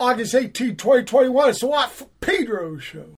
August 0.00 0.34
18, 0.34 0.76
2021. 0.76 1.50
It's 1.50 1.60
the 1.60 1.66
Watt 1.66 2.08
Pedro 2.22 2.78
Show. 2.78 3.14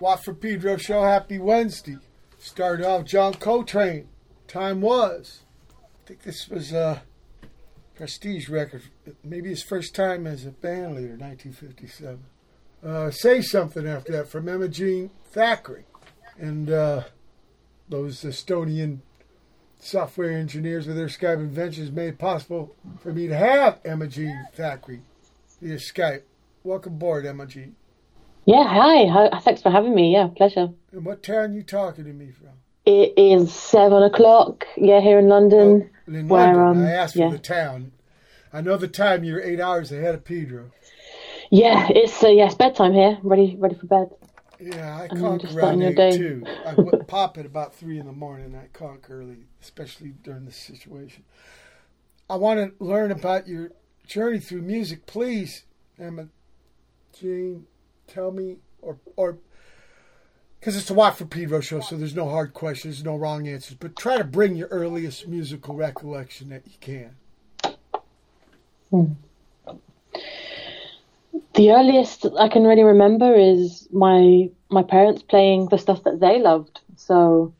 Watt 0.00 0.24
for 0.24 0.32
Pedro 0.32 0.78
show. 0.78 1.02
Happy 1.02 1.38
Wednesday. 1.38 1.98
Started 2.38 2.86
off 2.86 3.04
John 3.04 3.34
Coltrane. 3.34 4.08
Time 4.48 4.80
was. 4.80 5.40
I 5.82 6.06
think 6.06 6.22
this 6.22 6.48
was 6.48 6.72
a 6.72 7.02
prestige 7.96 8.48
record. 8.48 8.82
Maybe 9.22 9.50
his 9.50 9.62
first 9.62 9.94
time 9.94 10.26
as 10.26 10.46
a 10.46 10.52
band 10.52 10.94
leader, 10.96 11.18
1957. 11.18 12.18
Uh, 12.82 13.10
Say 13.10 13.42
something 13.42 13.86
after 13.86 14.12
that 14.12 14.28
from 14.28 14.48
Emma 14.48 14.64
Imogene 14.64 15.10
Thackray. 15.34 15.84
And 16.38 16.70
uh, 16.70 17.02
those 17.90 18.22
Estonian 18.22 19.00
software 19.78 20.32
engineers 20.32 20.86
with 20.86 20.96
their 20.96 21.08
Skype 21.08 21.40
inventions 21.40 21.92
made 21.92 22.18
possible 22.18 22.74
for 23.02 23.12
me 23.12 23.26
to 23.26 23.36
have 23.36 23.80
Emma 23.84 24.04
Imogene 24.04 24.46
Thackray 24.56 25.00
via 25.60 25.76
Skype. 25.76 26.22
Welcome 26.64 26.94
aboard, 26.94 27.26
Imogene. 27.26 27.76
Yeah, 28.50 28.64
hi. 28.66 29.06
hi. 29.06 29.38
Thanks 29.38 29.62
for 29.62 29.70
having 29.70 29.94
me. 29.94 30.12
Yeah, 30.12 30.26
pleasure. 30.26 30.70
And 30.90 31.04
what 31.04 31.22
town 31.22 31.52
you 31.52 31.62
talking 31.62 32.04
to 32.04 32.12
me 32.12 32.32
from? 32.32 32.48
It 32.84 33.14
is 33.16 33.54
seven 33.54 34.02
o'clock. 34.02 34.66
Yeah, 34.76 35.00
here 35.00 35.20
in 35.20 35.28
London. 35.28 35.88
Oh, 36.08 36.12
in 36.12 36.26
where, 36.26 36.56
London. 36.56 36.82
um, 36.82 36.88
I 36.88 36.90
asked 36.90 37.14
yeah. 37.14 37.28
for 37.28 37.36
the 37.36 37.42
town. 37.42 37.92
I 38.52 38.60
know 38.60 38.76
the 38.76 38.88
time. 38.88 39.22
You're 39.22 39.40
eight 39.40 39.60
hours 39.60 39.92
ahead 39.92 40.16
of 40.16 40.24
Pedro. 40.24 40.72
Yeah, 41.50 41.86
it's 41.90 42.24
uh, 42.24 42.28
yeah, 42.28 42.46
it's 42.46 42.56
bedtime 42.56 42.92
here. 42.92 43.18
Ready, 43.22 43.54
ready 43.56 43.76
for 43.76 43.86
bed. 43.86 44.10
Yeah, 44.58 44.98
I 45.00 45.04
And 45.04 45.20
conk 45.20 45.44
around 45.54 45.80
eight 45.82 45.96
day. 45.96 46.16
too. 46.16 46.44
I 46.66 46.74
pop 47.06 47.38
at 47.38 47.46
about 47.46 47.72
three 47.76 48.00
in 48.00 48.06
the 48.06 48.12
morning. 48.12 48.56
I 48.56 48.66
conk 48.76 49.06
early, 49.10 49.44
especially 49.62 50.14
during 50.24 50.46
this 50.46 50.56
situation. 50.56 51.22
I 52.28 52.34
want 52.34 52.58
to 52.58 52.84
learn 52.84 53.12
about 53.12 53.46
your 53.46 53.70
journey 54.08 54.40
through 54.40 54.62
music. 54.62 55.06
Please, 55.06 55.62
Emma, 56.00 56.26
Jean, 57.16 57.66
tell 58.10 58.30
me, 58.30 58.56
or 58.82 58.98
or 59.16 59.38
because 60.58 60.76
it's 60.76 60.90
a 60.90 60.94
Watt 60.94 61.16
for 61.16 61.24
Pedro 61.24 61.60
show, 61.60 61.80
so 61.80 61.96
there's 61.96 62.14
no 62.14 62.28
hard 62.28 62.52
questions, 62.52 63.02
no 63.02 63.16
wrong 63.16 63.48
answers. 63.48 63.76
But 63.78 63.96
try 63.96 64.18
to 64.18 64.24
bring 64.24 64.56
your 64.56 64.68
earliest 64.68 65.26
musical 65.26 65.74
recollection 65.74 66.50
that 66.50 66.62
you 66.66 66.74
can. 66.80 67.16
The 71.54 71.72
earliest 71.72 72.26
I 72.38 72.48
can 72.48 72.64
really 72.64 72.82
remember 72.82 73.34
is 73.34 73.88
my 73.92 74.50
my 74.68 74.82
parents 74.82 75.22
playing 75.22 75.68
the 75.68 75.78
stuff 75.78 76.04
that 76.04 76.20
they 76.20 76.38
loved. 76.40 76.80
So 76.96 77.52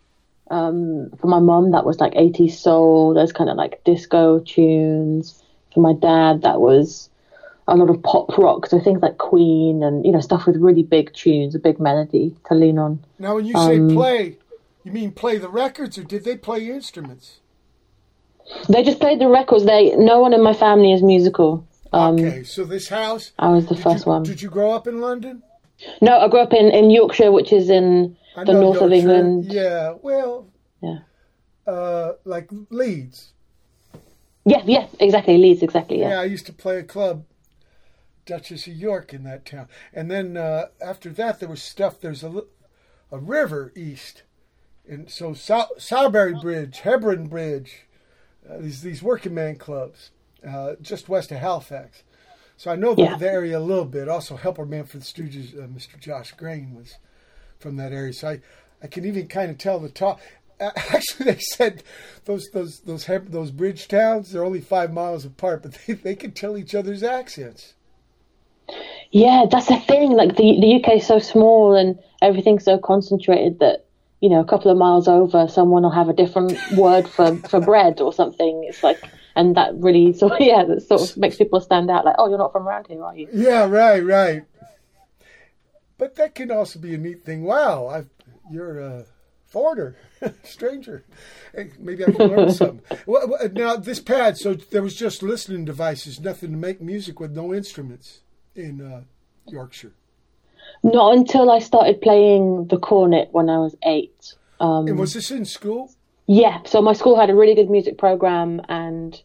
um, 0.50 1.10
for 1.18 1.26
my 1.28 1.38
mum, 1.38 1.70
that 1.72 1.84
was 1.86 2.00
like 2.00 2.12
80s 2.14 2.52
soul. 2.52 3.14
Those 3.14 3.32
kind 3.32 3.48
of 3.48 3.56
like 3.56 3.82
disco 3.84 4.40
tunes. 4.40 5.42
For 5.72 5.80
my 5.80 5.92
dad, 5.92 6.42
that 6.42 6.60
was 6.60 7.09
a 7.70 7.76
lot 7.76 7.90
of 7.90 8.02
pop 8.02 8.36
rock. 8.36 8.66
So 8.66 8.80
things 8.80 9.00
like 9.00 9.18
Queen 9.18 9.82
and 9.82 10.04
you 10.04 10.12
know 10.12 10.20
stuff 10.20 10.46
with 10.46 10.56
really 10.56 10.82
big 10.82 11.12
tunes, 11.14 11.54
a 11.54 11.58
big 11.58 11.80
melody 11.80 12.36
to 12.46 12.54
lean 12.54 12.78
on. 12.78 13.02
Now, 13.18 13.36
when 13.36 13.46
you 13.46 13.54
say 13.54 13.78
Um, 13.78 13.90
play, 13.90 14.38
you 14.84 14.92
mean 14.92 15.12
play 15.12 15.38
the 15.38 15.48
records, 15.48 15.96
or 15.98 16.04
did 16.04 16.24
they 16.24 16.36
play 16.36 16.68
instruments? 16.68 17.40
They 18.68 18.82
just 18.82 18.98
played 19.00 19.20
the 19.20 19.28
records. 19.28 19.64
They 19.64 19.94
no 19.96 20.20
one 20.20 20.32
in 20.34 20.42
my 20.42 20.54
family 20.54 20.92
is 20.92 21.02
musical. 21.02 21.66
Um, 21.92 22.14
okay, 22.14 22.44
so 22.44 22.64
this 22.64 22.88
house. 22.88 23.32
I 23.38 23.48
was 23.50 23.66
the 23.66 23.76
first 23.76 24.06
you, 24.06 24.12
one. 24.12 24.22
Did 24.22 24.42
you 24.42 24.50
grow 24.50 24.72
up 24.72 24.86
in 24.86 25.00
London? 25.00 25.42
No, 26.00 26.18
I 26.18 26.28
grew 26.28 26.40
up 26.40 26.52
in, 26.52 26.66
in 26.66 26.90
Yorkshire, 26.90 27.32
which 27.32 27.52
is 27.52 27.70
in 27.70 28.16
I 28.36 28.44
the 28.44 28.52
north 28.52 28.80
of 28.80 28.92
England. 28.92 29.52
Yeah, 29.52 29.94
well, 30.02 30.46
Yeah. 30.82 30.98
uh, 31.66 32.12
like 32.24 32.48
Leeds. 32.70 33.32
Yeah, 34.44 34.62
yeah, 34.66 34.86
exactly. 34.98 35.38
Leeds, 35.38 35.62
exactly. 35.62 36.00
Yeah. 36.00 36.10
Yeah. 36.10 36.20
I 36.20 36.24
used 36.24 36.46
to 36.46 36.52
play 36.52 36.78
a 36.78 36.82
club, 36.82 37.24
Duchess 38.30 38.68
of 38.68 38.74
York, 38.74 39.12
in 39.12 39.24
that 39.24 39.44
town. 39.44 39.66
And 39.92 40.08
then 40.08 40.36
uh, 40.36 40.66
after 40.80 41.10
that, 41.10 41.40
there 41.40 41.48
was 41.48 41.60
stuff. 41.62 42.00
There's 42.00 42.22
a, 42.22 42.44
a 43.10 43.18
river 43.18 43.72
east, 43.74 44.22
and 44.88 45.10
so 45.10 45.32
Sowerby 45.32 46.40
Bridge, 46.40 46.78
Hebden 46.84 47.28
Bridge, 47.28 47.86
uh, 48.48 48.58
these 48.58 48.82
these 48.82 49.02
working 49.02 49.34
man 49.34 49.56
clubs, 49.56 50.12
uh, 50.48 50.74
just 50.80 51.08
west 51.08 51.32
of 51.32 51.38
Halifax. 51.38 52.04
So 52.56 52.70
I 52.70 52.76
know 52.76 52.94
the, 52.94 53.02
Yeah. 53.02 53.16
the 53.16 53.30
area 53.30 53.58
a 53.58 53.60
little 53.60 53.84
bit. 53.84 54.08
Also, 54.08 54.36
helper 54.36 54.66
man 54.66 54.84
for 54.84 54.98
the 54.98 55.04
Stooges, 55.04 55.56
uh, 55.58 55.66
Mr. 55.66 55.98
Josh 55.98 56.32
Grain, 56.32 56.74
was 56.74 56.98
from 57.58 57.76
that 57.78 57.90
area. 57.92 58.12
So 58.12 58.28
I, 58.28 58.40
I 58.82 58.86
can 58.86 59.04
even 59.06 59.26
kind 59.28 59.50
of 59.50 59.58
tell 59.58 59.80
the 59.80 59.88
talk. 59.88 60.20
Actually, 60.60 61.32
they 61.32 61.38
said 61.40 61.82
those 62.26 62.48
those 62.50 62.80
those 62.80 63.06
those 63.06 63.50
bridge 63.50 63.88
towns 63.88 64.30
they're 64.30 64.44
only 64.44 64.60
five 64.60 64.92
miles 64.92 65.24
apart, 65.24 65.62
but 65.62 65.72
they, 65.86 65.94
they 65.94 66.14
can 66.14 66.30
tell 66.30 66.56
each 66.56 66.74
other's 66.76 67.02
accents. 67.02 67.74
Yeah, 69.10 69.46
that's 69.50 69.66
the 69.66 69.76
thing. 69.76 70.12
Like 70.12 70.36
the 70.36 70.60
the 70.60 70.76
UK 70.76 70.98
is 70.98 71.06
so 71.06 71.18
small 71.18 71.74
and 71.74 71.98
everything's 72.22 72.64
so 72.64 72.78
concentrated 72.78 73.58
that 73.58 73.86
you 74.20 74.28
know 74.28 74.40
a 74.40 74.44
couple 74.44 74.70
of 74.70 74.78
miles 74.78 75.08
over, 75.08 75.48
someone 75.48 75.82
will 75.82 75.90
have 75.90 76.08
a 76.08 76.12
different 76.12 76.58
word 76.76 77.08
for 77.08 77.36
for 77.36 77.60
bread 77.60 78.00
or 78.00 78.12
something. 78.12 78.64
It's 78.68 78.82
like, 78.82 79.02
and 79.34 79.56
that 79.56 79.74
really 79.74 80.12
sort 80.18 80.32
of, 80.32 80.40
yeah, 80.40 80.64
that 80.64 80.82
sort 80.82 81.02
of 81.02 81.16
makes 81.16 81.36
people 81.36 81.60
stand 81.60 81.90
out. 81.90 82.04
Like, 82.04 82.16
oh, 82.18 82.28
you're 82.28 82.38
not 82.38 82.52
from 82.52 82.68
around 82.68 82.86
here, 82.86 83.02
are 83.02 83.16
you? 83.16 83.28
Yeah, 83.32 83.66
right, 83.66 84.04
right. 84.04 84.44
But 85.98 86.14
that 86.16 86.34
can 86.34 86.50
also 86.50 86.78
be 86.78 86.94
a 86.94 86.98
neat 86.98 87.24
thing. 87.24 87.42
Wow, 87.42 87.88
I've, 87.88 88.08
you're 88.50 88.78
a 88.78 89.04
foreigner, 89.46 89.96
stranger. 90.44 91.04
Hey, 91.54 91.72
maybe 91.78 92.04
I 92.04 92.12
can 92.12 92.28
learn 92.28 92.50
something. 92.54 92.98
Well, 93.06 93.36
now 93.52 93.76
this 93.76 94.00
pad, 94.00 94.38
so 94.38 94.54
there 94.54 94.82
was 94.82 94.94
just 94.94 95.22
listening 95.22 95.64
devices, 95.64 96.20
nothing 96.20 96.52
to 96.52 96.56
make 96.56 96.80
music 96.80 97.20
with, 97.20 97.32
no 97.32 97.52
instruments 97.52 98.20
in 98.54 98.80
uh, 98.80 99.00
Yorkshire. 99.48 99.92
Not 100.82 101.16
until 101.16 101.50
I 101.50 101.58
started 101.58 102.00
playing 102.00 102.66
the 102.68 102.78
cornet 102.78 103.28
when 103.32 103.48
I 103.48 103.58
was 103.58 103.76
eight. 103.84 104.34
Um, 104.60 104.86
And 104.88 104.98
was 104.98 105.14
this 105.14 105.30
in 105.30 105.44
school? 105.44 105.90
Yeah, 106.26 106.58
so 106.64 106.80
my 106.80 106.92
school 106.92 107.18
had 107.18 107.30
a 107.30 107.34
really 107.34 107.54
good 107.54 107.70
music 107.70 107.98
program, 107.98 108.60
and 108.68 109.20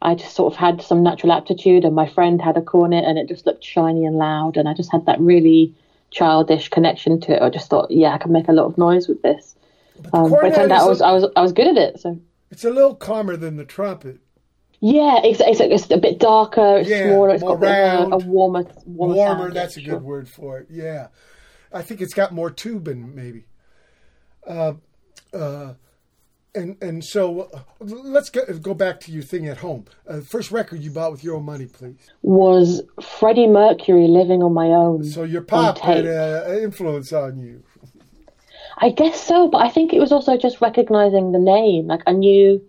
I 0.00 0.14
just 0.14 0.34
sort 0.34 0.52
of 0.52 0.58
had 0.58 0.80
some 0.80 1.02
natural 1.02 1.32
aptitude. 1.32 1.84
And 1.84 1.94
my 1.94 2.08
friend 2.08 2.40
had 2.40 2.56
a 2.56 2.62
cornet, 2.62 3.04
and 3.04 3.18
it 3.18 3.28
just 3.28 3.44
looked 3.46 3.64
shiny 3.64 4.04
and 4.06 4.16
loud, 4.16 4.56
and 4.56 4.68
I 4.68 4.74
just 4.74 4.90
had 4.90 5.04
that 5.06 5.20
really 5.20 5.74
childish 6.10 6.68
connection 6.70 7.20
to 7.22 7.32
it. 7.36 7.42
I 7.42 7.50
just 7.50 7.68
thought, 7.68 7.90
yeah, 7.90 8.14
I 8.14 8.18
can 8.18 8.32
make 8.32 8.48
a 8.48 8.52
lot 8.52 8.64
of 8.66 8.78
noise 8.78 9.08
with 9.08 9.20
this. 9.22 9.54
Um, 10.14 10.30
but 10.30 10.44
it 10.46 10.54
turned 10.54 10.72
out 10.72 10.82
I 10.82 10.86
was 10.88 11.00
a- 11.00 11.06
I 11.06 11.12
was 11.12 11.24
I 11.36 11.42
was 11.42 11.52
good 11.52 11.66
at 11.66 11.76
it. 11.76 12.00
So 12.00 12.18
It's 12.50 12.64
a 12.64 12.70
little 12.70 12.94
calmer 12.94 13.36
than 13.36 13.56
the 13.56 13.64
trumpet. 13.64 14.18
Yeah, 14.80 15.20
it's 15.24 15.40
it's, 15.40 15.60
it's 15.60 15.90
a 15.90 15.98
bit 15.98 16.18
darker, 16.18 16.78
it's 16.78 16.88
Yeah, 16.88 17.08
smaller, 17.08 17.34
it's 17.34 17.42
more 17.42 17.58
got 17.58 17.68
a, 17.68 18.02
a, 18.02 18.08
a 18.10 18.18
warmer 18.18 18.64
warmer. 18.86 19.14
Warmer, 19.14 19.42
sound, 19.44 19.56
that's 19.56 19.76
a 19.76 19.80
good 19.80 19.90
sure. 19.90 19.98
word 19.98 20.28
for 20.28 20.58
it. 20.58 20.68
Yeah. 20.70 21.08
I 21.72 21.82
think 21.82 22.00
it's 22.00 22.14
got 22.14 22.32
more 22.32 22.50
tubing, 22.50 23.14
maybe. 23.14 23.44
Uh, 24.46 24.74
uh, 25.34 25.74
and 26.54 26.82
and 26.82 27.04
so 27.04 27.42
uh, 27.52 27.62
let's 27.80 28.30
go, 28.30 28.40
go 28.58 28.72
back 28.72 29.00
to 29.00 29.12
your 29.12 29.22
thing 29.22 29.46
at 29.46 29.58
home. 29.58 29.84
Uh, 30.08 30.20
first 30.20 30.50
record 30.50 30.80
you 30.80 30.90
bought 30.90 31.12
with 31.12 31.22
your 31.22 31.36
own 31.36 31.44
money, 31.44 31.66
please. 31.66 31.98
Was 32.22 32.82
Freddie 33.02 33.46
Mercury 33.46 34.08
living 34.08 34.42
on 34.42 34.54
my 34.54 34.68
own? 34.68 35.04
So 35.04 35.24
your 35.24 35.42
pop 35.42 35.78
had 35.78 36.06
an 36.06 36.50
uh, 36.50 36.58
influence 36.62 37.12
on 37.12 37.38
you. 37.38 37.62
I 38.78 38.90
guess 38.90 39.22
so, 39.22 39.48
but 39.48 39.58
I 39.58 39.68
think 39.68 39.92
it 39.92 39.98
was 39.98 40.12
also 40.12 40.36
just 40.38 40.60
recognizing 40.60 41.32
the 41.32 41.38
name. 41.38 41.88
Like 41.88 42.02
I 42.06 42.12
knew, 42.12 42.64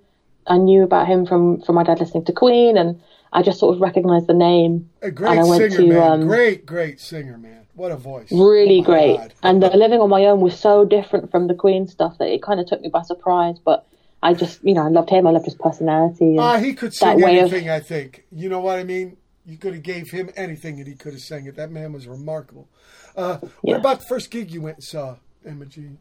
I 0.47 0.57
knew 0.57 0.83
about 0.83 1.07
him 1.07 1.25
from 1.25 1.61
from 1.61 1.75
my 1.75 1.83
dad 1.83 1.99
listening 1.99 2.25
to 2.25 2.33
Queen, 2.33 2.77
and 2.77 3.01
I 3.31 3.41
just 3.43 3.59
sort 3.59 3.75
of 3.75 3.81
recognized 3.81 4.27
the 4.27 4.33
name. 4.33 4.89
A 5.01 5.11
great 5.11 5.31
and 5.31 5.39
I 5.41 5.43
went 5.43 5.71
singer, 5.73 5.77
to 5.87 5.87
man. 5.99 6.11
um, 6.21 6.27
great, 6.27 6.65
great 6.65 6.99
singer, 6.99 7.37
man. 7.37 7.65
What 7.75 7.91
a 7.91 7.95
voice. 7.95 8.31
really 8.31 8.79
Oh, 8.79 8.83
great. 8.83 9.17
God. 9.17 9.33
And 9.43 9.63
the 9.63 9.69
living 9.69 10.01
on 10.01 10.09
my 10.09 10.25
own 10.25 10.41
was 10.41 10.59
so 10.59 10.83
different 10.85 11.31
from 11.31 11.47
the 11.47 11.53
Queen 11.53 11.87
stuff 11.87 12.17
that 12.17 12.27
it 12.27 12.41
kind 12.41 12.59
of 12.59 12.65
took 12.67 12.81
me 12.81 12.89
by 12.89 13.03
surprise. 13.03 13.57
But 13.63 13.85
I 14.21 14.33
just, 14.33 14.61
you 14.63 14.73
know, 14.73 14.83
I 14.85 14.89
loved 14.89 15.09
him. 15.09 15.25
I 15.27 15.29
loved 15.31 15.45
his 15.45 15.55
personality. 15.55 16.31
and 16.31 16.39
Ah, 16.41 16.57
he 16.57 16.73
could 16.73 16.93
sing 16.93 17.21
way 17.21 17.39
of- 17.39 17.53
anything. 17.53 17.69
I 17.69 17.79
think. 17.79 18.25
You 18.31 18.49
know 18.49 18.59
what 18.59 18.79
I 18.79 18.83
mean? 18.83 19.15
You 19.45 19.57
could 19.57 19.73
have 19.75 19.83
gave 19.83 20.09
him 20.11 20.29
anything, 20.35 20.77
and 20.79 20.87
he 20.87 20.95
could 20.95 21.13
have 21.13 21.21
sang 21.21 21.45
it. 21.45 21.55
That 21.55 21.71
man 21.71 21.93
was 21.93 22.05
remarkable. 22.07 22.67
Uh, 23.15 23.37
what 23.37 23.51
Yeah. 23.63 23.75
about 23.77 23.99
the 24.01 24.05
first 24.07 24.29
gig 24.29 24.51
you 24.51 24.61
went 24.61 24.77
and 24.77 24.83
saw, 24.83 25.15
Emma 25.45 25.65
Jean? 25.65 25.99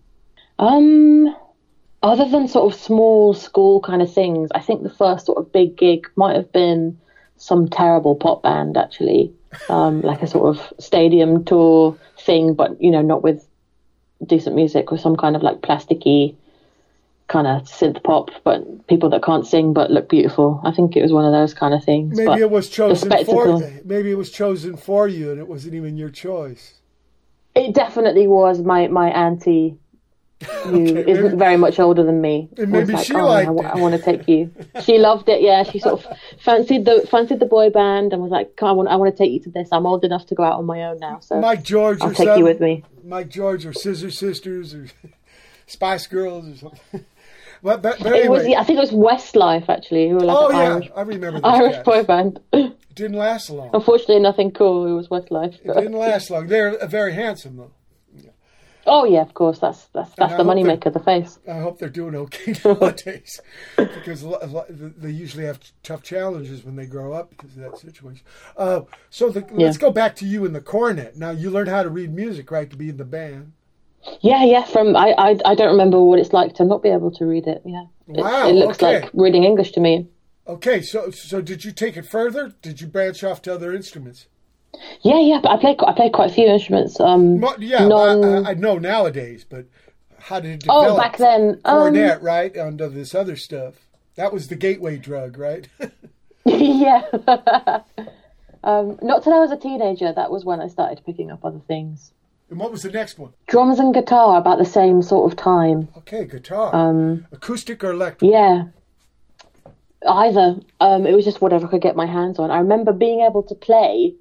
Um, 0.59 1.35
other 2.03 2.29
than 2.29 2.49
sort 2.49 2.73
of 2.73 2.81
small 2.81 3.35
school 3.35 3.81
kind 3.81 4.03
of 4.03 4.13
things, 4.13 4.51
I 4.55 4.61
think 4.61 4.83
the 4.83 4.91
first 4.91 5.27
sort 5.27 5.39
of 5.39 5.53
big 5.53 5.77
gig 5.77 6.09
might 6.17 6.37
have 6.37 6.53
been 6.53 6.99
some 7.37 7.69
terrible 7.69 8.15
pop 8.15 8.43
band 8.43 8.77
actually, 8.77 9.33
um, 9.69 10.03
like 10.03 10.23
a 10.23 10.27
sort 10.27 10.57
of 10.57 10.73
stadium 10.79 11.45
tour 11.45 11.99
thing, 12.19 12.55
but 12.55 12.81
you 12.81 12.91
know, 12.91 13.03
not 13.03 13.23
with 13.23 13.47
decent 14.25 14.55
music, 14.55 14.91
with 14.91 15.01
some 15.01 15.17
kind 15.17 15.37
of 15.37 15.43
like 15.43 15.61
plasticky 15.61 16.35
kind 17.29 17.47
of 17.47 17.63
synth 17.65 18.03
pop, 18.05 18.31
but 18.43 18.87
people 18.87 19.11
that 19.11 19.23
can't 19.23 19.47
sing 19.47 19.73
but 19.75 19.91
look 19.91 20.09
beautiful. 20.09 20.61
I 20.65 20.73
think 20.73 20.97
it 20.97 21.03
was 21.03 21.13
one 21.13 21.27
of 21.27 21.33
those 21.33 21.53
kind 21.53 21.75
of 21.75 21.85
things. 21.85 22.17
Maybe 22.17 22.27
but 22.27 22.41
it 22.41 22.51
was 22.51 22.71
chosen 22.71 23.11
for. 23.25 23.59
Maybe 23.85 24.11
it 24.11 24.17
was 24.17 24.31
chosen 24.31 24.77
for 24.77 25.09
you, 25.09 25.31
and 25.31 25.39
it 25.39 25.47
wasn't 25.47 25.75
even 25.75 25.97
your 25.97 26.11
choice. 26.11 26.75
it 27.55 27.75
definitely 27.75 28.27
was 28.27 28.61
my 28.61 28.87
my 28.89 29.11
auntie 29.11 29.77
who 30.45 30.49
Okay, 31.01 31.11
isn't 31.11 31.25
maybe- 31.25 31.37
very 31.37 31.57
much 31.57 31.79
older 31.81 32.03
than 32.05 32.21
me. 32.21 32.49
And 32.57 32.71
maybe 32.71 32.93
like, 32.93 33.07
she 33.07 33.15
oh, 33.15 33.27
liked 33.27 33.49
I, 33.49 33.53
it." 33.77 33.81
want 33.81 33.95
to 33.97 34.01
take 34.03 34.29
you. 34.29 34.51
She 34.83 34.99
loved 34.99 35.29
it. 35.29 35.43
Yeah, 35.43 35.63
she 35.65 35.79
sort 35.81 36.05
of 36.05 36.17
fancied 36.41 36.85
the 36.85 37.07
fancied 37.11 37.41
the 37.41 37.47
boy 37.47 37.71
band 37.71 38.13
and 38.13 38.23
was 38.23 38.31
like, 38.31 38.57
"Come 38.57 38.69
on, 38.69 38.73
I 38.73 38.77
want, 38.77 38.89
I 38.91 38.97
want 38.97 39.17
to 39.17 39.19
take 39.23 39.33
you 39.33 39.41
to 39.41 39.51
this. 39.51 39.69
I'm 39.73 39.87
old 39.87 40.05
enough 40.05 40.27
to 40.27 40.35
go 40.35 40.45
out 40.45 40.55
on 40.59 40.67
my 40.67 40.85
own 40.85 40.99
now, 41.01 41.19
so 41.21 41.41
Mike 41.41 41.63
George 41.65 42.01
I'll 42.01 42.09
or 42.09 42.11
take 42.15 42.27
something. 42.29 42.39
you 42.39 42.45
with 42.45 42.61
me." 42.61 42.85
Mike 43.05 43.29
George 43.31 43.65
or 43.67 43.73
Scissor 43.73 44.11
Sisters 44.11 44.75
or 44.75 44.87
Spice 45.67 46.07
Girls 46.07 46.49
or 46.49 46.57
something. 46.57 47.05
but, 47.63 47.83
but, 47.83 47.99
but 47.99 48.07
It 48.13 48.21
anyway. 48.21 48.29
was. 48.39 48.47
Yeah, 48.49 48.61
I 48.61 48.65
think 48.65 48.77
it 48.79 48.81
was 48.81 48.91
Westlife 48.93 49.69
actually, 49.69 50.09
who 50.09 50.15
were 50.17 50.21
like 50.21 50.37
oh 50.39 50.51
yeah, 50.51 50.59
Irish, 50.75 50.91
I 50.95 51.01
remember 51.03 51.41
Irish 51.45 51.77
guys. 51.77 51.85
boy 51.85 52.03
band. 52.05 52.41
It 52.53 52.77
Didn't 52.95 53.17
last 53.17 53.51
long. 53.51 53.71
Unfortunately, 53.73 54.21
nothing 54.21 54.51
cool. 54.53 54.87
It 54.87 54.93
was 54.93 55.09
Westlife. 55.09 55.55
It 55.65 55.75
didn't 55.75 55.93
last 55.93 56.31
long. 56.31 56.47
They're 56.47 56.87
very 56.87 57.13
handsome 57.15 57.57
though. 57.57 57.71
Oh 58.89 59.05
yeah, 59.05 59.21
of 59.23 59.35
course. 59.35 59.59
That's 59.59 59.87
that's 59.89 60.15
that's 60.17 60.33
I 60.33 60.37
the 60.39 60.43
moneymaker, 60.45 60.93
the 60.93 60.99
face. 61.01 61.39
I 61.47 61.59
hope 61.61 61.79
they're 61.79 61.89
doing 61.89 62.15
okay 62.15 62.55
nowadays 62.65 63.41
because 63.77 64.25
they 64.97 65.11
usually 65.11 65.45
have 65.45 65.61
tough 65.83 66.03
challenges 66.03 66.65
when 66.65 66.77
they 66.77 66.87
grow 66.87 67.13
up 67.13 67.31
because 67.31 67.57
of 67.57 67.63
that 67.63 67.79
situation. 67.79 68.25
Uh, 68.57 68.83
so 69.11 69.31
the, 69.31 69.47
let's 69.53 69.79
go 69.79 69.91
back 69.91 70.17
to 70.17 70.27
you 70.27 70.45
in 70.45 70.53
the 70.53 70.61
cornet. 70.61 71.17
Now 71.17 71.31
you 71.31 71.51
learned 71.51 71.69
how 71.69 71.83
to 71.83 71.91
read 71.91 72.13
music, 72.13 72.51
right, 72.51 72.69
to 72.71 72.77
be 72.77 72.89
in 72.89 72.97
the 72.97 73.05
band. 73.05 73.53
Yeah, 74.21 74.45
yeah. 74.45 74.65
From 74.65 74.97
I, 74.97 75.15
I, 75.19 75.39
I 75.45 75.55
don't 75.55 75.71
remember 75.71 76.03
what 76.03 76.19
it's 76.19 76.33
like 76.33 76.55
to 76.55 76.65
not 76.65 76.83
be 76.83 76.89
able 76.89 77.11
to 77.13 77.27
read 77.27 77.47
it. 77.47 77.63
Yeah, 77.65 77.85
It- 78.09 78.17
Wow, 78.23 78.49
It, 78.49 78.53
looks 78.55 78.83
okay. 78.83 79.01
like 79.03 79.11
reading 79.13 79.45
English 79.45 79.73
to 79.73 79.81
me. 79.81 80.09
Okay, 80.47 80.81
so 80.81 81.11
so 81.11 81.43
did 81.43 81.65
you 81.65 81.73
take 81.73 81.97
it 81.97 82.07
further? 82.07 82.55
Did 82.63 82.81
you 82.81 82.87
branch 82.87 83.23
off 83.23 83.43
to 83.43 83.55
other 83.55 83.73
instruments? 83.75 84.27
Yeah, 85.03 85.21
yeah. 85.21 85.41
But 85.43 85.51
I 85.53 85.57
play 85.59 85.77
I 85.87 85.93
play 85.93 86.11
quite 86.11 86.31
a 86.31 86.35
few 86.35 86.47
instruments. 86.47 87.01
Um, 87.01 87.41
Mo- 87.41 87.57
yeah, 87.59 87.87
non- 87.89 88.25
I, 88.25 88.39
I, 88.39 88.51
I 88.51 88.55
know 88.55 88.79
nowadays, 88.79 89.45
but 89.49 89.67
how 90.19 90.41
did 90.41 90.53
it 90.53 90.61
develop? 90.61 90.93
oh, 90.93 90.97
back 90.97 91.17
then. 91.17 91.61
Um, 91.65 91.79
cornet, 91.93 92.23
right, 92.23 92.57
onto 92.57 92.89
this 92.89 93.15
other 93.15 93.37
stuff. 93.37 93.75
That 94.17 94.33
was 94.33 94.49
the 94.49 94.57
gateway 94.57 94.97
drug, 94.99 95.39
right? 95.39 95.69
yeah. 96.45 97.03
um, 98.65 98.99
not 99.03 99.23
till 99.23 99.35
I 99.35 99.39
was 99.39 99.51
a 99.51 99.57
teenager. 99.57 100.13
That 100.13 100.31
was 100.31 100.45
when 100.45 100.61
I 100.61 100.69
started 100.69 101.03
picking 101.05 101.31
up 101.31 101.45
other 101.45 101.61
things. 101.67 102.13
and 102.51 102.59
what 102.59 102.71
was 102.73 102.83
the 102.83 102.91
next 102.91 103.19
one? 103.19 103.33
Drums 103.47 103.79
and 103.79 103.93
guitar 103.95 104.39
about 104.39 104.59
the 104.59 104.65
same 104.65 105.03
sort 105.03 105.31
of 105.33 105.39
time. 105.39 105.89
Okay, 105.99 106.25
guitar, 106.27 106.75
Um, 106.75 107.27
acoustic 107.33 107.83
or 107.85 107.91
electric. 107.93 108.31
yeah. 108.31 108.65
Either. 110.07 110.57
Um, 110.81 111.07
it 111.07 111.13
was 111.15 111.25
just 111.25 111.41
whatever 111.41 111.67
I 111.67 111.71
could 111.71 111.83
get 111.83 111.97
my 111.97 112.07
hands 112.07 112.39
on. 112.39 112.51
I 112.51 112.59
remember 112.59 112.93
being 112.93 113.21
able 113.21 113.43
to 113.45 113.55
play 113.55 114.15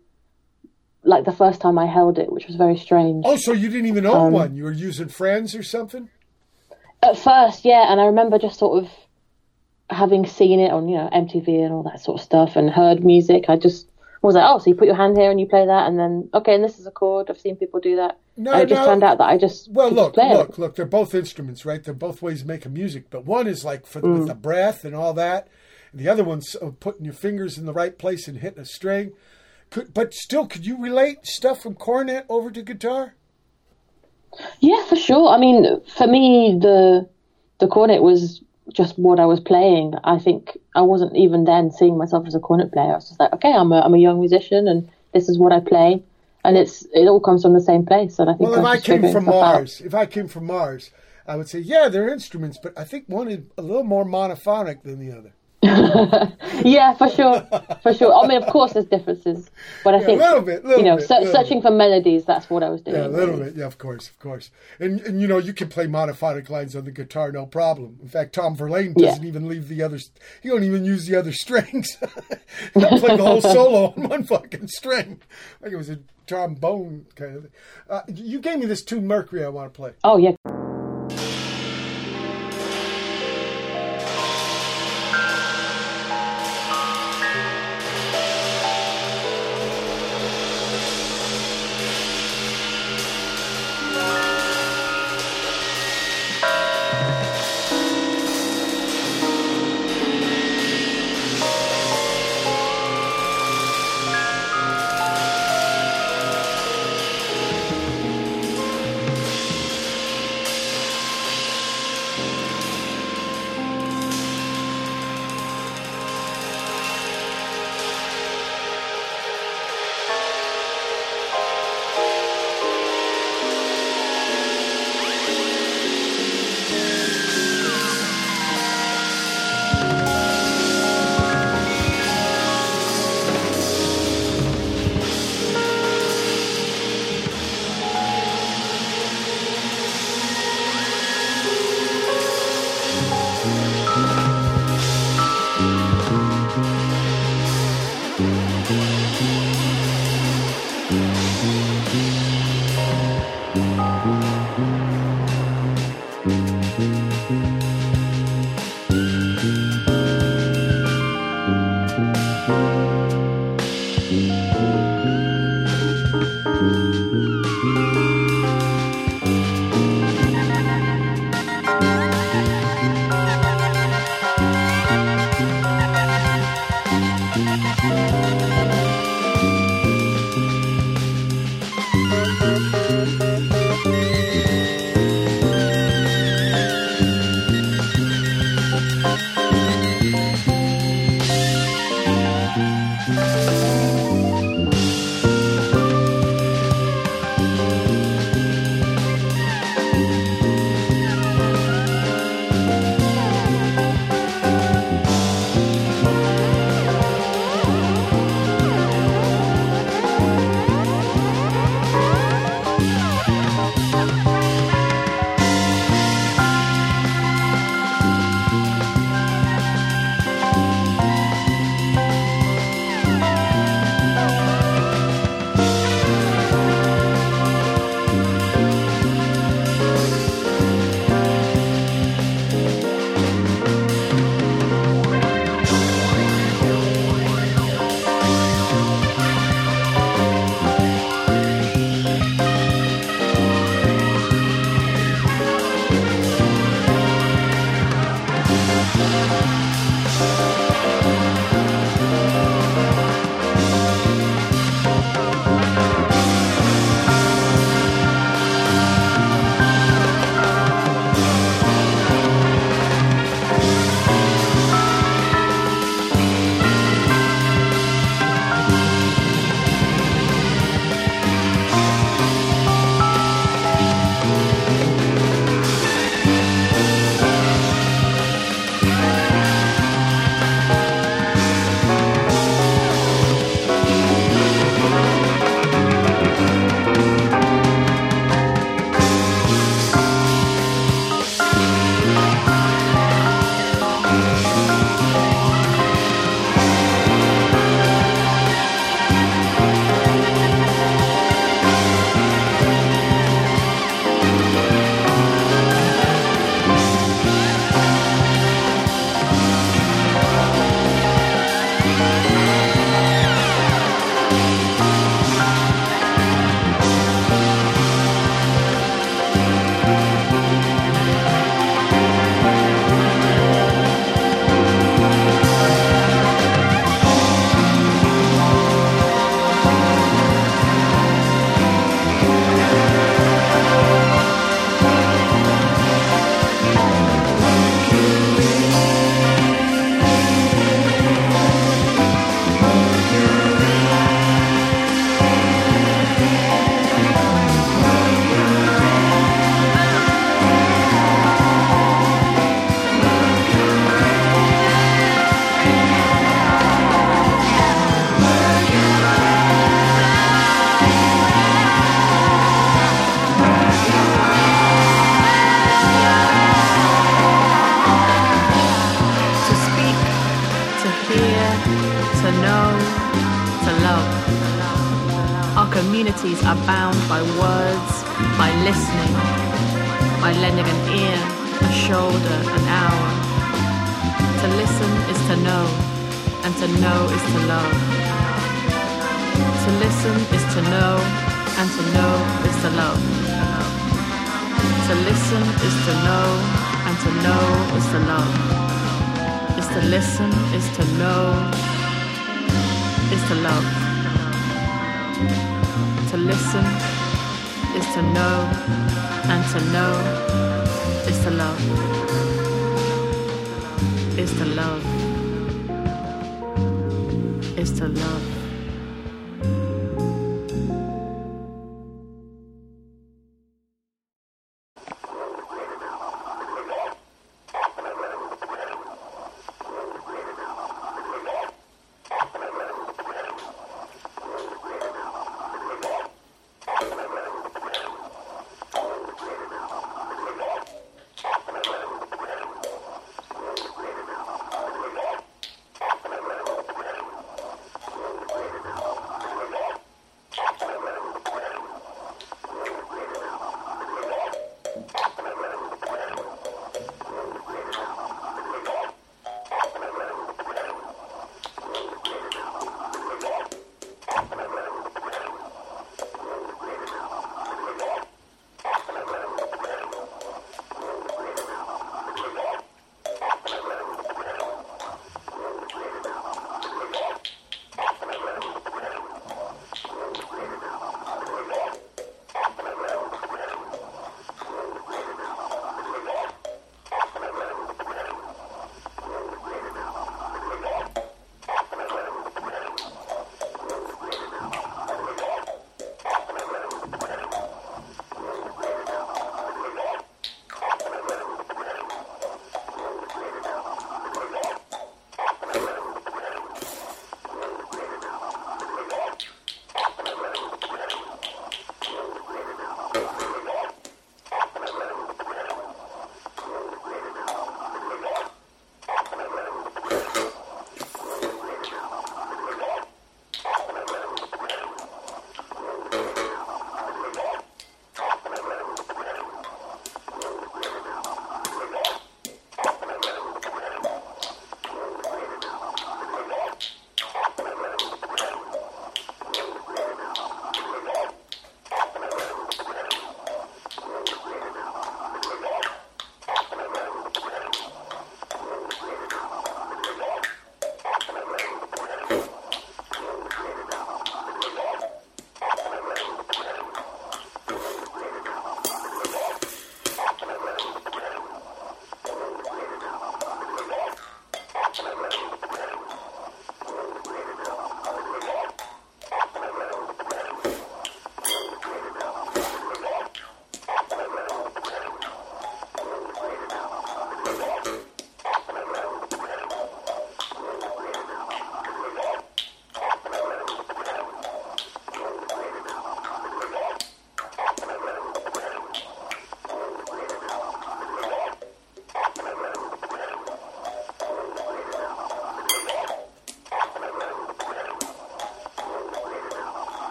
like 1.07 1.23
the 1.25 1.31
first 1.31 1.61
time 1.61 1.79
I 1.79 1.85
held 1.87 2.19
it, 2.19 2.31
which 2.31 2.47
was 2.47 2.55
very 2.55 2.77
strange. 2.77 3.23
Oh, 3.25 3.37
so 3.37 3.53
you 3.53 3.69
didn't 3.69 3.87
even 3.87 4.05
Um, 4.05 4.15
own 4.15 4.33
one? 4.33 4.55
You 4.55 4.65
were 4.65 4.71
using 4.71 5.07
friends 5.07 5.55
or 5.55 5.63
something? 5.63 6.09
At 7.01 7.17
first, 7.17 7.63
yeah, 7.65 7.91
and 7.91 7.99
I 8.01 8.05
remember 8.07 8.37
just 8.37 8.59
sort 8.59 8.83
of 8.83 8.89
having 9.89 10.25
seen 10.25 10.59
it 10.59 10.71
on, 10.71 10.87
you 10.89 10.97
know, 10.97 11.09
MTV 11.13 11.47
and 11.63 11.71
all 11.73 11.83
that 11.83 11.99
sort 12.01 12.19
of 12.19 12.23
stuff 12.25 12.55
and 12.55 12.69
heard 12.69 13.03
music. 13.05 13.45
I 13.49 13.55
just 13.55 13.87
was 14.21 14.35
like, 14.35 14.43
oh, 14.45 14.57
so 14.59 14.69
you 14.69 14.75
put 14.75 14.87
your 14.87 14.95
hand 14.95 15.15
here 15.17 15.29
and 15.31 15.39
you 15.39 15.45
play 15.47 15.65
that, 15.65 15.87
and 15.87 15.97
then, 15.97 16.29
okay, 16.33 16.55
and 16.55 16.63
this 16.63 16.79
is 16.79 16.87
a 16.87 16.91
chord. 16.91 17.29
I've 17.29 17.39
seen 17.39 17.55
people 17.55 17.79
do 17.79 17.95
that. 17.97 18.17
No, 18.35 18.51
and 18.51 18.63
it 18.63 18.69
just 18.69 18.81
no. 18.81 18.87
turned 18.87 19.03
out 19.03 19.19
that 19.19 19.29
I 19.29 19.37
just 19.37 19.71
Well, 19.71 19.91
look, 19.91 20.15
just 20.15 20.33
look, 20.33 20.49
it. 20.49 20.59
look. 20.59 20.75
They're 20.75 20.85
both 20.85 21.15
instruments, 21.15 21.65
right? 21.65 21.83
They're 21.83 21.93
both 21.93 22.21
ways 22.21 22.41
of 22.41 22.47
making 22.47 22.73
music, 22.73 23.05
but 23.09 23.25
one 23.25 23.47
is 23.47 23.63
like 23.63 23.85
for 23.85 24.01
Mm. 24.01 24.19
with 24.19 24.27
the 24.27 24.35
breath 24.35 24.83
and 24.83 24.93
all 24.95 25.13
that, 25.13 25.47
and 25.91 26.01
the 26.01 26.09
other 26.09 26.23
one's 26.23 26.55
uh, 26.61 26.71
putting 26.79 27.05
your 27.05 27.13
fingers 27.13 27.57
in 27.57 27.65
the 27.65 27.73
right 27.73 27.97
place 27.97 28.27
and 28.27 28.39
hitting 28.39 28.59
a 28.59 28.65
string. 28.65 29.13
Could, 29.69 29.93
but 29.93 30.13
still, 30.13 30.47
could 30.47 30.65
you 30.65 30.81
relate 30.81 31.25
stuff 31.25 31.61
from 31.61 31.75
cornet 31.75 32.25
over 32.29 32.49
to 32.51 32.61
guitar? 32.61 33.15
Yeah, 34.59 34.83
for 34.85 34.95
sure. 34.95 35.29
I 35.29 35.37
mean, 35.37 35.81
for 35.97 36.07
me, 36.07 36.57
the 36.59 37.07
the 37.59 37.67
cornet 37.67 38.01
was 38.01 38.41
just 38.73 38.97
what 38.97 39.19
I 39.19 39.25
was 39.25 39.39
playing. 39.39 39.93
I 40.03 40.19
think 40.19 40.57
I 40.75 40.81
wasn't 40.81 41.15
even 41.15 41.45
then 41.45 41.71
seeing 41.71 41.97
myself 41.97 42.27
as 42.27 42.35
a 42.35 42.39
cornet 42.39 42.71
player. 42.71 42.91
I 42.91 42.95
was 42.95 43.07
just 43.07 43.19
like, 43.19 43.33
okay, 43.33 43.53
I'm 43.53 43.71
a 43.71 43.81
I'm 43.81 43.93
a 43.93 43.97
young 43.97 44.19
musician, 44.19 44.67
and 44.67 44.89
this 45.13 45.29
is 45.29 45.37
what 45.37 45.51
I 45.51 45.59
play, 45.59 46.03
and 46.43 46.57
it's 46.57 46.85
it 46.93 47.07
all 47.07 47.19
comes 47.19 47.41
from 47.41 47.53
the 47.53 47.61
same 47.61 47.85
place. 47.85 48.19
And 48.19 48.29
I 48.29 48.33
think 48.33 48.49
Well, 48.49 48.59
if 48.59 48.65
I 48.65 48.77
came 48.77 49.01
from 49.01 49.23
stuff 49.23 49.35
out. 49.35 49.53
Mars, 49.55 49.81
if 49.81 49.93
I 49.93 50.05
came 50.05 50.27
from 50.27 50.45
Mars, 50.45 50.91
I 51.27 51.35
would 51.35 51.49
say, 51.49 51.59
yeah, 51.59 51.89
they're 51.89 52.09
instruments, 52.09 52.57
but 52.61 52.77
I 52.77 52.83
think 52.83 53.05
one 53.07 53.27
is 53.27 53.39
a 53.57 53.61
little 53.61 53.83
more 53.83 54.05
monophonic 54.05 54.83
than 54.83 54.99
the 54.99 55.11
other. 55.17 55.33
Yeah, 56.63 56.93
for 56.93 57.09
sure, 57.09 57.41
for 57.81 57.93
sure. 57.93 58.13
I 58.13 58.27
mean, 58.27 58.41
of 58.41 58.47
course, 58.49 58.73
there's 58.73 58.85
differences, 58.85 59.49
but 59.83 59.93
I 59.95 59.99
Yeah, 59.99 60.05
think 60.05 60.21
a 60.21 60.25
little 60.25 60.41
bit, 60.41 60.63
little 60.65 60.79
you 60.79 60.85
know, 60.85 60.97
bit, 60.97 61.07
se- 61.07 61.31
searching 61.31 61.61
for 61.61 61.71
melodies. 61.71 62.25
That's 62.25 62.49
what 62.49 62.63
I 62.63 62.69
was 62.69 62.81
doing. 62.81 62.97
Yeah, 62.97 63.07
a 63.07 63.09
little 63.09 63.35
really. 63.35 63.51
bit. 63.51 63.55
Yeah, 63.57 63.65
of 63.65 63.77
course, 63.77 64.09
of 64.09 64.19
course. 64.19 64.51
And 64.79 64.99
and 65.01 65.21
you 65.21 65.27
know, 65.27 65.37
you 65.37 65.53
can 65.53 65.69
play 65.69 65.85
monophonic 65.87 66.49
lines 66.49 66.75
on 66.75 66.85
the 66.85 66.91
guitar, 66.91 67.31
no 67.31 67.45
problem. 67.45 67.97
In 68.01 68.07
fact, 68.09 68.33
Tom 68.33 68.55
Verlaine 68.55 68.93
doesn't 68.93 69.23
even 69.23 69.47
leave 69.47 69.67
the 69.67 69.81
other. 69.83 69.99
He 70.41 70.49
don't 70.49 70.63
even 70.63 70.83
use 70.83 71.05
the 71.07 71.15
other 71.15 71.31
strings. 71.31 71.97
he 72.73 72.79
played 72.79 73.19
the 73.19 73.25
whole 73.25 73.41
solo 73.41 73.93
on 73.95 74.09
one 74.09 74.23
fucking 74.23 74.67
string, 74.67 75.21
like 75.61 75.71
it 75.71 75.77
was 75.77 75.89
a 75.89 75.99
trombone 76.27 77.05
kind 77.15 77.35
of 77.35 77.41
thing. 77.43 77.51
Uh, 77.89 78.01
you 78.13 78.39
gave 78.39 78.59
me 78.59 78.65
this 78.65 78.83
tune 78.83 79.07
Mercury. 79.07 79.43
I 79.45 79.49
want 79.49 79.73
to 79.73 79.77
play. 79.77 79.93
Oh 80.03 80.17
yeah. 80.17 80.31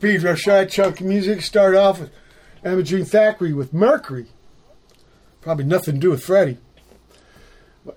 Pedro 0.00 0.34
Rashad 0.34 0.70
Chunk 0.70 1.00
Music. 1.00 1.42
Start 1.42 1.74
off 1.74 1.98
with 2.00 2.10
Emma 2.64 2.82
Jean 2.82 3.04
Thackray 3.04 3.54
with 3.54 3.72
Mercury. 3.72 4.26
Probably 5.40 5.64
nothing 5.64 5.94
to 5.94 6.00
do 6.00 6.10
with 6.10 6.22
Freddie. 6.22 6.58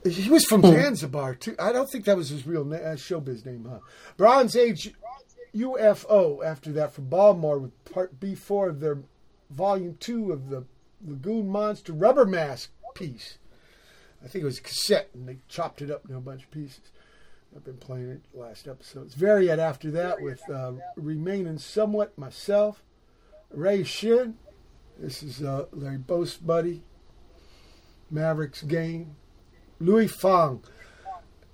He 0.10 0.30
was 0.30 0.45
from 0.45 0.62
Zanzibar 0.62 1.36
too. 1.36 1.56
I 1.60 1.72
don't 1.72 1.89
think 1.89 2.06
that 2.06 2.16
was 2.16 2.30
his 2.30 2.47
real 2.47 2.64
name, 2.64 2.80
uh, 2.82 2.95
showbiz 2.95 3.45
name, 3.45 3.68
huh? 3.70 3.80
Bronze 4.18 4.56
Age 4.56 4.93
UFO. 5.56 6.43
After 6.43 6.72
that, 6.72 6.93
from 6.93 7.06
Baltimore 7.06 7.60
with 7.60 7.84
Part 7.86 8.20
B 8.20 8.34
four 8.34 8.70
of 8.70 8.80
their 8.80 8.99
Volume 9.49 9.97
two 9.99 10.32
of 10.32 10.49
the 10.49 10.64
Lagoon 11.06 11.49
Monster 11.49 11.93
Rubber 11.93 12.26
Mask 12.26 12.72
piece. 12.95 13.38
I 14.24 14.28
think 14.28 14.43
it 14.43 14.45
was 14.45 14.60
a 14.60 14.64
cassette, 14.64 15.10
and 15.14 15.28
they 15.28 15.38
chopped 15.49 15.82
it 15.82 15.91
up 15.91 16.06
into 16.06 16.16
a 16.16 16.22
bunch 16.22 16.43
of 16.43 16.52
pieces. 16.52 16.91
I've 17.56 17.66
been 17.66 17.78
playing 17.78 18.10
it 18.10 18.22
last 18.34 18.68
episodes. 18.68 19.14
Variat 19.14 19.60
after 19.60 19.91
that 19.91 20.22
with 20.22 20.41
uh, 20.49 20.74
Remaining 20.95 21.58
Somewhat 21.58 22.18
Myself. 22.18 22.82
Ray 23.52 23.84
Shinn. 23.84 24.38
This 24.97 25.22
is 25.22 25.43
uh, 25.43 25.66
Larry 25.72 25.97
Boast 25.97 26.45
buddy. 26.45 26.84
Mavericks 28.10 28.62
game. 28.62 29.16
Lui 29.80 30.08
Fang. 30.08 30.64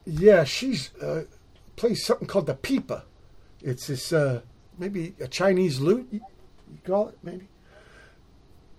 Yeah, 0.05 0.43
she's 0.43 0.93
uh, 1.01 1.23
plays 1.75 2.05
something 2.05 2.27
called 2.27 2.45
the 2.45 2.55
pipa. 2.55 3.03
It's 3.61 3.87
this 3.87 4.13
uh, 4.13 4.41
maybe 4.77 5.15
a 5.19 5.27
Chinese 5.27 5.79
lute. 5.79 6.07
You, 6.11 6.21
you 6.71 6.77
call 6.85 7.09
it 7.09 7.17
maybe. 7.23 7.47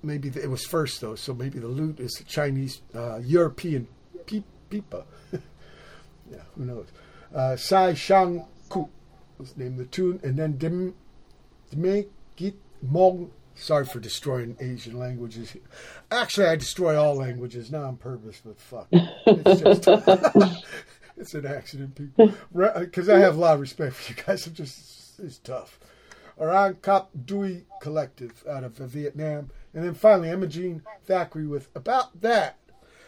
Maybe 0.02 0.28
it 0.28 0.48
was 0.48 0.64
first 0.64 1.00
though, 1.00 1.16
so 1.16 1.34
maybe 1.34 1.58
the 1.58 1.66
lute 1.66 1.98
is 1.98 2.20
a 2.20 2.24
Chinese 2.24 2.82
uh, 2.94 3.18
European 3.18 3.88
pipa. 4.26 5.04
yeah, 5.32 6.42
who 6.54 6.64
knows? 6.64 6.86
Uh, 7.34 7.56
Sai 7.56 7.94
Shang 7.94 8.44
Qu 8.68 8.88
was 9.38 9.56
named 9.56 9.78
the 9.78 9.84
tune, 9.84 10.20
and 10.22 10.36
then 10.36 10.56
Dim 10.56 10.94
Dme 11.72 12.06
Git 12.36 12.56
Mong. 12.84 13.30
Sorry 13.54 13.84
for 13.84 13.98
destroying 13.98 14.56
Asian 14.60 14.98
languages. 14.98 15.56
Actually, 16.10 16.46
I 16.46 16.56
destroy 16.56 16.96
all 16.96 17.16
languages, 17.16 17.72
not 17.72 17.82
on 17.82 17.96
purpose, 17.96 18.40
but 18.44 18.58
fuck. 18.60 18.88
It's 19.26 19.60
just. 19.60 20.64
it's 21.16 21.34
an 21.34 21.46
accident, 21.46 21.94
people. 21.96 22.32
Because 22.54 23.08
I 23.08 23.18
have 23.18 23.36
a 23.36 23.40
lot 23.40 23.54
of 23.54 23.60
respect 23.60 23.94
for 23.94 24.12
you 24.12 24.22
guys. 24.24 24.46
I'm 24.46 24.54
just. 24.54 25.18
It's 25.18 25.38
tough. 25.38 25.80
Orang 26.38 26.76
Cap 26.76 27.08
Duoi 27.24 27.64
Collective 27.82 28.44
out 28.48 28.62
of 28.62 28.80
uh, 28.80 28.86
Vietnam. 28.86 29.50
And 29.74 29.84
then 29.84 29.94
finally, 29.94 30.30
Imogene 30.30 30.82
Thackeray 31.04 31.46
with 31.46 31.68
About 31.74 32.20
That. 32.20 32.58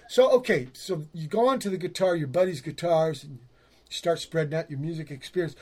So, 0.08 0.30
okay, 0.32 0.68
so 0.72 1.04
you 1.12 1.28
go 1.28 1.46
onto 1.46 1.70
the 1.70 1.76
guitar, 1.76 2.16
your 2.16 2.26
buddy's 2.26 2.60
guitars, 2.60 3.22
and 3.22 3.38
start 3.90 4.18
spreading 4.20 4.54
out 4.54 4.70
your 4.70 4.78
music 4.78 5.10
experience. 5.10 5.54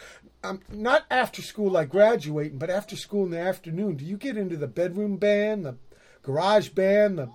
Um, 0.44 0.60
not 0.70 1.04
after 1.10 1.42
school, 1.42 1.72
like 1.72 1.88
graduating, 1.88 2.58
but 2.58 2.70
after 2.70 2.94
school 2.94 3.24
in 3.24 3.30
the 3.30 3.40
afternoon. 3.40 3.96
Do 3.96 4.04
you 4.04 4.16
get 4.16 4.36
into 4.36 4.56
the 4.56 4.68
bedroom 4.68 5.16
band, 5.16 5.64
the 5.64 5.76
garage 6.22 6.68
band, 6.68 7.18
the 7.18 7.30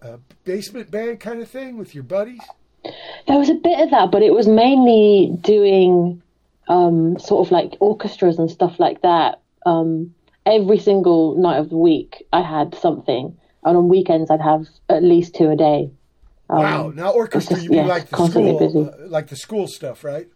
uh, 0.00 0.18
basement 0.44 0.90
band 0.90 1.18
kind 1.18 1.42
of 1.42 1.48
thing 1.48 1.76
with 1.76 1.94
your 1.94 2.04
buddies? 2.04 2.42
There 3.26 3.38
was 3.38 3.48
a 3.48 3.54
bit 3.54 3.80
of 3.80 3.90
that, 3.90 4.12
but 4.12 4.22
it 4.22 4.32
was 4.32 4.46
mainly 4.46 5.36
doing 5.40 6.22
um, 6.68 7.18
sort 7.18 7.46
of 7.46 7.50
like 7.50 7.76
orchestras 7.80 8.38
and 8.38 8.50
stuff 8.50 8.78
like 8.78 9.02
that. 9.02 9.40
Um, 9.64 10.14
every 10.44 10.78
single 10.78 11.36
night 11.36 11.58
of 11.58 11.70
the 11.70 11.76
week, 11.76 12.24
I 12.32 12.42
had 12.42 12.76
something, 12.76 13.36
and 13.64 13.76
on 13.76 13.88
weekends, 13.88 14.30
I'd 14.30 14.40
have 14.40 14.68
at 14.88 15.02
least 15.02 15.34
two 15.34 15.50
a 15.50 15.56
day. 15.56 15.90
Um, 16.48 16.58
wow! 16.58 16.92
Now 16.94 17.10
orchestra, 17.12 17.56
just- 17.56 17.68
you 17.68 17.76
yeah, 17.76 17.86
like 17.86 18.08
the 18.08 18.16
constantly 18.16 18.54
school, 18.56 18.84
busy. 18.84 19.02
uh, 19.04 19.08
like 19.08 19.26
the 19.28 19.36
school 19.36 19.66
stuff, 19.66 20.04
right? 20.04 20.28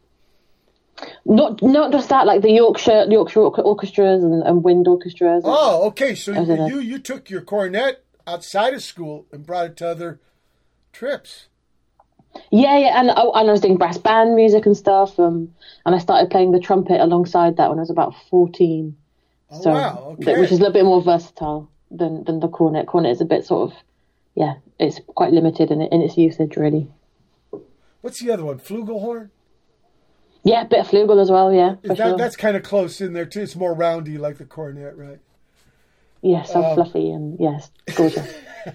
Not 1.24 1.62
not 1.62 1.92
just 1.92 2.08
that, 2.10 2.26
like 2.26 2.42
the 2.42 2.50
Yorkshire 2.50 3.06
Yorkshire 3.08 3.40
orchestras 3.40 4.22
and, 4.22 4.42
and 4.42 4.62
wind 4.62 4.86
orchestras. 4.86 5.42
Oh, 5.46 5.86
okay. 5.88 6.14
So 6.14 6.34
I 6.34 6.40
was 6.40 6.48
in 6.48 6.60
a- 6.60 6.68
you 6.68 6.80
you 6.80 6.98
took 6.98 7.30
your 7.30 7.40
cornet 7.42 8.04
outside 8.26 8.74
of 8.74 8.82
school 8.82 9.26
and 9.32 9.46
brought 9.46 9.66
it 9.66 9.76
to 9.78 9.88
other 9.88 10.20
trips. 10.92 11.46
Yeah, 12.52 12.78
yeah, 12.78 13.00
and, 13.00 13.10
oh, 13.16 13.32
and 13.32 13.48
I 13.48 13.52
was 13.52 13.60
doing 13.60 13.76
brass 13.76 13.98
band 13.98 14.36
music 14.36 14.64
and 14.64 14.76
stuff. 14.76 15.18
Um, 15.18 15.52
and 15.84 15.96
I 15.96 15.98
started 15.98 16.30
playing 16.30 16.52
the 16.52 16.60
trumpet 16.60 17.00
alongside 17.00 17.56
that 17.56 17.70
when 17.70 17.78
I 17.78 17.82
was 17.82 17.90
about 17.90 18.14
fourteen. 18.28 18.96
Oh, 19.50 19.60
So, 19.62 19.70
wow. 19.72 20.16
Okay. 20.20 20.38
which 20.38 20.52
is 20.52 20.58
a 20.58 20.62
little 20.62 20.72
bit 20.72 20.84
more 20.84 21.02
versatile 21.02 21.70
than 21.90 22.24
than 22.24 22.40
the 22.40 22.48
cornet. 22.48 22.86
Cornet 22.86 23.10
is 23.12 23.20
a 23.20 23.24
bit 23.24 23.44
sort 23.46 23.72
of, 23.72 23.76
yeah, 24.40 24.54
it's 24.78 25.00
quite 25.14 25.32
limited 25.32 25.70
in 25.70 25.82
in 25.82 26.00
its 26.00 26.16
usage 26.16 26.56
really. 26.56 26.88
What's 28.00 28.20
the 28.20 28.30
other 28.30 28.44
one? 28.44 28.58
Flugelhorn. 28.58 29.28
Yeah, 30.42 30.62
a 30.62 30.64
bit 30.64 30.80
of 30.80 30.88
flugel 30.88 31.20
as 31.20 31.30
well. 31.30 31.52
Yeah, 31.52 31.76
That, 31.82 31.98
sure. 31.98 32.16
That's 32.16 32.36
kind 32.36 32.56
of 32.56 32.62
close 32.62 33.02
in 33.02 33.12
there 33.12 33.26
too. 33.26 33.42
It's 33.42 33.54
more 33.54 33.74
roundy 33.74 34.16
like 34.16 34.38
the 34.38 34.46
cornet, 34.46 34.96
right? 34.96 35.18
Yeah, 36.22 36.44
so 36.44 36.64
um, 36.64 36.74
fluffy 36.74 37.10
and 37.10 37.38
yes, 37.38 37.70
gorgeous. 37.94 38.34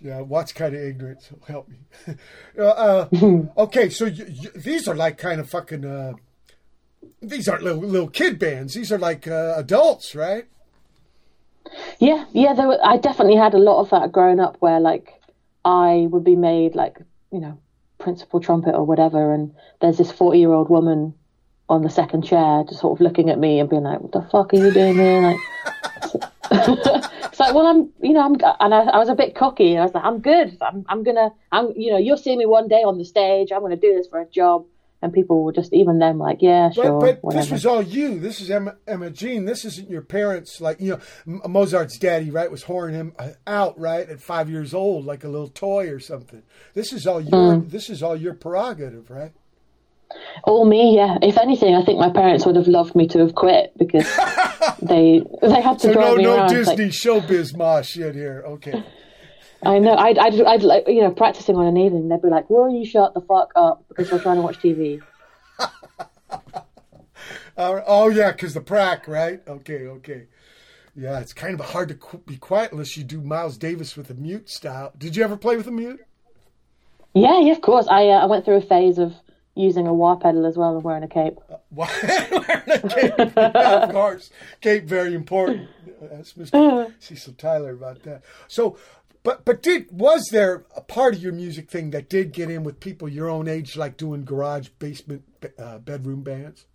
Yeah, 0.00 0.20
Watt's 0.20 0.52
kind 0.52 0.74
of 0.74 0.82
ignorant, 0.82 1.22
so 1.22 1.38
help 1.48 1.66
me. 1.66 1.78
uh, 2.58 2.62
uh, 2.62 3.08
okay, 3.62 3.88
so 3.88 4.04
you, 4.04 4.26
you, 4.28 4.50
these 4.50 4.86
are 4.86 4.94
like 4.94 5.16
kind 5.16 5.40
of 5.40 5.48
fucking. 5.48 5.82
Uh, 5.82 6.12
these 7.22 7.48
aren't 7.48 7.62
little 7.62 7.80
little 7.80 8.10
kid 8.10 8.38
bands. 8.38 8.74
These 8.74 8.92
are 8.92 8.98
like 8.98 9.26
uh, 9.26 9.54
adults, 9.56 10.14
right? 10.14 10.44
Yeah, 11.98 12.24
yeah, 12.32 12.54
there 12.54 12.68
were, 12.68 12.78
I 12.84 12.96
definitely 12.98 13.36
had 13.36 13.54
a 13.54 13.58
lot 13.58 13.80
of 13.80 13.90
that 13.90 14.12
growing 14.12 14.40
up 14.40 14.56
where 14.60 14.80
like 14.80 15.20
I 15.64 16.06
would 16.10 16.24
be 16.24 16.36
made 16.36 16.74
like, 16.74 16.98
you 17.32 17.40
know, 17.40 17.58
principal 17.98 18.40
trumpet 18.40 18.74
or 18.74 18.84
whatever 18.84 19.32
and 19.32 19.54
there's 19.80 19.98
this 19.98 20.12
40 20.12 20.38
year 20.38 20.52
old 20.52 20.68
woman 20.68 21.14
on 21.68 21.82
the 21.82 21.88
second 21.88 22.22
chair 22.22 22.64
just 22.68 22.80
sort 22.80 22.98
of 22.98 23.00
looking 23.00 23.30
at 23.30 23.38
me 23.38 23.60
and 23.60 23.70
being 23.70 23.84
like, 23.84 24.00
what 24.00 24.12
the 24.12 24.22
fuck 24.30 24.52
are 24.52 24.56
you 24.56 24.72
doing 24.72 24.94
here? 24.94 25.20
Like, 25.20 25.38
it's 26.50 27.40
like, 27.40 27.54
well, 27.54 27.66
I'm, 27.66 27.90
you 28.02 28.12
know, 28.12 28.24
I'm, 28.24 28.34
and 28.60 28.74
I, 28.74 28.82
I 28.82 28.98
was 28.98 29.08
a 29.08 29.14
bit 29.14 29.34
cocky. 29.34 29.78
I 29.78 29.82
was 29.82 29.94
like, 29.94 30.04
I'm 30.04 30.20
good. 30.20 30.58
I'm, 30.60 30.84
I'm 30.88 31.02
gonna, 31.02 31.30
I'm, 31.50 31.72
you 31.76 31.90
know, 31.90 31.98
you'll 31.98 32.18
see 32.18 32.36
me 32.36 32.46
one 32.46 32.68
day 32.68 32.82
on 32.82 32.98
the 32.98 33.04
stage. 33.04 33.50
I'm 33.50 33.62
gonna 33.62 33.76
do 33.76 33.94
this 33.94 34.06
for 34.06 34.20
a 34.20 34.26
job. 34.26 34.66
And 35.04 35.12
people 35.12 35.44
were 35.44 35.52
just, 35.52 35.74
even 35.74 35.98
them, 35.98 36.18
like, 36.18 36.38
yeah, 36.40 36.70
sure, 36.70 36.98
but 36.98 37.20
this 37.32 37.50
was 37.50 37.66
all 37.66 37.82
you. 37.82 38.18
This 38.18 38.40
is 38.40 38.50
Emma, 38.50 38.76
Emma 38.86 39.10
Jean. 39.10 39.44
This 39.44 39.66
isn't 39.66 39.90
your 39.90 40.00
parents. 40.00 40.62
Like 40.62 40.80
you 40.80 40.98
know, 41.26 41.40
Mozart's 41.46 41.98
daddy, 41.98 42.30
right, 42.30 42.50
was 42.50 42.64
whoring 42.64 42.92
him 42.92 43.12
uh, 43.18 43.32
out, 43.46 43.78
right, 43.78 44.08
at 44.08 44.22
five 44.22 44.48
years 44.48 44.72
old, 44.72 45.04
like 45.04 45.22
a 45.22 45.28
little 45.28 45.48
toy 45.48 45.90
or 45.90 46.00
something. 46.00 46.42
This 46.72 46.94
is 46.94 47.06
all 47.06 47.20
your. 47.20 47.56
Mm. 47.56 47.70
This 47.70 47.90
is 47.90 48.02
all 48.02 48.16
your 48.16 48.32
prerogative, 48.32 49.10
right? 49.10 49.32
All 50.44 50.64
me, 50.64 50.96
yeah. 50.96 51.18
If 51.20 51.36
anything, 51.36 51.74
I 51.74 51.84
think 51.84 51.98
my 51.98 52.10
parents 52.10 52.46
would 52.46 52.56
have 52.56 52.68
loved 52.68 52.94
me 52.94 53.06
to 53.08 53.18
have 53.18 53.34
quit 53.34 53.72
because 53.78 54.06
they 54.82 55.22
they 55.42 55.60
had 55.60 55.78
to 55.80 55.88
So 55.88 55.92
drive 55.92 56.12
no, 56.12 56.16
me 56.16 56.22
no 56.22 56.36
around. 56.36 56.48
Disney 56.48 56.84
Like, 56.86 56.92
showbiz 56.92 57.54
ma 57.54 57.82
shit 57.82 58.14
here. 58.14 58.42
Okay. 58.46 58.82
I 59.66 59.78
know. 59.78 59.94
I'd, 59.94 60.18
I'd, 60.18 60.40
I'd 60.40 60.62
like 60.62 60.84
you 60.88 61.00
know 61.02 61.10
practicing 61.10 61.56
on 61.56 61.66
an 61.66 61.76
evening. 61.76 62.08
They'd 62.08 62.22
be 62.22 62.28
like, 62.28 62.48
"Will 62.50 62.70
you 62.70 62.84
shut 62.84 63.14
the 63.14 63.20
fuck 63.20 63.52
up?" 63.56 63.84
Because 63.88 64.10
we're 64.10 64.20
trying 64.20 64.36
to 64.36 64.42
watch 64.42 64.58
TV. 64.58 65.00
Uh, 65.58 65.68
oh 67.86 68.08
yeah, 68.08 68.32
because 68.32 68.54
the 68.54 68.60
prac, 68.60 69.06
right? 69.08 69.40
Okay, 69.46 69.86
okay. 69.86 70.26
Yeah, 70.96 71.18
it's 71.20 71.32
kind 71.32 71.58
of 71.58 71.66
hard 71.66 71.88
to 71.88 71.94
qu- 71.94 72.18
be 72.18 72.36
quiet 72.36 72.70
unless 72.72 72.96
you 72.96 73.02
do 73.04 73.20
Miles 73.20 73.58
Davis 73.58 73.96
with 73.96 74.10
a 74.10 74.14
mute 74.14 74.48
style. 74.48 74.92
Did 74.96 75.16
you 75.16 75.24
ever 75.24 75.36
play 75.36 75.56
with 75.56 75.66
a 75.66 75.72
mute? 75.72 76.00
Yeah, 77.14 77.40
yeah, 77.40 77.52
of 77.52 77.60
course. 77.60 77.86
I 77.88 78.08
uh, 78.08 78.20
I 78.22 78.26
went 78.26 78.44
through 78.44 78.56
a 78.56 78.60
phase 78.60 78.98
of 78.98 79.14
using 79.56 79.86
a 79.86 79.94
wah 79.94 80.16
pedal 80.16 80.46
as 80.46 80.56
well 80.56 80.74
and 80.74 80.82
wearing 80.84 81.02
a 81.04 81.08
cape. 81.08 81.38
Why- 81.70 81.88
Wearing 82.32 82.84
a 82.84 82.88
cape, 82.88 83.36
of 83.38 83.90
course. 83.92 84.30
Cape 84.60 84.84
very 84.84 85.14
important. 85.14 85.68
Ask 86.12 86.34
Mr. 86.34 86.92
Cecil 86.98 87.34
Tyler 87.34 87.70
about 87.72 88.02
that. 88.02 88.22
So, 88.48 88.76
but 89.24 89.44
but 89.44 89.62
did 89.62 89.86
was 89.90 90.28
there 90.30 90.64
a 90.76 90.80
part 90.80 91.14
of 91.14 91.22
your 91.22 91.32
music 91.32 91.70
thing 91.70 91.90
that 91.90 92.08
did 92.08 92.32
get 92.32 92.50
in 92.50 92.62
with 92.62 92.78
people 92.78 93.08
your 93.08 93.28
own 93.28 93.48
age, 93.48 93.76
like 93.76 93.96
doing 93.96 94.24
garage, 94.24 94.68
basement, 94.78 95.24
uh, 95.58 95.78
bedroom 95.78 96.22
bands? 96.22 96.66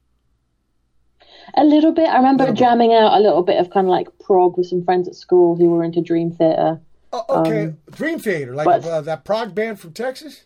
A 1.56 1.64
little 1.64 1.91
bit. 1.91 2.10
I 2.10 2.18
remember 2.18 2.52
jamming 2.52 2.91
out 2.93 3.18
a 3.18 3.22
little 3.22 3.43
bit 3.43 3.60
of 3.60 3.70
kind 3.70 3.88
of 3.88 3.91
like 3.91 4.08
prog 4.20 4.58
with 4.58 4.68
some 4.68 4.84
friends 4.84 5.08
at 5.08 5.16
school 5.16 5.56
who 5.56 5.70
were 5.70 5.84
into 5.84 6.02
Dream 6.02 6.32
Theater. 6.32 6.82
Oh, 7.14 7.24
okay, 7.41 7.74
Dream 7.91 8.20
Theater, 8.20 8.54
like 8.54 8.66
but- 8.66 8.84
uh, 8.84 9.02
that 9.02 9.24
prog 9.24 9.56
band 9.56 9.80
from 9.80 9.93
Texas. 9.93 10.45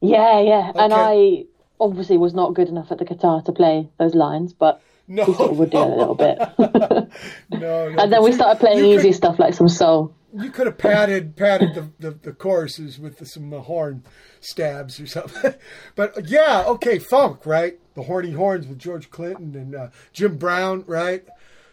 Yeah, 0.00 0.40
yeah. 0.40 0.72
And 0.74 0.92
I 0.92 1.44
obviously 1.78 2.16
was 2.18 2.34
not 2.34 2.54
good 2.54 2.68
enough 2.68 2.90
at 2.90 2.98
the 2.98 3.04
guitar 3.04 3.40
to 3.42 3.52
play 3.52 3.88
those 3.98 4.16
lines, 4.16 4.52
but 4.52 4.80
No, 5.06 5.24
we 5.24 5.34
sort 5.34 5.52
of 5.52 5.58
would 5.58 5.70
do 5.70 5.78
it 5.78 5.86
a 5.86 5.94
little 5.94 6.14
bit. 6.16 6.38
no, 6.58 7.08
no. 7.52 7.86
and 7.98 8.12
then 8.12 8.22
we 8.24 8.32
started 8.32 8.58
playing 8.58 8.84
easy 8.84 9.10
could- 9.10 9.16
stuff 9.16 9.38
like 9.38 9.54
some 9.54 9.68
soul. 9.68 10.12
You 10.34 10.50
could 10.50 10.66
have 10.66 10.78
padded 10.78 11.36
padded 11.36 11.74
the, 11.74 11.90
the, 11.98 12.10
the 12.18 12.32
choruses 12.32 12.98
with 12.98 13.18
the, 13.18 13.26
some 13.26 13.52
horn 13.52 14.02
stabs 14.40 14.98
or 14.98 15.06
something. 15.06 15.54
but 15.94 16.28
yeah, 16.28 16.64
okay, 16.66 16.98
funk, 16.98 17.44
right? 17.44 17.78
The 17.94 18.04
horny 18.04 18.32
horns 18.32 18.66
with 18.66 18.78
George 18.78 19.10
Clinton 19.10 19.54
and 19.54 19.74
uh, 19.74 19.88
Jim 20.12 20.38
Brown, 20.38 20.84
right? 20.86 21.24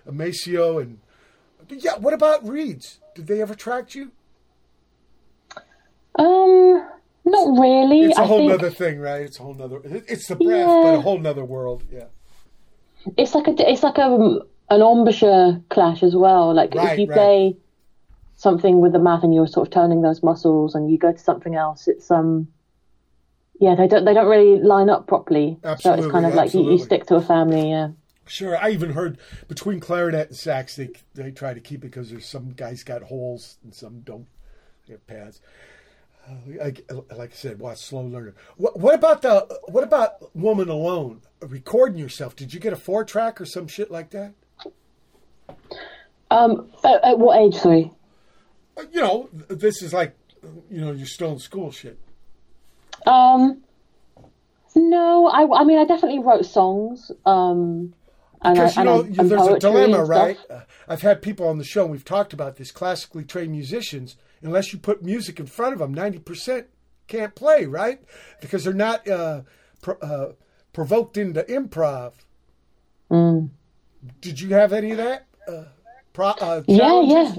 Maceo 0.06 0.80
and 0.80 1.00
yeah. 1.70 1.98
What 1.98 2.14
about 2.14 2.48
reeds? 2.48 3.00
Did 3.16 3.28
they 3.28 3.42
ever 3.42 3.54
attract 3.54 3.96
you? 3.96 4.12
Um, 6.18 6.88
not 7.26 7.60
really. 7.60 8.02
It's 8.02 8.18
a 8.18 8.22
I 8.24 8.26
whole 8.26 8.40
think 8.40 8.52
nother 8.52 8.72
thing, 8.72 9.00
right? 9.00 9.22
It's 9.22 9.40
a 9.40 9.44
whole 9.44 9.54
nother. 9.54 9.82
It's 9.84 10.28
the 10.28 10.36
breath, 10.36 10.66
but 10.66 10.96
a 10.96 11.02
whole 11.02 11.20
nother 11.20 11.46
world. 11.46 11.84
Yeah. 11.92 12.06
it's 13.18 13.36
like 13.36 13.48
a 13.48 13.70
it's 13.70 13.84
like 13.84 13.98
a 13.98 14.40
an 14.70 14.82
embouchure 14.82 15.62
clash 15.70 16.04
as 16.04 16.16
well. 16.16 16.54
Like 16.54 16.74
Right, 16.76 16.94
if 16.94 17.00
you 17.00 17.08
right. 17.08 17.16
play 17.16 17.58
something 18.40 18.80
with 18.80 18.94
the 18.94 19.00
mouth 19.00 19.22
and 19.22 19.34
you're 19.34 19.48
sort 19.48 19.68
of 19.68 19.74
turning 19.74 20.02
those 20.02 20.24
muscles, 20.24 20.74
and 20.74 20.90
you 20.90 20.98
go 20.98 21.12
to 21.12 21.20
something 21.20 21.56
else, 21.56 21.88
it's 21.88 22.10
um. 22.10 22.48
Yeah, 23.60 23.76
they 23.76 23.90
don't. 23.90 24.06
They 24.06 24.14
don't 24.14 24.30
really 24.30 24.58
line 24.64 24.90
up 24.90 25.06
properly. 25.06 25.58
absolutely, 25.66 26.04
so 26.04 26.08
it's 26.08 26.14
kind 26.14 26.26
of 26.26 26.34
like 26.34 26.54
you, 26.54 26.72
you 26.72 26.78
stick 26.78 27.06
to 27.08 27.16
a 27.16 27.22
family. 27.22 27.70
Yeah. 27.70 27.90
Sure, 28.26 28.56
I 28.58 28.70
even 28.70 28.92
heard 28.94 29.18
between 29.50 29.82
clarinet 29.82 30.30
and 30.30 30.38
sax, 30.38 30.78
they 30.78 30.92
they 31.14 31.32
try 31.32 31.54
to 31.54 31.60
keep 31.60 31.80
it 31.84 31.92
because 31.92 32.10
there's 32.10 32.26
some 32.26 32.54
guys 32.54 32.84
got 32.84 33.04
holes 33.04 33.58
and 33.62 33.76
some 33.76 34.00
don't. 34.00 34.28
They 34.88 34.94
have 34.94 35.06
pads. 35.08 35.42
Uh, 36.26 36.64
like, 36.64 36.90
like 37.14 37.32
I 37.32 37.36
said, 37.36 37.60
watch 37.60 37.80
slow 37.80 38.02
learner. 38.02 38.36
What, 38.56 38.80
what 38.80 38.96
about 38.96 39.24
the 39.24 39.60
what 39.66 39.84
about 39.84 40.34
woman 40.34 40.70
alone 40.70 41.22
recording 41.42 41.98
yourself? 41.98 42.38
Did 42.38 42.54
you 42.54 42.62
get 42.62 42.72
a 42.72 42.78
four 42.78 43.04
track 43.04 43.42
or 43.42 43.46
some 43.46 43.68
shit 43.68 43.92
like 43.92 44.12
that? 44.12 44.34
Um. 46.32 46.72
At, 46.86 47.04
at 47.04 47.20
what 47.20 47.38
age? 47.38 47.56
Sorry. 47.56 47.92
You 48.92 49.02
know, 49.02 49.30
this 49.50 49.82
is 49.82 49.94
like, 49.94 50.16
you 50.70 50.82
know, 50.82 50.92
you're 50.92 51.06
still 51.08 51.32
in 51.32 51.40
school 51.40 51.72
shit. 51.72 51.98
Um. 53.06 53.62
No, 54.76 55.28
I. 55.28 55.62
I 55.62 55.64
mean, 55.64 55.78
I 55.80 55.86
definitely 55.86 56.20
wrote 56.20 56.46
songs. 56.46 57.12
Um. 57.26 57.94
And 58.42 58.56
Because 58.56 58.78
I, 58.78 58.84
you 58.84 58.90
and 58.90 58.98
know, 58.98 59.04
I, 59.04 59.22
and 59.22 59.32
there's 59.32 59.48
a 59.48 59.60
dilemma, 59.60 60.04
right? 60.06 60.38
Uh, 60.50 60.62
I've 60.88 61.02
had 61.02 61.22
people 61.22 61.48
on 61.48 61.58
the 61.58 61.64
show. 61.66 61.84
and 61.84 61.92
We've 61.92 62.06
talked 62.06 62.32
about 62.32 62.56
this. 62.56 62.72
Classically 62.72 63.26
trained 63.26 63.52
musicians, 63.52 64.16
unless 64.42 64.72
you 64.72 64.80
put 64.80 65.04
music 65.04 65.40
in 65.40 65.46
front 65.46 65.74
of 65.74 65.80
them, 65.80 65.94
ninety 65.94 66.20
percent 66.20 66.68
can't 67.08 67.36
play, 67.36 67.66
right? 67.66 68.02
Because 68.40 68.64
they're 68.64 68.74
not 68.74 69.06
uh, 69.10 69.42
pro- 69.82 69.98
uh, 69.98 70.32
provoked 70.72 71.18
into 71.18 71.44
improv. 71.44 72.14
Mm. 73.12 73.50
Did 74.22 74.40
you 74.40 74.50
have 74.54 74.72
any 74.72 74.92
of 74.92 74.98
that? 74.98 75.26
Uh, 75.48 75.64
pro- 76.14 76.28
uh, 76.28 76.64
Yeah, 76.68 77.02
yeah. 77.02 77.36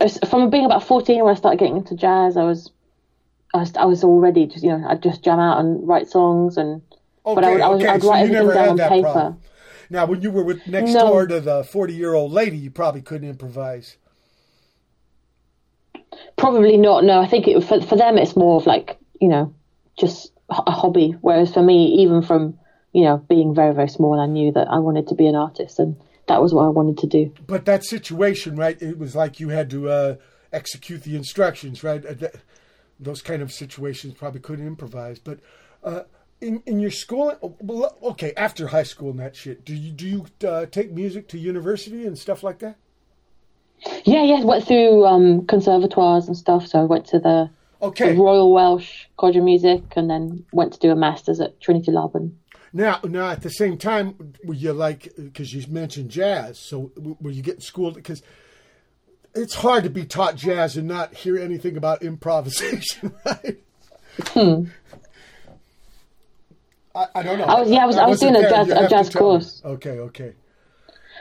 As- 0.00 0.18
From 0.28 0.50
being 0.50 0.64
about 0.64 0.82
fourteen 0.84 1.22
when 1.24 1.34
I 1.34 1.36
started 1.38 1.58
getting 1.58 1.76
into 1.76 1.94
jazz, 1.96 2.36
I 2.36 2.44
was, 2.44 2.70
I 3.54 3.58
was, 3.58 3.76
I 3.76 3.84
was 3.84 4.04
already 4.04 4.46
just 4.46 4.62
you 4.64 4.70
know 4.70 4.86
I'd 4.88 5.02
just 5.02 5.22
jam 5.24 5.38
out 5.40 5.58
and 5.60 5.86
write 5.86 6.08
songs 6.08 6.56
and. 6.56 6.82
Okay, 7.26 7.34
but 7.34 7.44
I 7.44 7.50
would, 7.52 7.60
I 7.60 7.68
would 7.68 7.82
okay. 7.82 7.88
I'd 7.88 8.02
so 8.02 8.08
write 8.08 8.18
you 8.20 8.34
everything 8.36 8.46
never 8.46 8.54
down 8.54 8.62
had 8.64 8.70
on 8.70 8.76
that 8.78 8.88
paper. 8.88 9.02
problem. 9.02 9.40
Now, 9.90 10.06
when 10.06 10.22
you 10.22 10.30
were 10.30 10.44
with 10.44 10.66
next 10.66 10.92
No. 10.92 11.00
door 11.08 11.26
to 11.26 11.40
the 11.40 11.64
forty-year-old 11.64 12.30
lady, 12.32 12.56
you 12.56 12.70
probably 12.70 13.02
couldn't 13.02 13.28
improvise. 13.28 13.96
Probably 16.36 16.76
not. 16.76 17.04
No, 17.04 17.20
I 17.20 17.26
think 17.26 17.48
it, 17.48 17.62
for 17.64 17.80
for 17.80 17.96
them 17.96 18.18
it's 18.18 18.36
more 18.36 18.56
of 18.56 18.66
like 18.66 18.98
you 19.20 19.28
know 19.28 19.54
just 19.98 20.32
a 20.50 20.70
hobby. 20.70 21.16
Whereas 21.20 21.52
for 21.52 21.62
me, 21.62 21.86
even 22.02 22.22
from 22.22 22.58
you 22.92 23.04
know 23.04 23.18
being 23.28 23.54
very 23.54 23.74
very 23.74 23.88
small, 23.88 24.18
I 24.20 24.26
knew 24.26 24.52
that 24.52 24.68
I 24.68 24.78
wanted 24.78 25.08
to 25.08 25.14
be 25.14 25.26
an 25.26 25.34
artist, 25.34 25.78
and 25.78 25.96
that 26.28 26.40
was 26.40 26.54
what 26.54 26.64
I 26.64 26.68
wanted 26.68 26.98
to 26.98 27.06
do. 27.06 27.32
But 27.46 27.64
that 27.64 27.84
situation, 27.84 28.56
right? 28.56 28.80
It 28.80 28.98
was 28.98 29.14
like 29.16 29.40
you 29.40 29.48
had 29.48 29.70
to 29.70 29.88
uh, 29.88 30.16
execute 30.52 31.02
the 31.02 31.16
instructions, 31.16 31.82
right? 31.82 32.04
Uh, 32.04 32.28
those 33.00 33.22
kind 33.22 33.42
of 33.42 33.52
situations 33.52 34.14
probably 34.14 34.40
couldn't 34.40 34.66
improvise. 34.66 35.18
But 35.18 35.40
uh, 35.82 36.02
in 36.40 36.62
in 36.66 36.80
your 36.80 36.90
school, 36.90 37.56
okay, 38.02 38.32
after 38.36 38.68
high 38.68 38.82
school 38.84 39.10
and 39.10 39.18
that 39.18 39.36
shit, 39.36 39.64
do 39.64 39.74
you 39.74 39.92
do 39.92 40.06
you 40.06 40.48
uh, 40.48 40.66
take 40.66 40.92
music 40.92 41.28
to 41.28 41.38
university 41.38 42.06
and 42.06 42.18
stuff 42.18 42.42
like 42.42 42.58
that? 42.60 42.76
Yeah, 44.04 44.24
yeah. 44.24 44.42
Went 44.42 44.66
through 44.66 45.06
um, 45.06 45.46
conservatoires 45.46 46.26
and 46.26 46.36
stuff. 46.36 46.66
So 46.66 46.80
I 46.80 46.84
went 46.84 47.06
to 47.06 47.18
the, 47.20 47.50
the 47.80 48.14
Royal 48.16 48.52
Welsh 48.52 49.04
College 49.16 49.36
of 49.36 49.44
Music, 49.44 49.82
and 49.96 50.10
then 50.10 50.44
went 50.52 50.72
to 50.72 50.78
do 50.78 50.90
a 50.90 50.96
masters 50.96 51.40
at 51.40 51.60
Trinity 51.60 51.92
Laban. 51.92 52.36
Now 52.72 53.00
now 53.04 53.30
at 53.30 53.42
the 53.42 53.50
same 53.50 53.78
time, 53.78 54.34
were 54.44 54.54
you 54.54 54.72
like 54.72 55.12
because 55.16 55.52
you 55.52 55.64
mentioned 55.72 56.10
jazz? 56.10 56.58
So 56.60 56.92
were 57.20 57.30
you 57.30 57.42
getting 57.42 57.60
schooled 57.60 57.94
because? 57.94 58.22
It's 59.34 59.54
hard 59.54 59.84
to 59.84 59.90
be 59.90 60.04
taught 60.04 60.36
jazz 60.36 60.76
and 60.76 60.88
not 60.88 61.14
hear 61.14 61.38
anything 61.38 61.76
about 61.76 62.02
improvisation, 62.02 63.14
right? 63.26 63.58
Hmm. 64.28 64.64
I, 66.94 67.06
I 67.14 67.22
don't 67.22 67.38
know. 67.38 67.44
I 67.44 67.60
was- 67.60 67.70
yeah, 67.70 67.82
I 67.82 67.86
was- 67.86 67.96
I 67.96 68.06
was 68.06 68.20
wasn't 68.22 68.32
doing 68.34 68.44
a 68.44 68.50
jazz- 68.50 68.70
a 68.70 68.88
jazz 68.88 69.08
tell 69.10 69.22
me. 69.22 69.26
course. 69.38 69.62
Okay, 69.64 69.98
okay. 70.00 70.32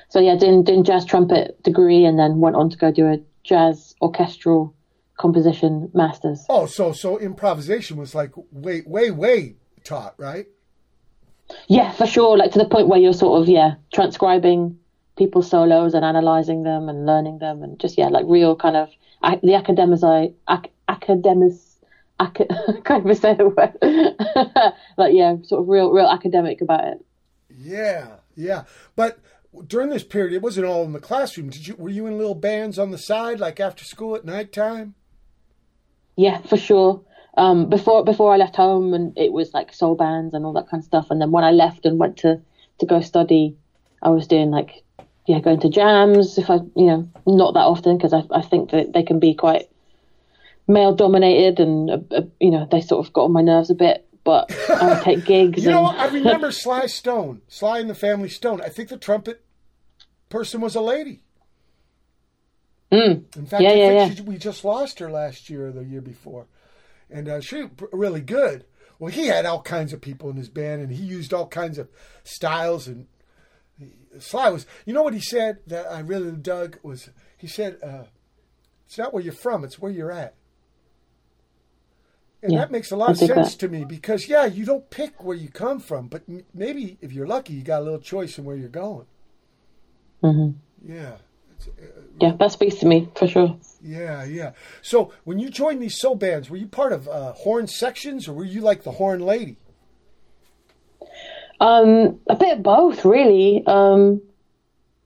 So 0.10 0.20
yeah, 0.20 0.36
doing 0.38 0.64
doing 0.64 0.84
jazz 0.84 1.06
trumpet 1.06 1.62
degree, 1.64 2.06
and 2.06 2.18
then 2.18 2.40
went 2.40 2.56
on 2.56 2.70
to 2.70 2.78
go 2.78 2.92
do 2.92 3.08
a 3.08 3.20
jazz 3.44 3.94
orchestral 4.02 4.74
composition 5.18 5.92
masters. 5.94 6.46
Oh, 6.50 6.66
so 6.66 6.94
so 6.94 7.20
improvisation 7.20 7.98
was 7.98 8.16
like 8.16 8.32
way 8.52 8.84
way 8.86 9.12
way 9.12 9.56
taught, 9.84 10.16
right? 10.18 10.48
Yeah, 11.68 11.92
for 11.92 12.06
sure. 12.06 12.38
Like 12.38 12.52
to 12.52 12.60
the 12.60 12.66
point 12.66 12.88
where 12.88 13.00
you're 13.00 13.14
sort 13.14 13.42
of 13.42 13.50
yeah 13.50 13.76
transcribing 13.94 14.78
people's 15.18 15.50
solos 15.50 15.94
and 15.94 16.06
analyzing 16.06 16.64
them 16.64 16.90
and 16.90 17.06
learning 17.06 17.40
them 17.40 17.64
and 17.64 17.80
just 17.80 17.98
yeah 17.98 18.08
like 18.08 18.26
real 18.28 18.56
kind 18.56 18.76
of 18.78 18.90
the 19.42 19.54
academici 19.54 20.34
ac- 20.50 20.72
academis 20.88 21.78
ac- 22.22 22.46
can't 22.86 23.04
even 23.04 23.16
say 23.16 23.34
the 23.34 23.50
word 23.50 24.74
like 24.98 25.14
yeah 25.14 25.36
sort 25.44 25.62
of 25.62 25.68
real 25.68 25.92
real 25.92 26.08
academic 26.08 26.62
about 26.62 26.84
it. 26.84 27.06
Yeah, 27.50 28.18
yeah. 28.36 28.64
But 28.96 29.20
during 29.66 29.90
this 29.90 30.04
period, 30.04 30.34
it 30.34 30.42
wasn't 30.42 30.68
all 30.68 30.84
in 30.84 30.94
the 30.94 31.00
classroom. 31.00 31.50
Did 31.50 31.68
you 31.68 31.76
were 31.76 31.90
you 31.90 32.06
in 32.06 32.18
little 32.18 32.36
bands 32.36 32.78
on 32.78 32.92
the 32.92 32.98
side, 32.98 33.40
like 33.40 33.60
after 33.60 33.84
school 33.84 34.16
at 34.16 34.26
nighttime? 34.26 34.94
Yeah, 36.16 36.40
for 36.42 36.58
sure. 36.58 37.02
Um, 37.38 37.70
before 37.70 38.04
before 38.04 38.34
I 38.34 38.38
left 38.38 38.56
home, 38.56 38.94
and 38.94 39.18
it 39.18 39.32
was 39.32 39.54
like 39.54 39.74
soul 39.74 39.96
bands 39.96 40.34
and 40.34 40.46
all 40.46 40.54
that 40.54 40.70
kind 40.70 40.82
of 40.82 40.86
stuff. 40.86 41.12
And 41.12 41.22
then 41.22 41.32
when 41.32 41.44
I 41.44 41.52
left 41.52 41.86
and 41.86 42.00
went 42.00 42.18
to 42.18 42.42
to 42.80 42.86
go 42.86 43.02
study, 43.02 43.56
I 44.02 44.10
was 44.10 44.28
doing 44.28 44.50
like 44.52 44.84
yeah, 45.28 45.40
going 45.40 45.60
to 45.60 45.70
jams. 45.70 46.38
If 46.38 46.50
I 46.50 46.56
you 46.76 46.88
know 46.88 47.10
not 47.26 47.54
that 47.54 47.62
often 47.62 47.98
because 47.98 48.14
I 48.14 48.24
I 48.32 48.42
think 48.42 48.72
that 48.72 48.94
they 48.94 49.04
can 49.04 49.20
be 49.20 49.36
quite 49.36 49.70
male 50.68 50.96
dominated 50.96 51.60
and 51.60 51.90
uh, 51.90 52.00
uh, 52.12 52.22
you 52.40 52.52
know 52.52 52.68
they 52.70 52.82
sort 52.82 53.06
of 53.06 53.14
got 53.14 53.26
on 53.26 53.34
my 53.34 53.42
nerves 53.42 53.70
a 53.70 53.76
bit. 53.76 54.04
But 54.24 54.52
I 54.70 54.90
would 54.90 55.04
take 55.04 55.24
gigs. 55.26 55.64
You 55.64 55.72
know, 55.72 55.88
and, 55.88 56.02
I 56.02 56.08
remember 56.08 56.52
Sly 56.52 56.88
Stone, 56.88 57.42
Sly 57.48 57.80
and 57.80 57.90
the 57.90 57.96
Family 57.96 58.30
Stone. 58.30 58.62
I 58.62 58.68
think 58.70 58.90
the 58.90 58.98
trumpet 58.98 59.42
person 60.30 60.60
was 60.60 60.76
a 60.76 60.82
lady. 60.82 61.22
In 62.92 63.26
fact, 63.30 63.36
Mm. 63.36 63.62
Yeah, 63.62 63.70
I 63.70 63.74
yeah, 63.74 63.88
think 63.88 64.10
yeah. 64.10 64.16
She, 64.16 64.22
we 64.22 64.38
just 64.38 64.64
lost 64.64 65.00
her 65.00 65.12
last 65.12 65.50
year 65.50 65.68
or 65.68 65.72
the 65.72 65.84
year 65.84 66.02
before, 66.02 66.48
and 67.10 67.28
uh, 67.30 67.42
she 67.42 67.70
really 67.92 68.22
good. 68.22 68.66
Well, 69.00 69.12
he 69.12 69.28
had 69.28 69.46
all 69.46 69.62
kinds 69.62 69.94
of 69.94 70.02
people 70.02 70.30
in 70.30 70.38
his 70.38 70.50
band, 70.50 70.82
and 70.82 70.92
he 70.92 71.04
used 71.04 71.34
all 71.34 71.48
kinds 71.48 71.78
of 71.78 71.88
styles. 72.24 72.88
And 72.88 73.08
Sly 74.20 74.50
was, 74.50 74.66
you 74.86 74.94
know 74.94 75.04
what 75.04 75.14
he 75.14 75.20
said 75.22 75.60
that 75.68 75.86
I 75.92 76.00
really 76.00 76.32
dug 76.32 76.80
was 76.84 77.10
he 77.38 77.48
said, 77.48 77.78
uh, 77.84 78.06
"It's 78.88 78.98
not 78.98 79.14
where 79.14 79.22
you're 79.24 79.34
from; 79.34 79.64
it's 79.64 79.80
where 79.80 79.92
you're 79.92 80.12
at." 80.12 80.34
And 82.44 82.54
Yeah, 82.54 82.60
that 82.60 82.72
makes 82.72 82.92
a 82.92 82.96
lot 82.96 83.12
of 83.12 83.18
sense 83.18 83.54
that. 83.54 83.60
to 83.60 83.68
me 83.68 83.84
because 83.84 84.28
yeah, 84.28 84.46
you 84.46 84.64
don't 84.66 84.90
pick 84.90 85.24
where 85.24 85.36
you 85.36 85.50
come 85.50 85.80
from, 85.80 86.08
but 86.08 86.24
m- 86.30 86.46
maybe 86.54 86.98
if 87.02 87.12
you're 87.12 87.28
lucky, 87.28 87.54
you 87.54 87.64
got 87.64 87.82
a 87.82 87.84
little 87.84 88.00
choice 88.00 88.38
in 88.38 88.46
where 88.46 88.56
you're 88.56 88.70
going. 88.70 89.06
Mhm. 90.24 90.56
Yeah. 90.84 91.18
Uh, 91.62 91.86
Yeah, 92.20 92.34
that 92.40 92.52
speaks 92.52 92.76
to 92.76 92.86
me 92.86 93.10
for 93.16 93.28
sure. 93.28 93.56
yeah, 93.82 94.24
yeah. 94.24 94.52
So 94.82 95.12
when 95.24 95.40
you 95.40 95.50
joined 95.50 95.82
these 95.82 95.98
soul 96.00 96.16
bands, 96.16 96.50
were 96.50 96.58
you 96.58 96.68
part 96.68 96.94
of 96.94 97.08
uh, 97.08 97.34
horn 97.34 97.68
sections, 97.68 98.28
or 98.28 98.34
were 98.34 98.46
you 98.46 98.62
like 98.62 98.84
the 98.84 98.92
horn 98.92 99.20
lady? 99.20 99.58
Um, 101.60 102.20
a 102.28 102.36
bit 102.36 102.58
of 102.58 102.64
both, 102.64 103.06
really. 103.06 103.64
Um, 103.66 104.22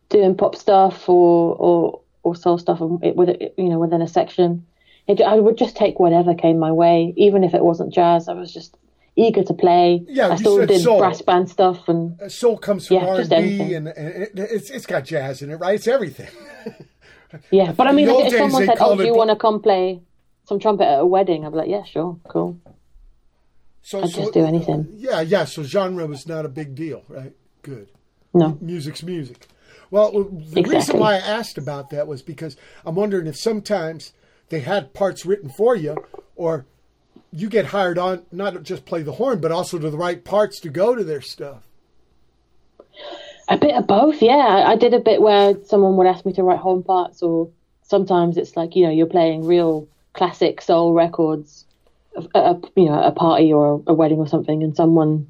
doing 0.09 0.35
pop 0.35 0.55
stuff 0.55 1.07
or 1.07 1.55
or 1.55 2.01
or 2.23 2.35
soul 2.35 2.57
stuff 2.57 2.79
with 2.81 3.29
it, 3.29 3.53
you 3.57 3.69
know, 3.69 3.79
within 3.79 4.01
a 4.01 4.07
section. 4.07 4.65
It, 5.07 5.21
I 5.21 5.35
would 5.35 5.57
just 5.57 5.75
take 5.75 5.99
whatever 5.99 6.35
came 6.35 6.59
my 6.59 6.71
way, 6.71 7.13
even 7.17 7.43
if 7.43 7.53
it 7.53 7.63
wasn't 7.63 7.93
jazz. 7.93 8.27
I 8.27 8.33
was 8.33 8.53
just 8.53 8.77
eager 9.15 9.43
to 9.43 9.53
play. 9.53 10.03
Yeah, 10.07 10.29
I 10.29 10.35
still 10.35 10.65
did 10.65 10.81
soul. 10.81 10.99
brass 10.99 11.21
band 11.21 11.49
stuff, 11.49 11.87
and 11.87 12.19
Uh, 12.21 12.29
Soul 12.29 12.57
comes 12.57 12.87
from 12.87 12.97
Yeah, 12.97 13.05
R 13.05 13.19
and 13.19 13.29
B, 13.29 13.73
and 13.73 13.87
it, 13.89 14.31
it's 14.35 14.69
it's 14.69 14.85
got 14.85 15.05
jazz 15.05 15.41
in 15.41 15.51
it, 15.51 15.55
right? 15.55 15.75
It's 15.75 15.87
everything. 15.87 16.29
yeah. 17.51 17.71
But 17.71 17.87
I 17.87 17.91
mean, 17.91 18.09
old 18.09 18.27
if 18.27 18.33
someone 18.37 18.65
said, 18.65 18.77
"Oh, 18.79 18.95
do 18.95 19.05
you 19.05 19.15
want 19.15 19.29
to 19.29 19.35
come 19.35 19.61
play 19.61 20.01
some 20.45 20.59
trumpet 20.59 20.85
at 20.85 20.99
a 20.99 21.05
wedding?" 21.05 21.45
I'd 21.45 21.51
be 21.51 21.57
like, 21.57 21.69
"Yeah, 21.69 21.83
sure, 21.83 22.19
cool." 22.27 22.59
So, 23.83 24.01
I'd 24.03 24.11
just 24.11 24.33
do 24.33 24.45
anything. 24.45 24.87
yeah, 24.97 25.21
yeah. 25.21 25.45
So 25.45 25.63
genre 25.63 26.05
was 26.05 26.27
not 26.27 26.45
a 26.45 26.49
big 26.49 26.75
deal, 26.75 27.03
right? 27.07 27.33
Good. 27.63 27.89
No, 28.33 28.57
music's 28.61 29.03
music. 29.03 29.47
Well, 29.89 30.23
the 30.23 30.61
reason 30.63 30.99
why 30.99 31.15
I 31.15 31.17
asked 31.17 31.57
about 31.57 31.89
that 31.89 32.07
was 32.07 32.21
because 32.21 32.55
I'm 32.85 32.95
wondering 32.95 33.27
if 33.27 33.35
sometimes 33.37 34.13
they 34.49 34.61
had 34.61 34.93
parts 34.93 35.25
written 35.25 35.49
for 35.49 35.75
you, 35.75 35.97
or 36.35 36.65
you 37.31 37.49
get 37.49 37.65
hired 37.67 37.97
on 37.97 38.25
not 38.31 38.61
just 38.63 38.85
play 38.85 39.03
the 39.03 39.13
horn, 39.13 39.39
but 39.39 39.51
also 39.51 39.79
to 39.79 39.89
the 39.89 39.97
right 39.97 40.23
parts 40.23 40.59
to 40.61 40.69
go 40.69 40.95
to 40.95 41.03
their 41.03 41.21
stuff. 41.21 41.63
A 43.47 43.57
bit 43.57 43.73
of 43.73 43.87
both, 43.87 44.21
yeah. 44.21 44.33
I, 44.33 44.71
I 44.71 44.75
did 44.75 44.93
a 44.93 44.99
bit 44.99 45.21
where 45.21 45.55
someone 45.65 45.97
would 45.97 46.07
ask 46.07 46.25
me 46.25 46.33
to 46.33 46.43
write 46.43 46.59
horn 46.59 46.83
parts, 46.83 47.21
or 47.21 47.49
sometimes 47.83 48.37
it's 48.37 48.55
like 48.55 48.75
you 48.75 48.85
know 48.85 48.91
you're 48.91 49.07
playing 49.07 49.45
real 49.45 49.87
classic 50.13 50.61
soul 50.61 50.93
records 50.93 51.65
at 52.17 52.25
a 52.35 52.61
you 52.75 52.85
know 52.85 53.01
a 53.01 53.11
party 53.11 53.51
or 53.51 53.81
a 53.87 53.93
wedding 53.93 54.19
or 54.19 54.27
something, 54.27 54.63
and 54.63 54.75
someone 54.75 55.27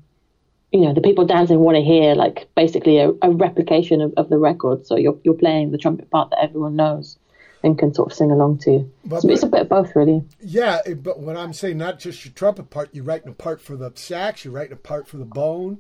you 0.72 0.82
know 0.82 0.94
the 0.94 1.02
people 1.02 1.26
dancing 1.26 1.60
want 1.60 1.76
to 1.76 1.84
hear 1.84 2.16
like 2.16 2.48
basically 2.56 2.98
a, 2.98 3.12
a 3.22 3.32
replication 3.32 4.02
of, 4.02 4.14
of 4.18 4.30
the 4.30 4.38
record. 4.38 4.86
So 4.88 4.98
you're 4.98 5.18
you're 5.24 5.36
playing 5.36 5.72
the 5.72 5.78
trumpet 5.78 6.10
part 6.10 6.32
that 6.32 6.44
everyone 6.44 6.76
knows 6.76 7.18
and 7.64 7.78
can 7.78 7.94
sort 7.94 8.12
of 8.12 8.18
sing 8.18 8.32
along 8.32 8.58
to. 8.60 8.90
But- 9.06 9.22
so 9.22 9.30
it's 9.30 9.44
a 9.44 9.48
bit 9.48 9.62
of 9.62 9.70
both, 9.70 9.96
really. 9.96 10.24
Yeah, 10.42 10.80
but 10.96 11.20
when 11.20 11.38
I'm 11.38 11.54
saying 11.54 11.78
not 11.78 12.00
just 12.00 12.26
your 12.26 12.34
trumpet 12.34 12.70
part, 12.70 12.90
you're 12.94 13.04
writing 13.04 13.30
a 13.30 13.34
part 13.34 13.62
for 13.62 13.76
the 13.76 13.92
sax, 13.96 14.44
you're 14.46 14.54
writing 14.54 14.74
a 14.74 14.78
part 14.78 15.08
for 15.08 15.18
the 15.18 15.26
bone. 15.26 15.80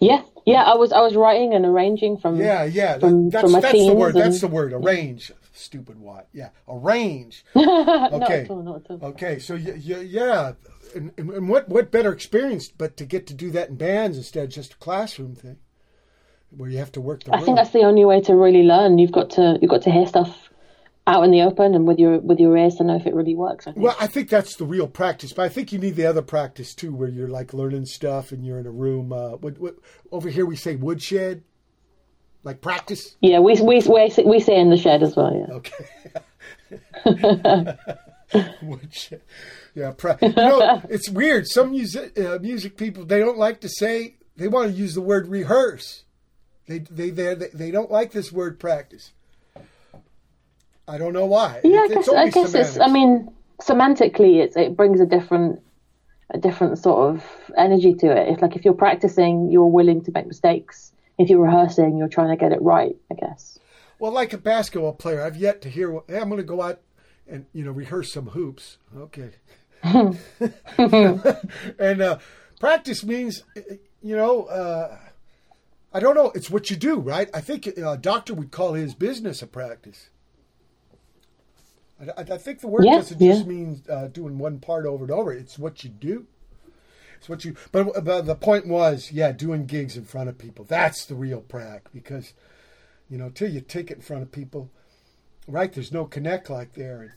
Yeah, 0.00 0.22
yeah. 0.44 0.62
I 0.64 0.74
was 0.74 0.92
I 0.92 1.00
was 1.00 1.14
writing 1.16 1.54
and 1.54 1.64
arranging 1.64 2.18
from 2.18 2.36
Yeah, 2.36 2.64
yeah. 2.64 2.98
from, 2.98 3.30
that's 3.30 3.42
from 3.42 3.52
my 3.52 3.60
that's 3.60 3.72
the 3.78 3.94
word. 3.94 4.14
and- 4.14 4.24
That's 4.24 4.40
the 4.40 4.48
word. 4.48 4.72
Arrange. 4.72 5.32
Stupid 5.54 5.98
what? 5.98 6.28
Yeah, 6.32 6.50
arrange. 6.68 7.44
not 7.54 8.12
Okay. 8.12 8.42
at 8.42 8.50
all, 8.50 8.62
not 8.62 8.82
at 8.84 8.90
all. 9.02 9.08
Okay, 9.10 9.38
so 9.40 9.54
y- 9.54 9.62
y- 9.88 10.06
yeah, 10.06 10.52
and, 10.94 11.10
and 11.18 11.30
and 11.30 11.48
what 11.48 11.68
what 11.68 11.90
better 11.90 12.12
experience 12.12 12.68
but 12.68 12.96
to 12.98 13.04
get 13.04 13.26
to 13.28 13.34
do 13.34 13.50
that 13.52 13.70
in 13.70 13.74
bands 13.76 14.16
instead 14.16 14.44
of 14.44 14.50
just 14.50 14.74
a 14.74 14.76
classroom 14.76 15.34
thing, 15.34 15.56
where 16.56 16.70
you 16.70 16.78
have 16.78 16.92
to 16.92 17.00
work 17.00 17.24
the 17.24 17.32
I 17.32 17.38
room. 17.38 17.44
think 17.46 17.56
that's 17.56 17.70
the 17.70 17.80
only 17.82 18.04
way 18.04 18.20
to 18.20 18.36
really 18.36 18.62
learn. 18.62 18.98
You've 18.98 19.10
got 19.10 19.30
to 19.30 19.58
you've 19.60 19.70
got 19.70 19.82
to 19.82 19.90
hear 19.90 20.06
stuff 20.06 20.47
out 21.08 21.24
in 21.24 21.30
the 21.30 21.40
open 21.40 21.74
and 21.74 21.86
with 21.86 21.98
your 21.98 22.18
with 22.18 22.38
your 22.38 22.56
ears 22.56 22.74
to 22.76 22.84
know 22.84 22.94
if 22.96 23.06
it 23.06 23.14
really 23.14 23.34
works. 23.34 23.66
I 23.66 23.72
think. 23.72 23.82
Well, 23.84 23.96
I 23.98 24.06
think 24.06 24.28
that's 24.28 24.56
the 24.56 24.66
real 24.66 24.86
practice, 24.86 25.32
but 25.32 25.46
I 25.46 25.48
think 25.48 25.72
you 25.72 25.78
need 25.78 25.96
the 25.96 26.04
other 26.06 26.20
practice 26.22 26.74
too, 26.74 26.94
where 26.94 27.08
you're 27.08 27.28
like 27.28 27.54
learning 27.54 27.86
stuff 27.86 28.30
and 28.30 28.44
you're 28.44 28.58
in 28.58 28.66
a 28.66 28.70
room. 28.70 29.12
Uh, 29.12 29.30
what, 29.36 29.58
what, 29.58 29.76
over 30.12 30.28
here 30.28 30.44
we 30.44 30.54
say 30.54 30.76
woodshed, 30.76 31.42
like 32.44 32.60
practice. 32.60 33.16
yeah, 33.22 33.40
we 33.40 33.54
we 33.54 33.82
we 33.88 34.10
say, 34.10 34.22
we 34.24 34.38
say 34.38 34.60
in 34.60 34.68
the 34.68 34.76
shed 34.76 35.02
as 35.02 35.16
well. 35.16 35.34
Yeah. 35.34 35.54
Okay. 35.54 35.74
Woodshed. 38.62 39.22
Yeah, 39.74 39.92
pra- 39.92 40.18
you 40.20 40.34
know, 40.34 40.82
it's 40.90 41.08
weird. 41.08 41.46
Some 41.46 41.70
music 41.70 42.18
uh, 42.18 42.38
music 42.38 42.76
people 42.76 43.06
they 43.06 43.20
don't 43.20 43.38
like 43.38 43.60
to 43.62 43.68
say 43.70 44.16
they 44.36 44.48
want 44.48 44.70
to 44.70 44.76
use 44.76 44.94
the 44.94 45.00
word 45.00 45.28
rehearse. 45.28 46.04
They 46.66 46.80
they 46.80 47.08
they, 47.08 47.34
they 47.34 47.70
don't 47.70 47.90
like 47.90 48.12
this 48.12 48.30
word 48.30 48.60
practice. 48.60 49.12
I 50.88 50.98
don't 50.98 51.12
know 51.12 51.26
why. 51.26 51.60
Yeah, 51.62 51.80
I 51.80 51.88
guess 51.88 52.08
I 52.08 52.30
guess 52.30 52.54
it's. 52.54 52.78
I 52.78 52.88
mean, 52.88 53.30
semantically, 53.60 54.42
it's 54.42 54.56
it 54.56 54.76
brings 54.76 55.00
a 55.00 55.06
different 55.06 55.60
a 56.30 56.38
different 56.38 56.78
sort 56.78 57.14
of 57.14 57.24
energy 57.56 57.94
to 57.94 58.06
it. 58.10 58.28
It's 58.28 58.42
like 58.42 58.56
if 58.56 58.64
you're 58.64 58.74
practicing, 58.74 59.50
you're 59.50 59.66
willing 59.66 60.02
to 60.04 60.12
make 60.12 60.26
mistakes 60.26 60.92
if 61.18 61.28
you're 61.28 61.42
rehearsing, 61.42 61.98
you're 61.98 62.08
trying 62.08 62.30
to 62.30 62.36
get 62.36 62.52
it 62.52 62.62
right. 62.62 62.96
I 63.10 63.14
guess. 63.14 63.58
Well, 63.98 64.12
like 64.12 64.32
a 64.32 64.38
basketball 64.38 64.94
player, 64.94 65.22
I've 65.22 65.36
yet 65.36 65.60
to 65.62 65.68
hear. 65.68 65.92
Hey, 66.08 66.18
I'm 66.18 66.28
going 66.28 66.36
to 66.36 66.42
go 66.42 66.62
out 66.62 66.80
and 67.26 67.46
you 67.52 67.64
know 67.64 67.72
rehearse 67.72 68.12
some 68.12 68.28
hoops. 68.28 68.78
Okay. 68.96 69.30
and 71.78 72.02
uh, 72.02 72.18
practice 72.58 73.04
means, 73.04 73.44
you 74.02 74.16
know, 74.16 74.44
uh, 74.44 74.98
I 75.92 76.00
don't 76.00 76.14
know. 76.14 76.32
It's 76.34 76.50
what 76.50 76.70
you 76.70 76.76
do, 76.76 76.98
right? 76.98 77.28
I 77.32 77.40
think 77.40 77.66
a 77.66 77.96
doctor 77.96 78.34
would 78.34 78.50
call 78.50 78.74
his 78.74 78.94
business 78.94 79.42
a 79.42 79.46
practice. 79.46 80.10
I, 82.00 82.22
I 82.22 82.38
think 82.38 82.60
the 82.60 82.68
word 82.68 82.84
Yeah, 82.84 82.96
doesn't 82.96 83.20
yeah. 83.20 83.32
just 83.34 83.46
mean 83.46 83.82
uh, 83.88 84.08
doing 84.08 84.38
one 84.38 84.58
part 84.58 84.86
over 84.86 85.04
and 85.04 85.10
over. 85.12 85.32
It's 85.32 85.58
what 85.58 85.82
you 85.84 85.90
do. 85.90 86.26
It's 87.16 87.28
what 87.28 87.44
you. 87.44 87.56
But, 87.72 88.04
but 88.04 88.26
the 88.26 88.36
point 88.36 88.66
was, 88.68 89.10
yeah, 89.10 89.32
doing 89.32 89.66
gigs 89.66 89.96
in 89.96 90.04
front 90.04 90.28
of 90.28 90.38
people. 90.38 90.64
That's 90.64 91.04
the 91.04 91.16
real 91.16 91.40
prac 91.40 91.90
because, 91.92 92.32
you 93.10 93.18
know, 93.18 93.30
till 93.30 93.50
you 93.50 93.60
take 93.60 93.90
it 93.90 93.96
in 93.96 94.02
front 94.02 94.22
of 94.22 94.30
people, 94.30 94.70
right? 95.48 95.72
There's 95.72 95.92
no 95.92 96.04
connect 96.04 96.48
like 96.48 96.74
there, 96.74 97.00
and 97.02 97.10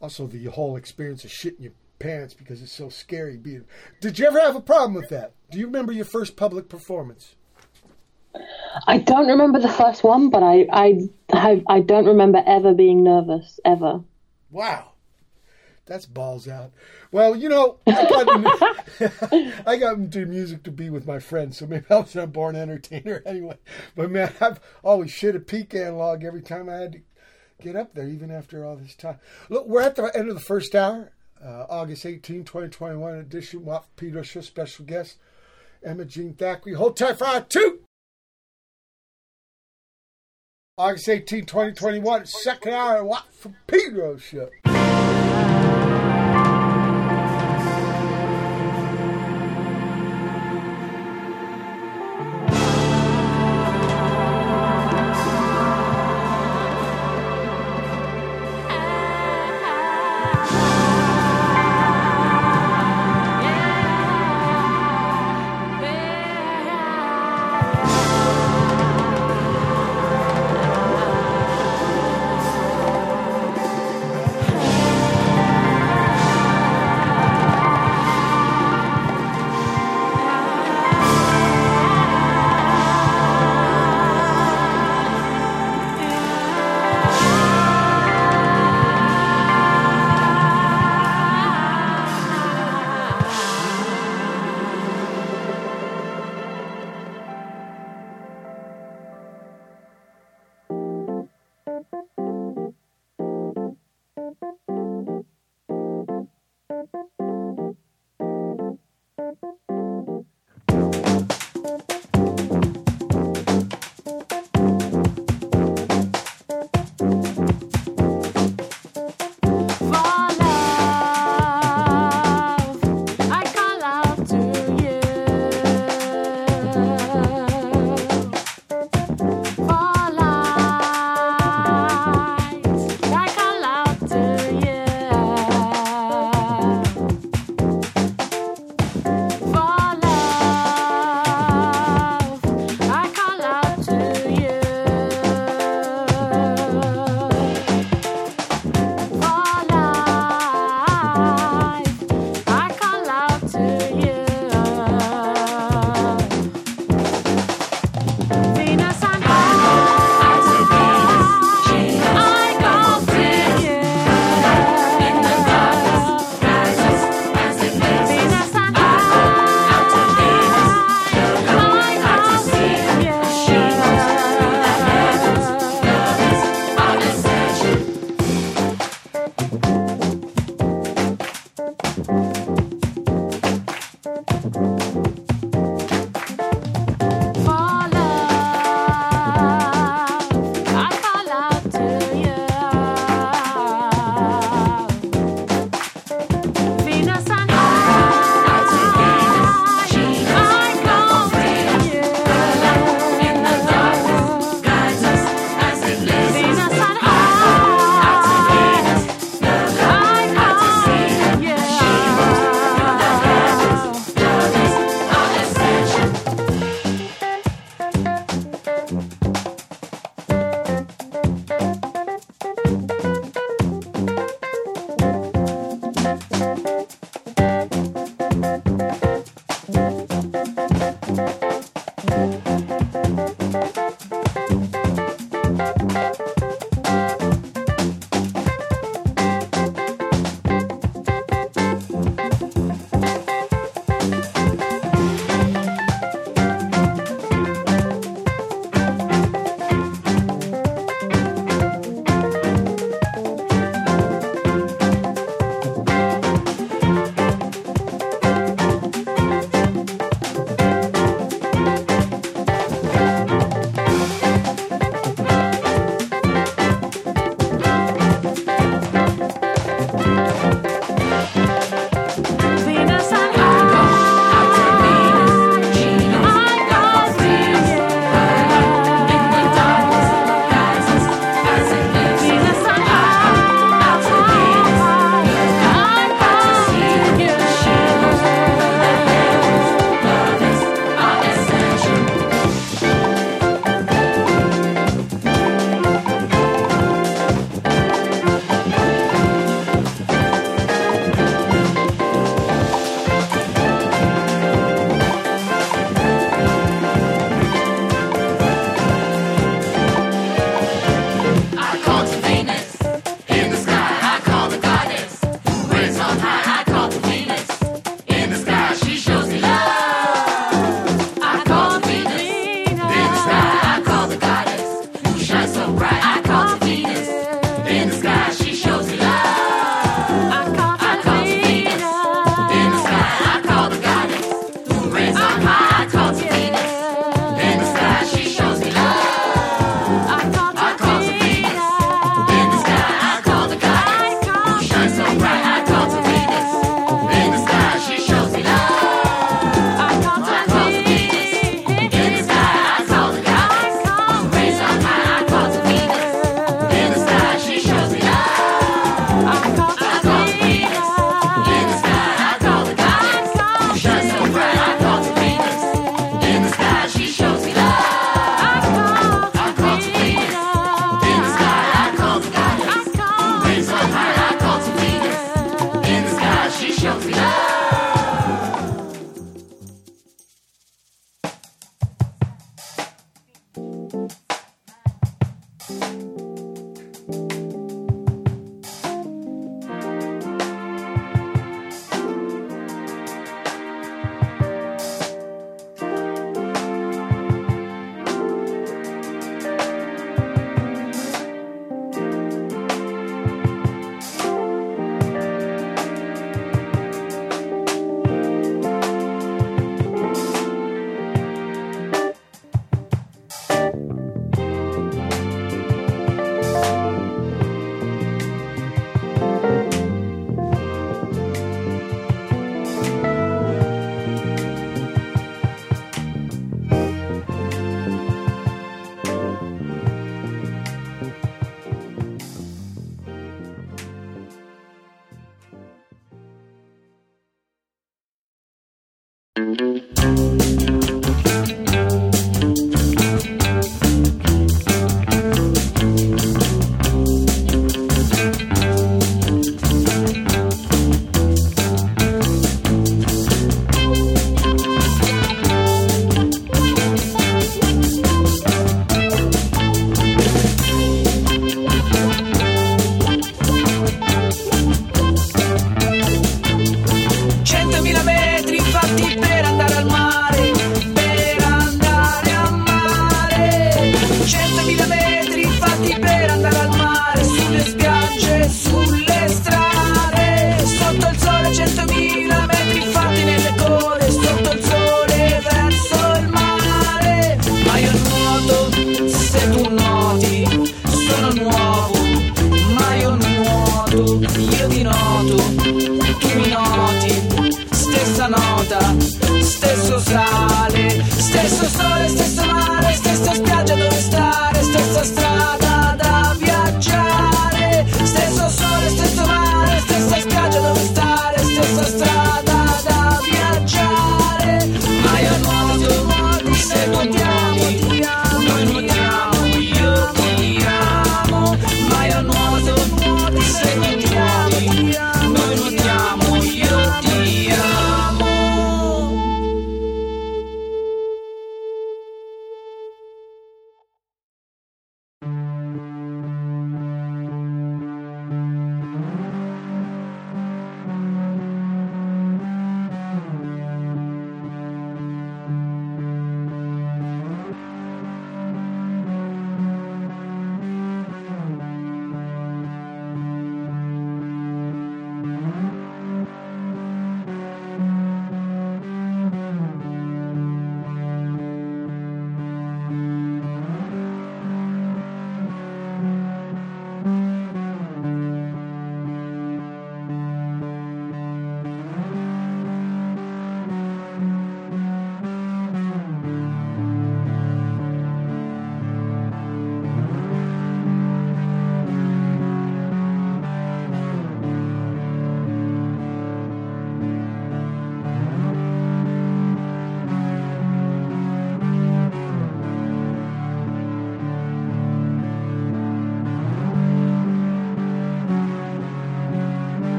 also 0.00 0.26
the 0.26 0.44
whole 0.46 0.76
experience 0.76 1.24
of 1.24 1.30
shitting 1.30 1.62
your 1.62 1.72
pants 2.00 2.34
because 2.34 2.62
it's 2.62 2.72
so 2.72 2.88
scary 2.88 3.36
being. 3.36 3.64
Did 4.00 4.18
you 4.18 4.26
ever 4.26 4.40
have 4.40 4.56
a 4.56 4.60
problem 4.60 4.94
with 4.94 5.08
that? 5.10 5.32
Do 5.50 5.58
you 5.58 5.66
remember 5.66 5.92
your 5.92 6.04
first 6.04 6.36
public 6.36 6.68
performance? 6.68 7.34
I 8.86 8.98
don't 8.98 9.28
remember 9.28 9.58
the 9.60 9.68
first 9.68 10.04
one, 10.04 10.30
but 10.30 10.42
I 10.42 10.66
I 11.32 11.64
I 11.66 11.80
don't 11.80 12.06
remember 12.06 12.42
ever 12.46 12.74
being 12.74 13.02
nervous 13.02 13.60
ever. 13.64 14.02
Wow. 14.50 14.92
That's 15.88 16.04
balls 16.04 16.46
out. 16.46 16.72
Well, 17.10 17.34
you 17.34 17.48
know, 17.48 17.78
I 17.86 18.08
got, 18.10 18.28
into, 18.28 19.62
I 19.66 19.76
got 19.78 19.96
into 19.96 20.26
music 20.26 20.62
to 20.64 20.70
be 20.70 20.90
with 20.90 21.06
my 21.06 21.18
friends, 21.18 21.56
so 21.56 21.66
maybe 21.66 21.86
I 21.88 22.00
was 22.00 22.14
a 22.14 22.26
born 22.26 22.56
entertainer 22.56 23.22
anyway. 23.26 23.56
But 23.96 24.10
man, 24.10 24.34
I've 24.38 24.60
always 24.84 25.10
shit 25.10 25.34
a 25.34 25.40
pecan 25.40 25.96
log 25.96 26.24
every 26.24 26.42
time 26.42 26.68
I 26.68 26.74
had 26.74 26.92
to 26.92 27.00
get 27.62 27.74
up 27.74 27.94
there, 27.94 28.06
even 28.06 28.30
after 28.30 28.66
all 28.66 28.76
this 28.76 28.94
time. 28.94 29.18
Look, 29.48 29.66
we're 29.66 29.80
at 29.80 29.96
the 29.96 30.14
end 30.14 30.28
of 30.28 30.34
the 30.34 30.42
first 30.42 30.74
hour, 30.74 31.12
uh, 31.42 31.64
August 31.70 32.04
18, 32.04 32.44
2021 32.44 33.14
edition. 33.14 33.64
Watt 33.64 33.86
Peter 33.96 34.22
Show 34.22 34.42
special 34.42 34.84
guest, 34.84 35.16
Emma 35.82 36.04
Jean 36.04 36.34
Thackray. 36.34 36.76
Hold 36.76 36.98
tight 36.98 37.16
for 37.16 37.26
hour 37.26 37.40
two. 37.40 37.77
August 40.78 41.08
18, 41.08 41.44
2021, 41.44 42.24
second 42.26 42.72
hour, 42.72 43.02
Watt 43.04 43.26
for 43.32 43.52
Pedro 43.66 44.16
Show. 44.16 44.48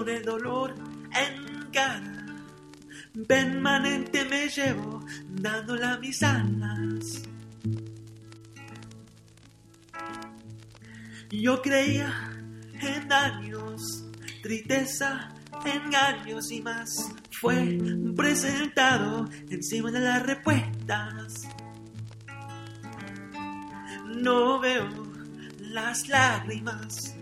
Con 0.00 0.08
el 0.08 0.24
dolor 0.24 0.74
en 1.12 1.70
cara. 1.72 2.24
Permanente 3.28 4.24
me 4.24 4.48
llevo 4.48 5.04
dándola 5.28 5.98
mis 5.98 6.22
alas. 6.22 7.22
Yo 11.30 11.60
creía 11.60 12.10
en 12.80 13.08
daños, 13.08 14.06
tristeza, 14.42 15.34
engaños 15.66 16.50
y 16.50 16.62
más. 16.62 17.12
Fue 17.38 17.78
presentado 18.16 19.28
encima 19.50 19.90
de 19.90 20.00
las 20.00 20.22
respuestas. 20.22 21.46
No 24.06 24.60
veo 24.60 24.88
las 25.58 26.08
lágrimas. 26.08 27.19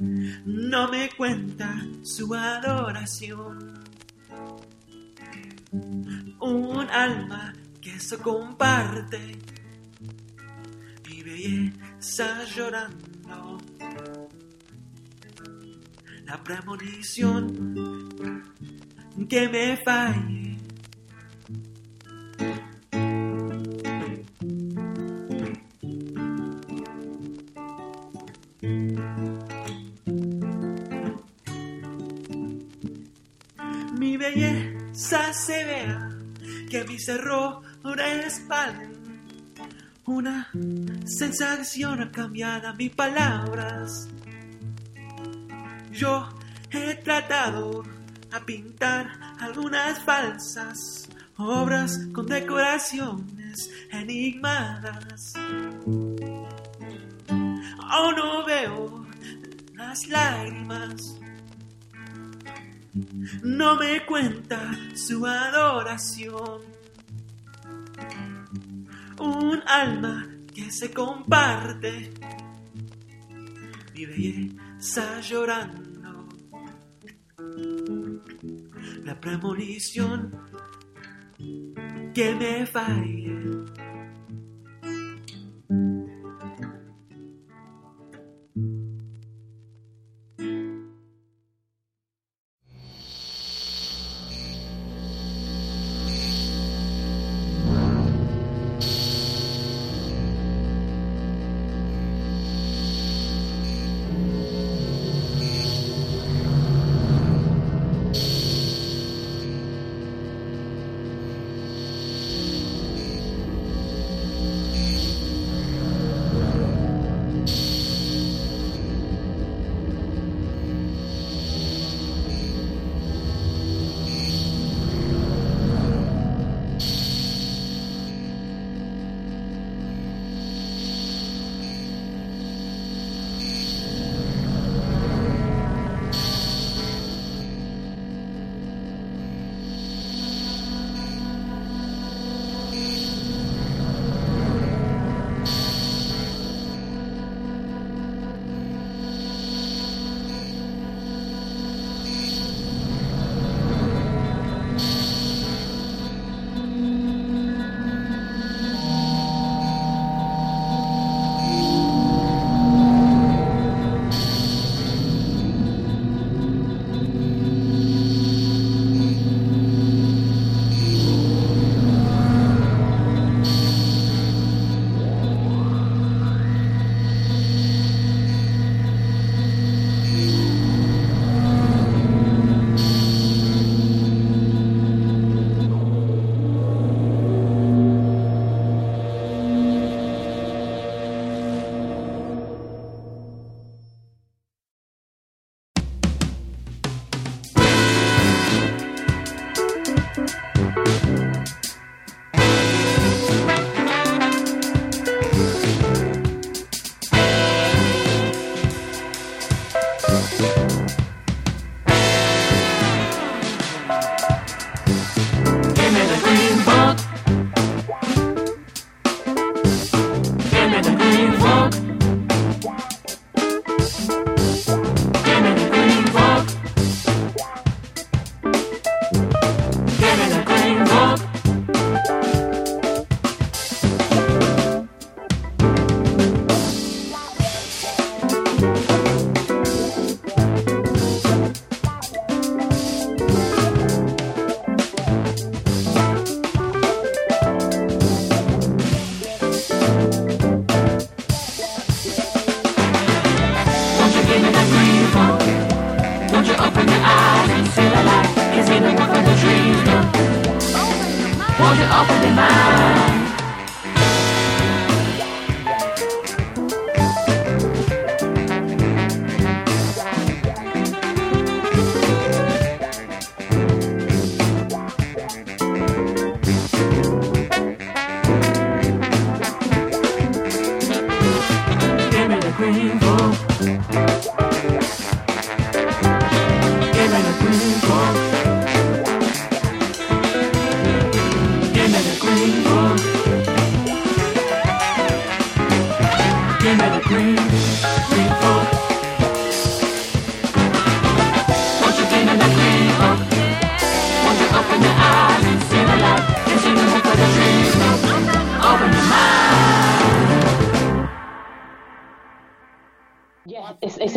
No 0.00 0.88
me 0.88 1.10
cuenta 1.10 1.86
su 2.02 2.34
adoración. 2.34 3.84
Un 6.40 6.88
alma 6.90 7.52
que 7.82 8.00
se 8.00 8.16
comparte 8.16 9.38
mi 11.06 11.22
belleza 11.22 12.44
llorando. 12.44 13.58
La 16.24 16.42
premonición 16.42 18.14
que 19.28 19.48
me 19.48 19.76
falle. 19.84 20.49
Se 35.10 35.64
vea 35.64 36.08
que 36.70 36.84
mis 36.84 37.08
errores 37.08 38.46
valen. 38.46 38.92
Una 40.04 40.48
sensación 41.04 42.02
ha 42.02 42.12
cambiado 42.12 42.72
mis 42.74 42.94
palabras. 42.94 44.08
Yo 45.90 46.28
he 46.70 46.94
tratado 46.94 47.82
a 48.30 48.40
pintar 48.40 49.10
algunas 49.40 50.00
falsas 50.04 51.08
obras 51.36 51.98
con 52.12 52.26
decoraciones 52.26 53.68
enigmadas. 53.90 55.32
Oh, 57.92 58.12
no 58.12 58.46
veo 58.46 59.06
las 59.74 60.06
lágrimas. 60.06 61.20
No 63.42 63.76
me 63.76 64.04
cuenta 64.04 64.72
su 64.94 65.24
adoración. 65.26 66.62
Un 69.18 69.62
alma 69.66 70.26
que 70.54 70.70
se 70.70 70.90
comparte. 70.90 72.12
Mi 73.94 74.06
belleza 74.06 75.20
llorando. 75.20 76.28
La 79.04 79.20
premonición 79.20 80.32
que 82.14 82.34
me 82.34 82.66
falle. 82.66 83.20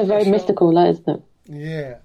Very 0.08 0.26
mystical 0.26 0.72
isn't 0.90 1.08
it? 1.08 1.22
Yeah. 1.48 1.98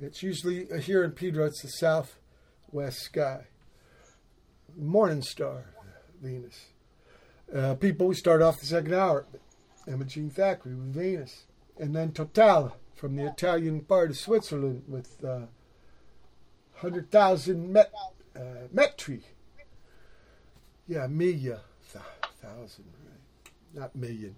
It's 0.00 0.22
usually 0.22 0.70
uh, 0.70 0.78
here 0.78 1.04
in 1.04 1.12
Pedro, 1.12 1.46
it's 1.46 1.62
the 1.62 1.68
southwest 1.68 3.00
sky. 3.00 3.46
Morning 4.76 5.22
star, 5.22 5.64
Venus. 6.22 6.66
Uh, 7.54 7.74
people, 7.74 8.08
we 8.08 8.14
start 8.14 8.42
off 8.42 8.60
the 8.60 8.66
second 8.66 8.92
hour. 8.92 9.26
Jean 10.08 10.30
Thackray 10.30 10.76
with 10.76 10.94
Venus. 10.94 11.46
And 11.78 11.94
then 11.94 12.12
Totale 12.12 12.72
from 12.94 13.16
the 13.16 13.26
Italian 13.26 13.80
part 13.80 14.10
of 14.10 14.16
Switzerland 14.16 14.82
with 14.88 15.22
uh, 15.24 15.46
100,000 16.80 17.72
met, 17.72 17.92
uh, 18.34 18.68
metri. 18.74 19.22
Yeah, 20.88 21.06
million, 21.06 21.58
th- 21.92 22.04
thousand, 22.40 22.84
right? 23.04 23.52
Not 23.74 23.96
million. 23.96 24.36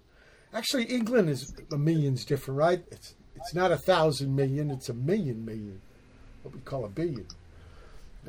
Actually, 0.52 0.84
England 0.84 1.28
is 1.28 1.54
a 1.72 1.78
million's 1.78 2.24
different, 2.24 2.58
right? 2.58 2.82
It's 2.90 3.14
it's 3.36 3.54
not 3.54 3.70
a 3.70 3.76
thousand 3.76 4.34
million; 4.34 4.70
it's 4.70 4.88
a 4.88 4.94
million 4.94 5.44
million. 5.44 5.80
What 6.42 6.54
we 6.54 6.60
call 6.60 6.84
a 6.84 6.88
billion. 6.88 7.26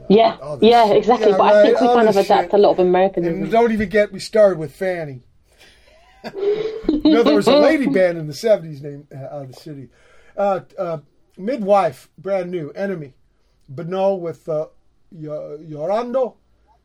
Yeah, 0.08 0.38
this 0.60 0.70
yeah, 0.70 0.88
shit. 0.88 0.98
exactly. 0.98 1.32
Yeah, 1.32 1.38
but 1.38 1.56
I 1.56 1.64
think 1.64 1.82
we 1.82 1.88
kind 1.88 2.10
of 2.10 2.16
adapt 2.16 2.44
shit. 2.46 2.54
a 2.54 2.58
lot 2.58 2.72
of 2.72 2.80
American. 2.80 3.26
And 3.26 3.52
don't 3.52 3.72
even 3.72 3.90
get 3.90 4.14
me 4.14 4.20
started 4.20 4.58
with 4.58 4.74
Fanny. 4.76 5.22
know, 6.24 7.24
there 7.24 7.36
was 7.36 7.48
a 7.48 7.58
lady 7.58 7.88
band 7.88 8.18
in 8.18 8.28
the 8.28 8.34
seventies 8.34 8.82
named 8.82 9.08
uh, 9.14 9.36
out 9.36 9.44
of 9.44 9.48
the 9.54 9.60
city. 9.60 9.90
Uh, 10.38 10.62
uh, 10.78 10.98
midwife, 11.38 12.10
brand 12.18 12.52
new. 12.52 12.72
Enemy, 12.72 13.14
Beno 13.74 14.20
with 14.20 14.48
uh, 14.48 14.68
Yo- 15.12 15.58
Llorando, 15.62 16.36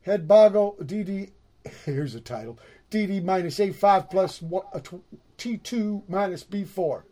Head 0.02 0.26
Bago, 0.26 0.76
DD. 0.82 1.30
Here's 1.84 2.14
a 2.14 2.20
title: 2.20 2.58
DD 2.90 3.22
minus 3.22 3.60
A 3.60 3.72
five 3.72 4.10
plus 4.10 4.42
one, 4.42 4.64
uh, 5.34 5.38
tw- 5.38 5.38
T 5.38 5.56
two 5.56 6.02
minus 6.08 6.42
B 6.42 6.64
four. 6.64 7.04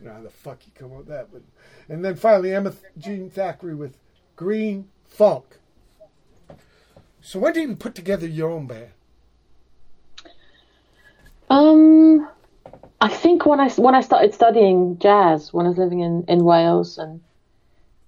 You 0.00 0.06
know 0.06 0.14
how 0.14 0.22
the 0.22 0.30
fuck 0.30 0.66
you 0.66 0.72
come 0.74 0.92
up 0.92 0.98
with 0.98 1.06
that, 1.08 1.32
but 1.32 1.42
and 1.88 2.04
then 2.04 2.16
finally 2.16 2.54
Emma 2.54 2.72
Jean 2.98 3.30
Thackray 3.30 3.76
with 3.76 3.96
Green 4.36 4.88
Funk. 5.08 5.44
So 7.20 7.38
when 7.38 7.52
did 7.52 7.68
you 7.68 7.76
put 7.76 7.94
together 7.94 8.26
your 8.26 8.50
own 8.50 8.66
band? 8.66 8.90
Um, 11.48 12.28
I 13.00 13.08
think 13.08 13.46
when 13.46 13.60
I 13.60 13.70
when 13.70 13.94
I 13.94 14.00
started 14.00 14.34
studying 14.34 14.98
jazz 14.98 15.52
when 15.52 15.66
I 15.66 15.68
was 15.70 15.78
living 15.78 16.00
in 16.00 16.24
in 16.28 16.44
Wales, 16.44 16.98
and 16.98 17.20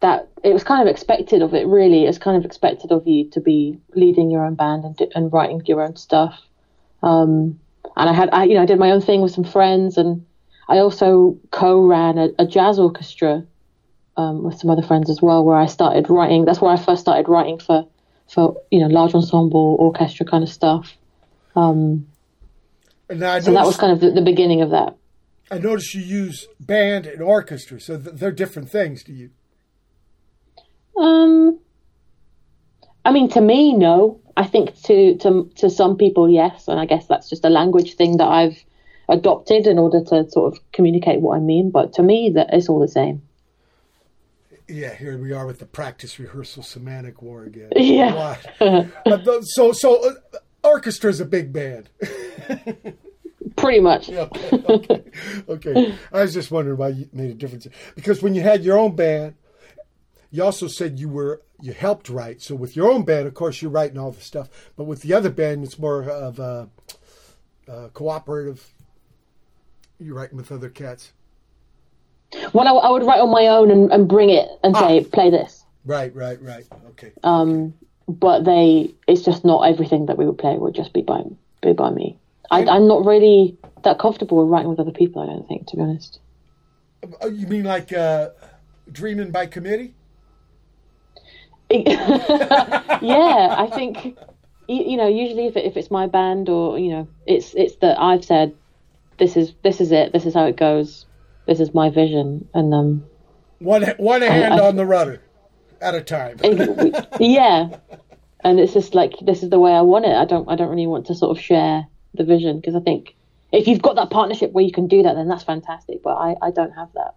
that 0.00 0.28
it 0.42 0.52
was 0.52 0.64
kind 0.64 0.86
of 0.86 0.92
expected 0.92 1.42
of 1.42 1.54
it. 1.54 1.66
Really, 1.66 2.04
it's 2.04 2.18
kind 2.18 2.36
of 2.36 2.44
expected 2.44 2.92
of 2.92 3.06
you 3.06 3.30
to 3.30 3.40
be 3.40 3.78
leading 3.94 4.30
your 4.30 4.44
own 4.44 4.54
band 4.54 4.84
and 4.84 5.12
and 5.14 5.32
writing 5.32 5.62
your 5.66 5.82
own 5.82 5.96
stuff. 5.96 6.40
Um, 7.02 7.60
and 7.96 8.08
I 8.08 8.12
had 8.12 8.28
I 8.32 8.44
you 8.44 8.54
know 8.54 8.62
I 8.62 8.66
did 8.66 8.78
my 8.78 8.90
own 8.90 9.00
thing 9.00 9.20
with 9.22 9.32
some 9.32 9.44
friends, 9.44 9.96
and 9.96 10.24
I 10.68 10.78
also 10.78 11.38
co-ran 11.50 12.18
a, 12.18 12.28
a 12.38 12.46
jazz 12.46 12.78
orchestra 12.78 13.44
um, 14.16 14.42
with 14.42 14.58
some 14.58 14.70
other 14.70 14.82
friends 14.82 15.10
as 15.10 15.20
well, 15.22 15.44
where 15.44 15.56
I 15.56 15.66
started 15.66 16.08
writing. 16.10 16.44
That's 16.44 16.60
where 16.60 16.72
I 16.72 16.76
first 16.76 17.02
started 17.02 17.28
writing 17.28 17.58
for 17.58 17.86
for 18.28 18.60
you 18.70 18.80
know 18.80 18.86
large 18.88 19.14
ensemble 19.14 19.76
orchestra 19.78 20.26
kind 20.26 20.42
of 20.42 20.50
stuff. 20.50 20.96
Um, 21.54 22.06
And 23.08 23.22
I 23.22 23.40
so 23.40 23.52
that 23.52 23.64
was 23.64 23.76
kind 23.76 23.92
of 23.92 24.00
the, 24.00 24.10
the 24.10 24.22
beginning 24.22 24.62
of 24.62 24.70
that. 24.70 24.96
I 25.50 25.58
noticed 25.58 25.94
you 25.94 26.02
use 26.02 26.48
band 26.58 27.06
and 27.06 27.22
orchestra, 27.22 27.80
so 27.80 27.96
th- 27.98 28.16
they're 28.16 28.32
different 28.32 28.68
things 28.68 29.04
to 29.04 29.12
you. 29.12 29.30
Um, 30.98 31.60
I 33.04 33.12
mean, 33.12 33.28
to 33.30 33.40
me, 33.40 33.72
no. 33.74 34.20
I 34.36 34.44
think 34.44 34.80
to 34.82 35.16
to 35.18 35.50
to 35.56 35.70
some 35.70 35.96
people, 35.96 36.28
yes, 36.28 36.68
and 36.68 36.78
I 36.78 36.86
guess 36.86 37.06
that's 37.06 37.28
just 37.28 37.44
a 37.44 37.48
language 37.48 37.94
thing 37.94 38.18
that 38.18 38.28
I've 38.28 38.62
adopted 39.08 39.66
in 39.66 39.78
order 39.78 40.02
to 40.04 40.28
sort 40.30 40.52
of 40.52 40.72
communicate 40.72 41.20
what 41.20 41.36
I 41.36 41.40
mean. 41.40 41.70
But 41.70 41.92
to 41.94 42.02
me, 42.02 42.30
that 42.34 42.52
it's 42.52 42.68
all 42.68 42.80
the 42.80 42.88
same. 42.88 43.22
Yeah, 44.68 44.94
here 44.94 45.16
we 45.16 45.32
are 45.32 45.46
with 45.46 45.60
the 45.60 45.66
practice 45.66 46.18
rehearsal 46.18 46.62
semantic 46.62 47.22
war 47.22 47.44
again. 47.44 47.70
Yeah. 47.76 48.36
So 49.42 49.72
so 49.72 50.10
uh, 50.10 50.38
orchestra 50.64 51.10
is 51.10 51.20
a 51.20 51.24
big 51.24 51.52
band. 51.52 51.88
Pretty 53.56 53.80
much. 53.80 54.10
okay, 54.10 54.50
okay, 54.68 55.02
okay. 55.48 55.94
I 56.12 56.22
was 56.22 56.34
just 56.34 56.50
wondering 56.50 56.76
why 56.76 56.88
you 56.88 57.08
made 57.12 57.30
a 57.30 57.34
difference 57.34 57.66
because 57.94 58.22
when 58.22 58.34
you 58.34 58.42
had 58.42 58.64
your 58.64 58.76
own 58.76 58.94
band, 58.94 59.34
you 60.30 60.42
also 60.42 60.68
said 60.68 60.98
you 60.98 61.08
were 61.08 61.42
you 61.60 61.72
helped 61.72 62.08
write. 62.08 62.42
So 62.42 62.54
with 62.54 62.76
your 62.76 62.90
own 62.90 63.04
band, 63.04 63.26
of 63.26 63.34
course, 63.34 63.62
you're 63.62 63.70
writing 63.70 63.98
all 63.98 64.12
the 64.12 64.20
stuff. 64.20 64.48
But 64.76 64.84
with 64.84 65.02
the 65.02 65.14
other 65.14 65.30
band, 65.30 65.64
it's 65.64 65.78
more 65.78 66.02
of 66.02 66.38
a, 66.38 66.68
uh 67.68 67.88
cooperative. 67.88 68.72
You're 69.98 70.14
writing 70.14 70.36
with 70.36 70.52
other 70.52 70.68
cats. 70.68 71.12
Well, 72.52 72.66
I, 72.66 72.88
I 72.88 72.90
would 72.90 73.04
write 73.04 73.20
on 73.20 73.30
my 73.30 73.46
own 73.46 73.70
and, 73.70 73.92
and 73.92 74.08
bring 74.08 74.30
it 74.30 74.48
and 74.62 74.76
say, 74.76 75.04
play 75.04 75.30
this. 75.30 75.64
Right, 75.84 76.14
right, 76.14 76.40
right. 76.42 76.66
Okay. 76.90 77.12
Um, 77.22 77.72
but 78.08 78.44
they, 78.44 78.92
it's 79.06 79.22
just 79.22 79.44
not 79.44 79.60
everything 79.60 80.06
that 80.06 80.18
we 80.18 80.26
would 80.26 80.38
play 80.38 80.56
would 80.56 80.74
just 80.74 80.92
be 80.92 81.02
by 81.02 81.22
be 81.62 81.72
by 81.72 81.90
me. 81.90 82.18
I, 82.50 82.64
I'm 82.66 82.86
not 82.86 83.04
really 83.04 83.56
that 83.84 83.98
comfortable 83.98 84.38
with 84.38 84.48
writing 84.48 84.68
with 84.68 84.80
other 84.80 84.92
people. 84.92 85.22
I 85.22 85.26
don't 85.26 85.46
think, 85.48 85.66
to 85.68 85.76
be 85.76 85.82
honest. 85.82 86.20
Oh, 87.20 87.28
you 87.28 87.46
mean 87.46 87.64
like 87.64 87.92
uh, 87.92 88.30
dreaming 88.90 89.30
by 89.30 89.46
committee? 89.46 89.94
yeah, 91.70 93.54
I 93.58 93.68
think 93.74 94.16
you, 94.68 94.96
know 94.96 95.08
usually 95.08 95.46
if 95.46 95.56
it, 95.56 95.64
if 95.64 95.76
it's 95.76 95.90
my 95.90 96.06
band 96.06 96.48
or 96.48 96.78
you 96.78 96.90
know 96.90 97.08
it's 97.26 97.54
it's 97.54 97.76
that 97.76 97.98
I've 98.00 98.24
said 98.24 98.54
this 99.18 99.36
is 99.36 99.54
this 99.62 99.80
is 99.80 99.92
it 99.92 100.12
this 100.12 100.26
is 100.26 100.34
how 100.34 100.44
it 100.46 100.56
goes 100.56 101.06
this 101.46 101.60
is 101.60 101.72
my 101.74 101.90
vision 101.90 102.48
and 102.54 102.72
um 102.74 103.04
One 103.58 103.82
one 103.98 104.22
hand 104.22 104.54
I- 104.54 104.66
on 104.68 104.76
the 104.76 104.86
rudder 104.86 105.20
at 105.80 105.94
a 105.94 106.02
time. 106.02 106.38
yeah 107.20 107.68
and 108.44 108.58
it's 108.60 108.72
just 108.72 108.94
like 108.94 109.12
this 109.22 109.42
is 109.42 109.50
the 109.50 109.58
way 109.60 109.72
I 109.72 109.82
want 109.82 110.04
it 110.04 110.14
I 110.14 110.24
don't 110.24 110.48
I 110.48 110.56
don't 110.56 110.70
really 110.70 110.86
want 110.86 111.06
to 111.06 111.14
sort 111.14 111.36
of 111.36 111.42
share 111.42 111.86
the 112.14 112.24
vision 112.24 112.60
because 112.60 112.74
I 112.74 112.80
think 112.80 113.14
if 113.52 113.66
you've 113.68 113.82
got 113.82 113.96
that 113.96 114.10
partnership 114.10 114.52
where 114.52 114.64
you 114.64 114.72
can 114.72 114.86
do 114.88 115.02
that 115.02 115.14
then 115.14 115.28
that's 115.28 115.44
fantastic 115.44 116.02
but 116.02 116.14
I 116.14 116.36
I 116.42 116.50
don't 116.50 116.72
have 116.72 116.92
that 116.94 117.14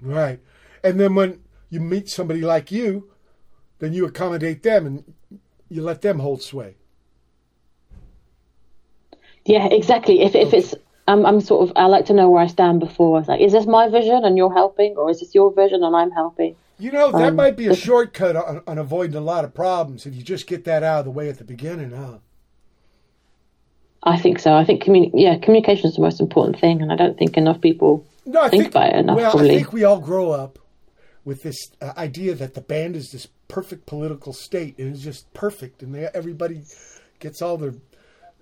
Right. 0.00 0.40
And 0.82 0.98
then 0.98 1.14
when 1.14 1.40
you 1.68 1.78
meet 1.80 2.08
somebody 2.08 2.40
like 2.40 2.72
you, 2.72 3.10
then 3.80 3.92
you 3.92 4.06
accommodate 4.06 4.62
them 4.62 4.86
and 4.86 5.14
you 5.68 5.82
let 5.82 6.00
them 6.02 6.18
hold 6.20 6.42
sway. 6.42 6.76
yeah 9.44 9.66
exactly 9.66 10.20
if 10.22 10.34
if 10.34 10.52
it's 10.54 10.74
I'm, 11.08 11.26
I'm 11.26 11.40
sort 11.40 11.68
of 11.68 11.76
I 11.76 11.86
like 11.86 12.04
to 12.06 12.12
know 12.12 12.30
where 12.30 12.42
I 12.42 12.46
stand 12.46 12.78
before 12.80 13.18
it's 13.18 13.28
like 13.28 13.40
is 13.40 13.52
this 13.52 13.66
my 13.66 13.88
vision 13.88 14.24
and 14.24 14.36
you're 14.36 14.52
helping 14.52 14.96
or 14.96 15.10
is 15.10 15.20
this 15.20 15.34
your 15.34 15.52
vision 15.52 15.82
and 15.82 15.94
I'm 15.96 16.10
helping 16.12 16.54
You 16.78 16.92
know, 16.92 17.10
that 17.12 17.28
Um, 17.30 17.36
might 17.36 17.56
be 17.56 17.66
a 17.66 17.74
shortcut 17.74 18.36
on, 18.36 18.62
on 18.66 18.78
avoiding 18.78 19.16
a 19.16 19.20
lot 19.20 19.44
of 19.44 19.52
problems 19.54 20.06
if 20.06 20.14
you 20.14 20.22
just 20.22 20.46
get 20.46 20.64
that 20.64 20.82
out 20.82 21.00
of 21.00 21.04
the 21.06 21.10
way 21.10 21.28
at 21.28 21.38
the 21.38 21.44
beginning, 21.44 21.90
huh? 21.90 22.18
I 24.02 24.16
think 24.18 24.38
so. 24.38 24.54
I 24.54 24.64
think 24.64 24.82
communi- 24.82 25.10
yeah, 25.12 25.36
communication 25.38 25.86
is 25.90 25.96
the 25.96 26.00
most 26.00 26.20
important 26.20 26.58
thing, 26.58 26.80
and 26.80 26.90
I 26.90 26.96
don't 26.96 27.18
think 27.18 27.36
enough 27.36 27.60
people 27.60 28.06
No, 28.24 28.40
I 28.40 28.48
think, 28.48 28.62
think, 28.62 28.74
about 28.74 28.94
it 28.94 28.98
enough. 29.00 29.16
well, 29.16 29.30
probably. 29.32 29.50
I 29.50 29.56
think 29.56 29.72
we 29.74 29.84
all 29.84 30.00
grow 30.00 30.30
up 30.30 30.58
with 31.24 31.42
this 31.42 31.58
uh, 31.82 31.92
idea 31.98 32.34
that 32.34 32.54
the 32.54 32.62
band 32.62 32.96
is 32.96 33.10
this 33.10 33.26
perfect 33.50 33.84
political 33.84 34.32
state 34.32 34.78
and 34.78 34.94
it's 34.94 35.02
just 35.02 35.32
perfect, 35.34 35.82
and 35.82 35.94
they, 35.94 36.08
everybody 36.14 36.62
gets 37.18 37.42
all 37.42 37.56
their 37.56 37.74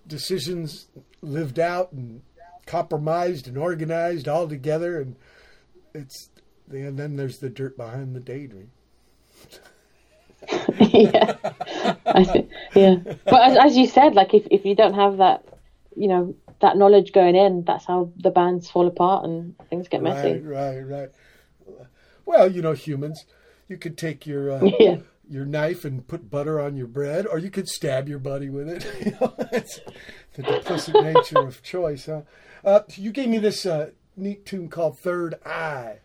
decisions 0.07 0.87
lived 1.23 1.59
out 1.59 1.93
and 1.93 2.23
compromised 2.67 3.49
and 3.49 3.59
organized 3.59 4.29
all 4.29 4.47
together, 4.47 5.01
and 5.01 5.17
it's 5.95 6.31
and 6.71 6.99
then 6.99 7.17
there's 7.17 7.39
the 7.39 7.49
dirt 7.49 7.77
behind 7.77 8.15
the 8.15 8.21
daydream. 8.21 8.71
yeah, 10.79 11.37
I 12.07 12.47
yeah. 12.75 12.97
But 13.25 13.43
as, 13.51 13.57
as 13.57 13.77
you 13.77 13.87
said, 13.87 14.15
like 14.15 14.35
if 14.35 14.47
if 14.51 14.65
you 14.65 14.75
don't 14.75 14.95
have 14.95 15.17
that, 15.17 15.45
you 15.97 16.07
know, 16.07 16.35
that 16.61 16.77
knowledge 16.77 17.13
going 17.13 17.35
in, 17.35 17.65
that's 17.65 17.87
how 17.87 18.13
the 18.17 18.31
bands 18.31 18.71
fall 18.71 18.87
apart 18.87 19.25
and 19.25 19.57
things 19.71 19.89
get 19.89 20.03
messy. 20.03 20.39
Right, 20.39 20.77
right, 20.77 20.87
right. 20.87 21.09
Well, 22.25 22.53
you 22.53 22.61
know, 22.61 22.73
humans, 22.73 23.25
you 23.69 23.77
could 23.77 23.97
take 23.99 24.27
your 24.27 24.51
uh, 24.51 24.71
Yeah. 24.81 24.97
your 25.29 25.45
knife 25.45 25.85
and 25.85 26.07
put 26.07 26.31
butter 26.31 26.61
on 26.61 26.77
your 26.77 26.87
bread, 26.87 27.27
or 27.27 27.39
you 27.39 27.51
could 27.51 27.69
stab 27.69 28.09
your 28.09 28.19
buddy 28.19 28.49
with 28.51 28.69
it. 28.69 28.87
You 29.05 29.13
know, 29.21 29.35
it's 29.53 29.81
the 30.35 30.43
duplicit 30.43 30.95
nature 31.03 31.39
of 31.47 31.63
choice, 31.63 32.07
huh? 32.07 32.23
Uh, 32.65 32.81
you 32.97 33.13
gave 33.13 33.29
me 33.29 33.39
this 33.39 33.65
uh, 33.67 33.91
neat 34.17 34.45
tune 34.47 34.69
called 34.69 34.99
Third 34.99 35.35
Eye. 35.45 35.99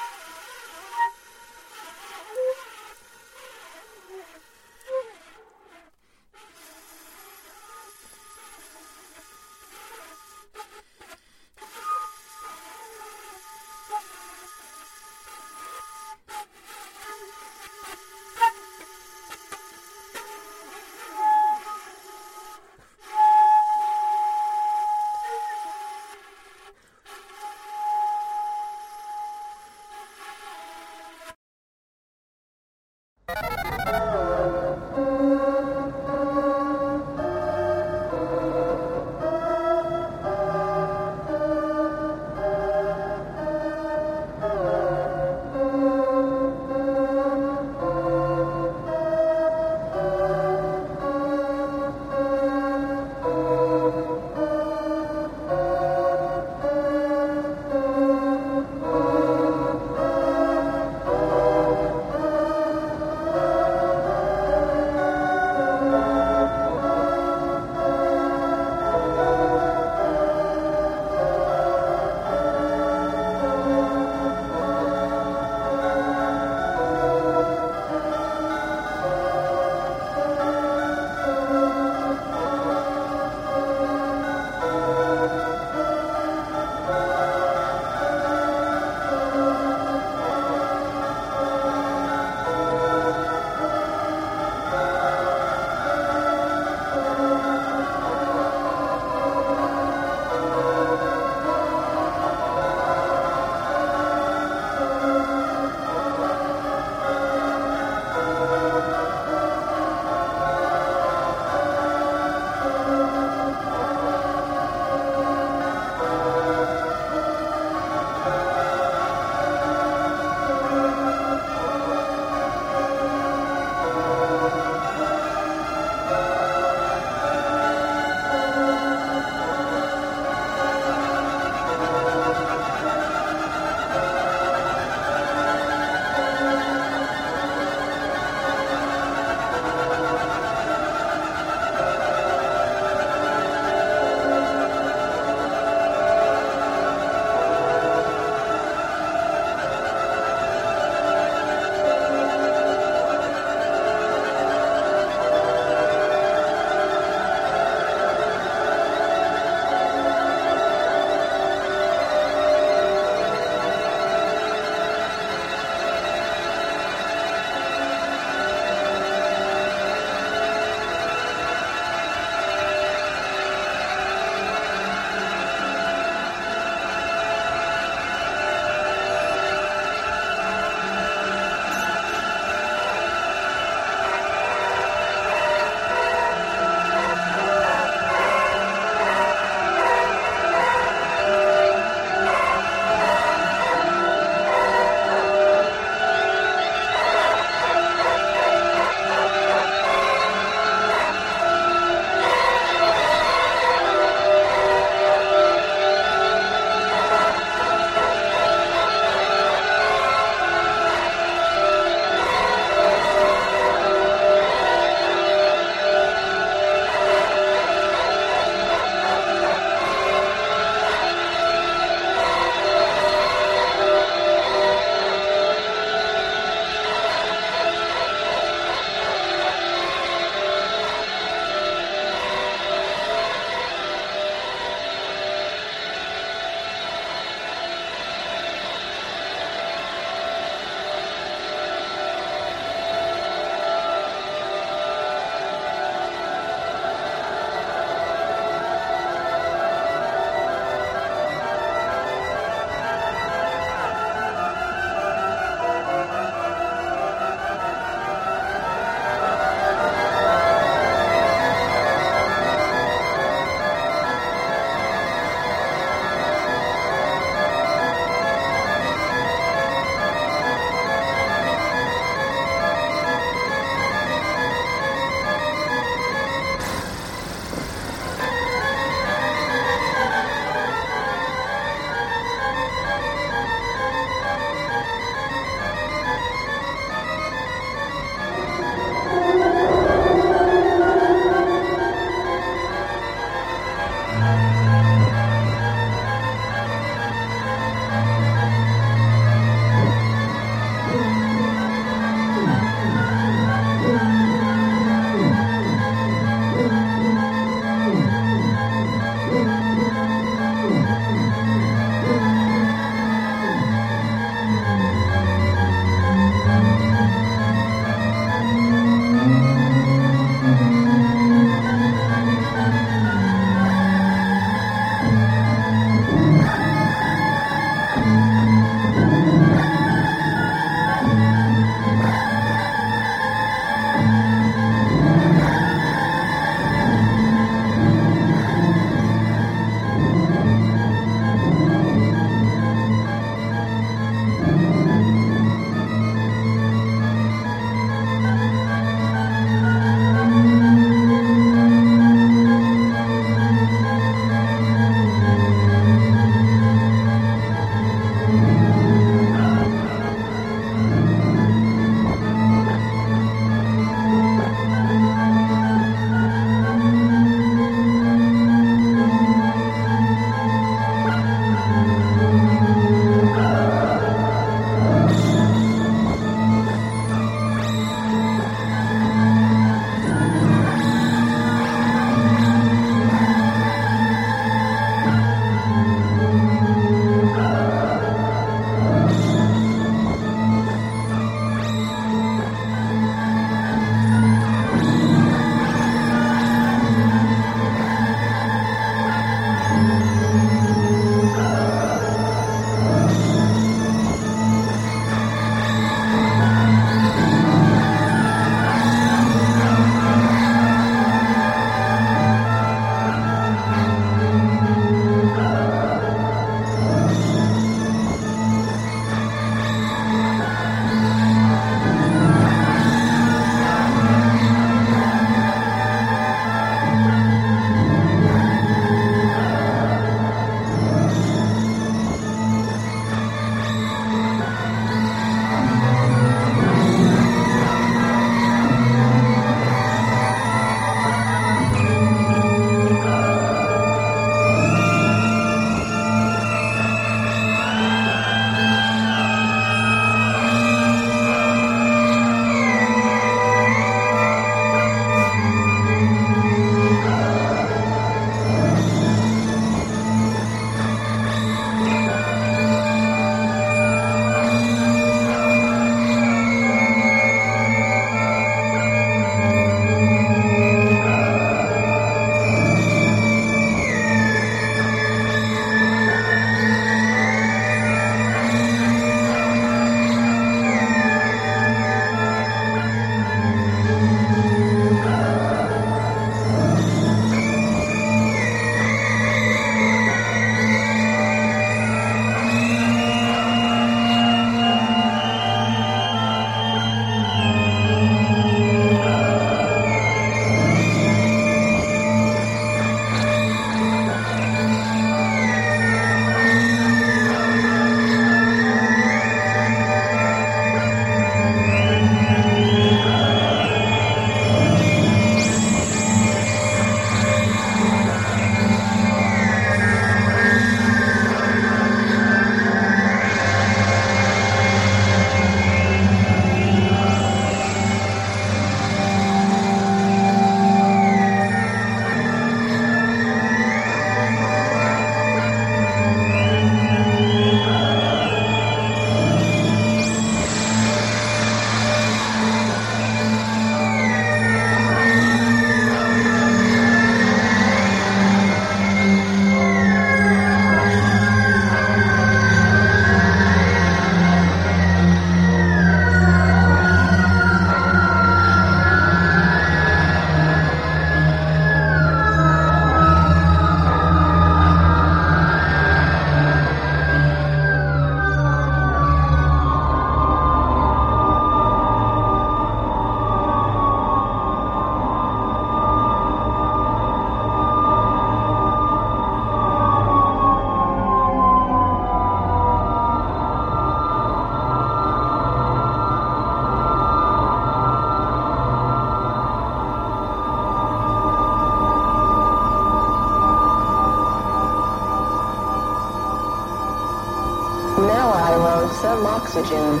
Oxygen. 599.55 600.00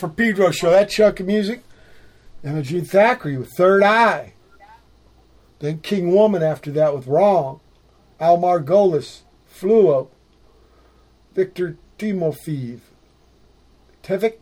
For 0.00 0.08
Pedro 0.08 0.50
show, 0.50 0.70
that 0.70 0.88
chunk 0.88 1.20
of 1.20 1.26
music. 1.26 1.62
Emma 2.42 2.62
Jean 2.62 2.86
Thackray 2.86 3.38
with 3.38 3.50
Third 3.50 3.82
Eye. 3.82 4.32
Then 5.58 5.80
King 5.80 6.14
Woman 6.14 6.42
after 6.42 6.70
that 6.70 6.94
with 6.94 7.06
Wrong. 7.06 7.60
Al 8.18 8.38
Margolis, 8.38 9.24
Fluo. 9.54 10.08
Viktor 11.34 11.76
Timofeev. 11.98 12.80
Tevik 14.02 14.38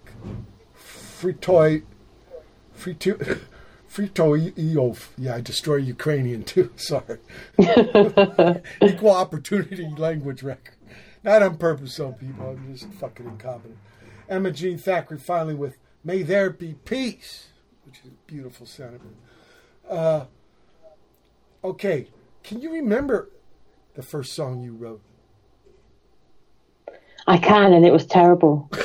Fritoy 0.76 1.82
Frito 2.78 3.40
Fritoyov. 3.92 5.08
Yeah, 5.18 5.34
I 5.34 5.40
destroy 5.40 5.76
Ukrainian 5.78 6.44
too. 6.44 6.70
Sorry. 6.76 7.18
Equal 8.80 9.10
opportunity 9.10 9.88
language 9.96 10.44
record. 10.44 10.76
Not 11.24 11.42
on 11.42 11.56
purpose, 11.56 11.96
some 11.96 12.14
people. 12.14 12.50
I'm 12.50 12.72
just 12.72 12.92
fucking 12.92 13.26
incompetent. 13.26 13.76
Emma 14.28 14.50
Jean 14.50 14.78
Thackray 14.78 15.20
finally 15.20 15.54
with 15.54 15.78
May 16.04 16.22
There 16.22 16.50
Be 16.50 16.74
Peace, 16.84 17.48
which 17.84 18.00
is 18.00 18.06
a 18.06 18.30
beautiful 18.30 18.66
sentiment. 18.66 19.16
Uh, 19.88 20.26
okay, 21.64 22.08
can 22.42 22.60
you 22.60 22.72
remember 22.72 23.30
the 23.94 24.02
first 24.02 24.34
song 24.34 24.62
you 24.62 24.74
wrote? 24.74 25.00
I 27.26 27.38
can, 27.38 27.72
and 27.72 27.84
it 27.84 27.92
was 27.92 28.06
terrible. 28.06 28.70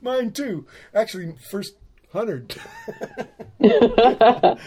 Mine 0.00 0.32
too. 0.32 0.66
Actually, 0.94 1.34
first 1.50 1.74
hundred. 2.12 2.56
yeah, 3.60 4.58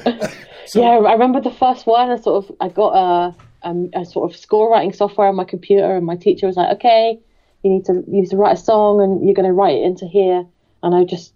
I 0.76 1.14
remember 1.14 1.42
the 1.42 1.56
first 1.58 1.86
one. 1.86 2.10
I 2.10 2.18
sort 2.18 2.46
of 2.46 2.56
I 2.60 2.70
got 2.70 2.94
a, 2.94 3.36
um, 3.64 3.90
a 3.94 4.06
sort 4.06 4.32
of 4.32 4.38
score 4.38 4.72
writing 4.72 4.94
software 4.94 5.28
on 5.28 5.36
my 5.36 5.46
computer, 5.46 5.96
and 5.96 6.06
my 6.06 6.18
teacher 6.18 6.48
was 6.48 6.58
like, 6.58 6.76
"Okay, 6.76 7.20
you 7.64 7.70
need 7.72 7.86
to 7.86 7.94
you 7.94 8.22
need 8.22 8.30
to 8.30 8.38
write 8.38 8.58
a 8.58 8.62
song, 8.62 9.02
and 9.02 9.26
you're 9.26 9.36
going 9.36 9.48
to 9.48 9.54
write 9.54 9.76
it 9.76 9.84
into 9.84 10.06
here." 10.06 10.46
And 10.84 10.96
I 10.96 11.04
just 11.04 11.34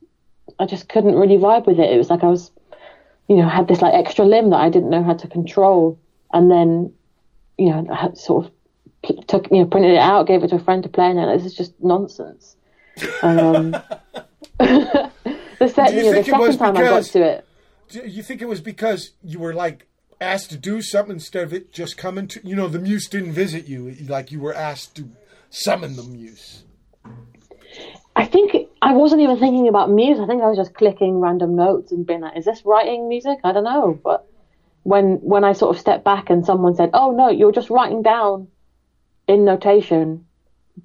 I 0.59 0.65
just 0.65 0.89
couldn't 0.89 1.15
really 1.15 1.37
vibe 1.37 1.67
with 1.67 1.79
it. 1.79 1.91
It 1.91 1.97
was 1.97 2.09
like 2.09 2.23
I 2.23 2.27
was, 2.27 2.51
you 3.27 3.37
know, 3.37 3.47
had 3.47 3.67
this 3.67 3.81
like 3.81 3.93
extra 3.93 4.25
limb 4.25 4.49
that 4.51 4.59
I 4.59 4.69
didn't 4.69 4.89
know 4.89 5.03
how 5.03 5.13
to 5.13 5.27
control, 5.27 5.99
and 6.33 6.49
then, 6.49 6.93
you 7.57 7.69
know, 7.69 7.87
I 7.91 7.95
had 7.95 8.17
sort 8.17 8.45
of 8.45 8.51
took 9.27 9.51
you 9.51 9.59
know 9.59 9.65
printed 9.65 9.91
it 9.91 9.99
out, 9.99 10.27
gave 10.27 10.43
it 10.43 10.49
to 10.49 10.55
a 10.55 10.59
friend 10.59 10.83
to 10.83 10.89
play, 10.89 11.09
and 11.09 11.17
this 11.39 11.45
is 11.45 11.55
just 11.55 11.73
nonsense. 11.81 12.55
Um, 13.21 13.71
the, 14.59 15.11
sec- 15.67 15.89
Do 15.89 15.95
you 15.95 16.03
you 16.03 16.11
know, 16.11 16.17
the 16.17 16.23
second 16.23 16.57
time 16.57 16.77
I 16.77 16.83
got 16.83 17.03
to 17.03 17.21
it. 17.21 17.47
Do 17.89 17.99
you 18.07 18.23
think 18.23 18.41
it 18.41 18.47
was 18.47 18.61
because 18.61 19.11
you 19.23 19.39
were 19.39 19.53
like 19.53 19.87
asked 20.19 20.49
to 20.49 20.57
do 20.57 20.81
something 20.81 21.15
instead 21.15 21.43
of 21.43 21.53
it 21.53 21.73
just 21.73 21.97
coming 21.97 22.27
to 22.27 22.39
you 22.47 22.55
know 22.55 22.67
the 22.67 22.79
muse 22.79 23.07
didn't 23.07 23.33
visit 23.33 23.67
you 23.67 23.93
like 24.07 24.31
you 24.31 24.39
were 24.39 24.53
asked 24.53 24.95
to 24.95 25.09
summon 25.55 25.95
the 25.95 26.03
muse 26.03 26.65
I 28.15 28.25
think 28.25 28.55
I 28.81 28.93
wasn't 28.93 29.21
even 29.21 29.37
thinking 29.37 29.67
about 29.67 29.91
muse. 29.91 30.19
I 30.19 30.25
think 30.25 30.41
I 30.41 30.47
was 30.47 30.57
just 30.57 30.73
clicking 30.73 31.19
random 31.19 31.55
notes 31.55 31.91
and 31.91 32.05
being 32.05 32.21
like, 32.21 32.37
"Is 32.37 32.45
this 32.45 32.65
writing 32.65 33.09
music?" 33.09 33.39
I 33.43 33.51
don't 33.51 33.65
know. 33.65 33.99
But 34.01 34.25
when 34.83 35.15
when 35.15 35.43
I 35.43 35.51
sort 35.51 35.75
of 35.75 35.81
stepped 35.81 36.05
back 36.05 36.29
and 36.29 36.45
someone 36.45 36.75
said, 36.75 36.91
"Oh 36.93 37.11
no, 37.11 37.27
you're 37.29 37.51
just 37.51 37.69
writing 37.69 38.01
down 38.01 38.47
in 39.27 39.43
notation 39.43 40.25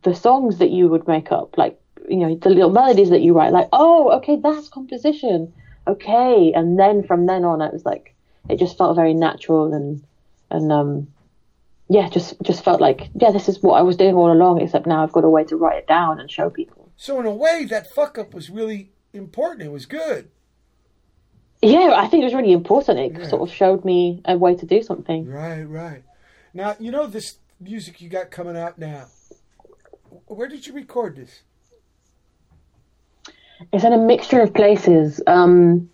the 0.03 0.15
songs 0.15 0.59
that 0.59 0.71
you 0.71 0.89
would 0.89 1.07
make 1.07 1.31
up, 1.31 1.57
like 1.57 1.81
you 2.09 2.17
know 2.17 2.35
the 2.35 2.51
little 2.51 2.71
melodies 2.71 3.11
that 3.11 3.23
you 3.23 3.33
write." 3.33 3.53
Like, 3.53 3.69
oh, 3.73 4.11
okay, 4.19 4.37
that's 4.37 4.69
composition. 4.69 5.53
Okay, 5.87 6.53
and 6.53 6.79
then 6.79 7.05
from 7.05 7.27
then 7.27 7.45
on, 7.45 7.63
it 7.63 7.73
was 7.73 7.85
like 7.85 8.15
it 8.49 8.59
just 8.59 8.77
felt 8.77 8.97
very 8.97 9.15
natural 9.15 9.73
and 9.73 10.03
and 10.51 10.73
um 10.73 11.07
yeah, 11.91 12.09
just 12.09 12.35
just 12.43 12.63
felt 12.65 12.81
like 12.81 13.11
yeah, 13.21 13.33
this 13.33 13.49
is 13.49 13.61
what 13.63 13.75
I 13.75 13.83
was 13.83 13.97
doing 13.97 14.15
all 14.15 14.31
along. 14.33 14.61
Except 14.63 14.87
now 14.87 15.03
I've 15.03 15.13
got 15.13 15.25
a 15.25 15.29
way 15.29 15.45
to 15.45 15.57
write 15.57 15.79
it 15.79 15.87
down 15.89 16.21
and 16.21 16.31
show 16.31 16.49
people. 16.49 16.83
so 16.97 17.19
in 17.21 17.27
a 17.27 17.37
way 17.45 17.65
that 17.73 17.85
fuck 17.97 18.17
up 18.17 18.33
was 18.33 18.49
really 18.49 18.81
important 19.13 19.63
it 19.69 19.73
was 19.73 19.87
good 19.87 20.31
Yeah, 21.63 21.93
I 22.03 22.07
think 22.09 22.23
it 22.23 22.29
was 22.31 22.35
really 22.41 22.53
important. 22.53 22.99
It 23.01 23.27
sort 23.29 23.43
of 23.43 23.51
showed 23.55 23.85
me 23.85 24.23
a 24.25 24.37
way 24.39 24.55
to 24.55 24.67
do 24.75 24.83
something. 24.83 25.21
right 25.27 25.65
right 25.83 26.03
now 26.55 26.77
you 26.79 26.91
know 26.97 27.07
this 27.07 27.29
music 27.59 28.01
you 28.01 28.09
got 28.09 28.31
coming 28.31 28.57
out 28.57 28.79
now 28.79 29.05
where 30.27 30.49
did 30.49 30.67
you 30.67 30.73
record 30.73 31.17
this 31.17 31.33
It's 33.73 33.85
in 33.85 33.93
a 33.93 33.99
mixture 33.99 34.41
of 34.41 34.55
places. 34.55 35.21
Um, 35.27 35.91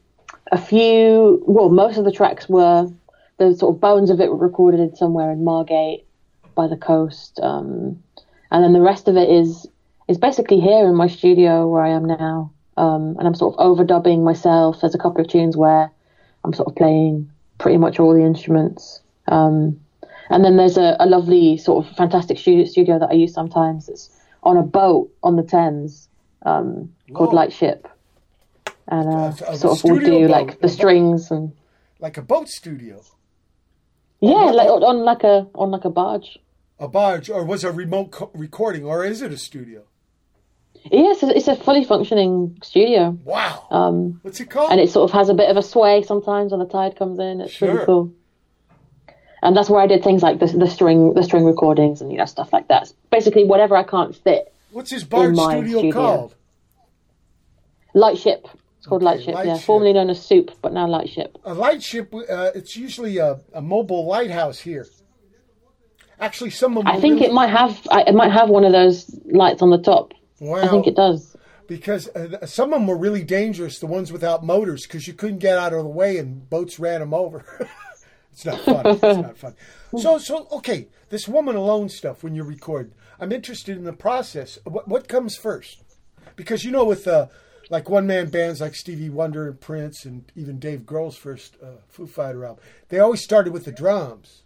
a 0.52 0.58
few, 0.58 1.42
well, 1.46 1.68
most 1.68 1.98
of 1.98 2.04
the 2.04 2.12
tracks 2.12 2.48
were 2.48 2.88
the 3.38 3.54
sort 3.54 3.74
of 3.74 3.80
bones 3.80 4.10
of 4.10 4.20
it 4.20 4.30
were 4.30 4.36
recorded 4.36 4.96
somewhere 4.96 5.30
in 5.30 5.44
Margate 5.44 6.06
by 6.54 6.66
the 6.66 6.76
coast, 6.76 7.38
um, 7.42 8.02
and 8.50 8.64
then 8.64 8.72
the 8.72 8.80
rest 8.80 9.08
of 9.08 9.16
it 9.16 9.28
is 9.28 9.66
is 10.08 10.18
basically 10.18 10.60
here 10.60 10.86
in 10.86 10.94
my 10.94 11.08
studio 11.08 11.68
where 11.68 11.82
I 11.82 11.90
am 11.90 12.04
now. 12.04 12.52
Um, 12.76 13.16
and 13.18 13.26
I'm 13.26 13.34
sort 13.34 13.54
of 13.54 13.60
overdubbing 13.60 14.22
myself. 14.22 14.80
There's 14.80 14.94
a 14.94 14.98
couple 14.98 15.20
of 15.20 15.28
tunes 15.28 15.56
where 15.56 15.90
I'm 16.44 16.52
sort 16.52 16.68
of 16.68 16.76
playing 16.76 17.30
pretty 17.58 17.78
much 17.78 17.98
all 17.98 18.14
the 18.14 18.22
instruments. 18.22 19.00
Um, 19.28 19.80
and 20.28 20.44
then 20.44 20.56
there's 20.58 20.76
a, 20.76 20.94
a 21.00 21.06
lovely 21.06 21.56
sort 21.56 21.86
of 21.86 21.96
fantastic 21.96 22.38
studio, 22.38 22.64
studio 22.66 22.98
that 22.98 23.08
I 23.10 23.14
use 23.14 23.32
sometimes. 23.32 23.88
It's 23.88 24.10
on 24.42 24.56
a 24.56 24.62
boat 24.62 25.10
on 25.22 25.36
the 25.36 25.42
Thames 25.42 26.08
um, 26.44 26.92
called 27.14 27.32
Lightship, 27.32 27.88
and 28.88 29.08
uh, 29.08 29.32
A- 29.48 29.52
a 29.52 29.56
sort 29.56 29.72
of 29.72 29.78
studio 29.78 30.00
do 30.00 30.28
boat, 30.28 30.30
like 30.30 30.60
the 30.60 30.68
strings 30.68 31.30
and 31.30 31.52
like 31.98 32.16
a 32.16 32.22
boat 32.22 32.48
studio 32.48 33.02
yeah, 34.20 34.50
like 34.52 34.68
on 34.68 34.98
like 35.04 35.24
a 35.24 35.46
on 35.54 35.70
like 35.70 35.84
a 35.84 35.90
barge. 35.90 36.38
a 36.78 36.88
barge 36.88 37.28
or 37.30 37.44
was 37.44 37.64
it 37.64 37.68
a 37.68 37.72
remote 37.72 38.10
co- 38.12 38.30
recording 38.34 38.84
or 38.84 39.04
is 39.04 39.22
it 39.22 39.32
a 39.32 39.38
studio 39.38 39.82
Yes, 40.90 41.18
it's 41.22 41.48
a 41.48 41.56
fully 41.56 41.82
functioning 41.84 42.58
studio, 42.62 43.18
wow 43.24 43.66
um, 43.70 44.20
what's 44.22 44.38
it 44.40 44.48
called 44.50 44.70
and 44.70 44.80
it 44.80 44.88
sort 44.90 45.10
of 45.10 45.14
has 45.18 45.28
a 45.28 45.34
bit 45.34 45.50
of 45.50 45.56
a 45.56 45.62
sway 45.62 46.02
sometimes 46.02 46.52
when 46.52 46.60
the 46.60 46.66
tide 46.66 46.96
comes 46.96 47.18
in. 47.18 47.40
It's 47.40 47.52
Sure. 47.52 47.72
really 47.74 47.86
cool. 47.86 48.12
and 49.42 49.56
that's 49.56 49.68
where 49.68 49.80
I 49.80 49.86
did 49.88 50.04
things 50.04 50.22
like 50.22 50.38
the, 50.38 50.46
the 50.46 50.68
string 50.68 51.12
the 51.14 51.22
string 51.24 51.44
recordings 51.44 52.00
and 52.00 52.12
you 52.12 52.18
know 52.18 52.24
stuff 52.26 52.52
like 52.52 52.68
that. 52.68 52.92
Basically, 53.10 53.44
whatever 53.44 53.74
I 53.76 53.82
can't 53.82 54.14
fit. 54.14 54.52
What's 54.70 54.90
his 54.90 55.02
barge 55.04 55.34
studio, 55.36 55.78
studio. 55.78 55.92
called? 55.92 56.34
Lightship. 57.94 58.46
It's 58.86 58.88
called 58.88 59.02
Okay, 59.02 59.32
Lightship. 59.32 59.34
yeah, 59.44 59.58
formerly 59.58 59.92
known 59.92 60.10
as 60.10 60.24
Soup, 60.24 60.48
but 60.62 60.72
now 60.72 60.86
Lightship. 60.86 61.36
A 61.44 61.52
lightship. 61.52 62.14
Uh, 62.14 62.52
it's 62.54 62.76
usually 62.76 63.18
a, 63.18 63.40
a 63.52 63.60
mobile 63.60 64.06
lighthouse 64.06 64.60
here. 64.60 64.86
Actually, 66.20 66.50
some 66.50 66.78
of 66.78 66.84
them. 66.84 66.94
I 66.94 67.00
think 67.00 67.20
it 67.20 67.32
might 67.32 67.48
have 67.50 67.80
it 67.90 68.14
might 68.14 68.30
have 68.30 68.48
one 68.48 68.62
of 68.64 68.70
those 68.70 69.10
lights 69.24 69.60
on 69.60 69.70
the 69.70 69.78
top. 69.78 70.14
Wow. 70.38 70.62
I 70.62 70.68
think 70.68 70.86
it 70.86 70.94
does. 70.94 71.36
because 71.66 72.06
uh, 72.10 72.46
some 72.46 72.72
of 72.72 72.78
them 72.78 72.86
were 72.86 72.96
really 72.96 73.24
dangerous. 73.24 73.80
The 73.80 73.86
ones 73.88 74.12
without 74.12 74.44
motors, 74.44 74.86
because 74.86 75.08
you 75.08 75.14
couldn't 75.14 75.38
get 75.38 75.58
out 75.58 75.72
of 75.72 75.82
the 75.82 75.88
way 75.88 76.18
and 76.18 76.48
boats 76.48 76.78
ran 76.78 77.00
them 77.00 77.12
over. 77.12 77.44
it's 78.32 78.44
not 78.44 78.60
fun. 78.60 78.86
it's 78.86 79.02
not 79.02 79.36
fun. 79.36 79.54
So, 79.98 80.18
so 80.18 80.46
okay, 80.52 80.88
this 81.08 81.26
woman 81.26 81.56
alone 81.56 81.88
stuff 81.88 82.22
when 82.22 82.34
you 82.34 82.44
record. 82.44 82.92
I'm 83.18 83.32
interested 83.32 83.78
in 83.78 83.84
the 83.84 83.94
process. 83.94 84.58
What, 84.64 84.86
what 84.86 85.08
comes 85.08 85.36
first? 85.36 85.82
Because 86.36 86.64
you 86.64 86.70
know, 86.70 86.84
with 86.84 87.08
uh, 87.08 87.26
like 87.70 87.88
one 87.88 88.06
man 88.06 88.28
bands 88.28 88.60
like 88.60 88.74
Stevie 88.74 89.10
Wonder 89.10 89.48
and 89.48 89.60
Prince 89.60 90.04
and 90.04 90.30
even 90.34 90.58
Dave 90.58 90.80
Grohl's 90.80 91.16
first 91.16 91.56
uh, 91.62 91.78
Foo 91.88 92.06
Fighter 92.06 92.44
album, 92.44 92.62
they 92.88 92.98
always 92.98 93.22
started 93.22 93.52
with 93.52 93.64
the 93.64 93.72
drums. 93.72 94.42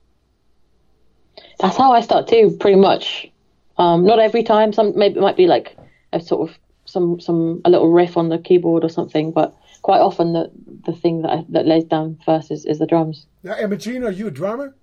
That's 1.59 1.77
how 1.77 1.93
I 1.93 2.01
start 2.01 2.29
too, 2.29 2.57
pretty 2.59 2.79
much. 2.79 3.31
Um, 3.79 4.05
not 4.05 4.19
every 4.19 4.43
time. 4.43 4.73
Some 4.73 4.97
maybe 4.97 5.19
it 5.19 5.23
might 5.23 5.37
be 5.37 5.47
like 5.47 5.77
a 6.13 6.21
sort 6.21 6.51
of 6.51 6.59
some 6.85 7.21
some 7.21 7.61
a 7.65 7.71
little 7.71 7.91
riff 7.91 8.17
on 8.17 8.29
the 8.29 8.39
keyboard 8.39 8.85
or 8.85 8.89
something, 8.89 9.33
but 9.33 9.55
quite 9.83 10.01
often 10.01 10.33
the 10.33 10.51
the 10.85 10.93
thing 10.93 11.23
that 11.23 11.31
I, 11.31 11.45
that 11.51 11.67
lays 11.67 11.85
down 11.85 12.19
first 12.25 12.51
is, 12.51 12.65
is 12.67 12.79
the 12.79 12.87
drums. 12.87 13.27
Now, 13.43 13.55
Emma 13.55 13.77
Jean, 13.77 14.05
are 14.05 14.11
you 14.11 14.27
a 14.27 14.31
drummer? 14.31 14.75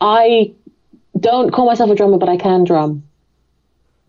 I 0.00 0.54
don't 1.18 1.52
call 1.52 1.66
myself 1.66 1.90
a 1.90 1.94
drummer, 1.94 2.18
but 2.18 2.28
I 2.28 2.36
can 2.36 2.64
drum. 2.64 3.04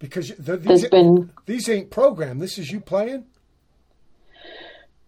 Because 0.02 0.30
the, 0.38 0.58
these, 0.58 0.90
been 0.90 1.32
these 1.46 1.70
ain't 1.70 1.92
programmed. 1.92 2.42
This 2.42 2.58
is 2.58 2.72
you 2.72 2.82
playing. 2.82 3.24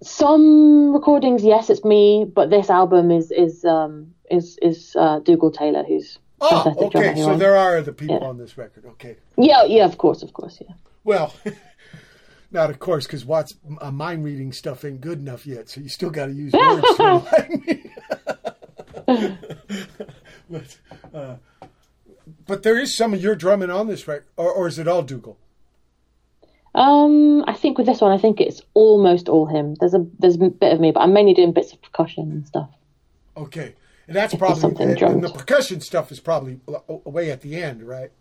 some 0.04 0.94
recordings. 0.94 1.44
Yes, 1.44 1.70
it's 1.70 1.84
me, 1.84 2.26
but 2.26 2.50
this 2.50 2.70
album 2.70 3.10
is 3.12 3.32
is 3.32 3.66
um 3.66 4.14
is 4.30 4.58
is 4.62 4.96
uh, 4.96 5.20
Dougal 5.20 5.52
Taylor, 5.52 5.84
who's 5.84 6.20
Oh, 6.46 6.74
okay. 6.88 7.16
So 7.16 7.38
there 7.38 7.56
are 7.56 7.78
other 7.78 7.94
people 7.94 8.20
Yeah. 8.22 8.28
on 8.28 8.38
this 8.38 8.58
record. 8.58 8.86
Okay. 8.86 9.16
yeah, 9.38 9.64
yeah, 9.64 9.86
of 9.86 9.98
course, 9.98 10.24
of 10.24 10.34
course, 10.34 10.60
yeah. 10.62 10.74
Well, 11.04 11.34
not 12.52 12.70
of 12.70 12.80
course, 12.80 13.06
because 13.06 13.26
Watt's 13.26 13.56
uh, 13.80 13.92
mind 13.92 14.26
reading 14.26 14.52
stuff 14.52 14.84
ain't 14.84 15.00
good 15.00 15.20
enough 15.20 15.48
yet. 15.48 15.70
So 15.70 15.80
you 15.80 15.90
still 15.90 16.10
got 16.10 16.26
to 16.28 16.34
use 16.34 16.52
words 16.54 16.98
to 16.98 17.04
remind 17.04 17.66
me. 17.66 17.92
but, 20.50 20.78
uh, 21.14 21.36
but 22.46 22.64
there 22.64 22.78
is 22.78 22.96
some 22.96 23.14
of 23.14 23.22
your 23.22 23.36
drumming 23.36 23.70
on 23.70 23.88
this 23.88 24.08
record, 24.08 24.26
or, 24.38 24.52
or 24.52 24.68
is 24.68 24.80
it 24.80 24.88
all 24.88 25.02
Dougal? 25.02 25.38
Um, 26.76 27.44
I 27.48 27.54
think 27.54 27.78
with 27.78 27.86
this 27.86 28.02
one, 28.02 28.12
I 28.12 28.18
think 28.18 28.42
it's 28.42 28.62
almost 28.74 29.30
all 29.30 29.46
him. 29.46 29.76
There's 29.76 29.94
a 29.94 30.06
there's 30.20 30.36
a 30.36 30.50
bit 30.50 30.74
of 30.74 30.80
me, 30.80 30.92
but 30.92 31.02
I'm 31.02 31.14
mainly 31.14 31.34
doing 31.34 31.52
bits 31.52 31.72
of 31.72 31.82
percussion 31.82 32.32
and 32.32 32.48
stuff. 32.48 32.70
Okay, 33.38 33.76
and 34.08 34.16
that's 34.16 34.34
probably 34.34 34.60
something 34.60 34.90
and, 34.90 35.02
and 35.02 35.24
the 35.24 35.30
percussion 35.30 35.82
stuff 35.82 36.12
is 36.12 36.20
probably 36.20 36.60
away 36.88 37.32
at 37.32 37.42
the 37.42 37.62
end, 37.62 37.84
right? 37.84 38.12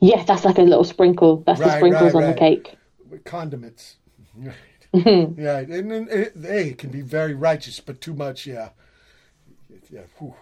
Yeah, 0.00 0.22
that's 0.24 0.44
like 0.44 0.58
a 0.58 0.62
little 0.62 0.84
sprinkle. 0.84 1.42
That's 1.46 1.58
the 1.58 1.76
sprinkles 1.76 2.02
right, 2.02 2.14
on 2.14 2.22
right. 2.22 2.34
the 2.34 2.38
cake. 2.38 2.76
With 3.08 3.24
condiments. 3.24 3.96
Right. 4.38 5.34
yeah, 5.36 5.58
and, 5.58 5.92
and 5.92 6.08
it, 6.08 6.32
hey, 6.40 6.68
it 6.68 6.78
can 6.78 6.90
be 6.90 7.00
very 7.00 7.34
righteous, 7.34 7.80
but 7.80 8.00
too 8.00 8.14
much, 8.14 8.46
yeah. 8.46 8.70
Yeah, 9.90 10.02
whew. 10.18 10.34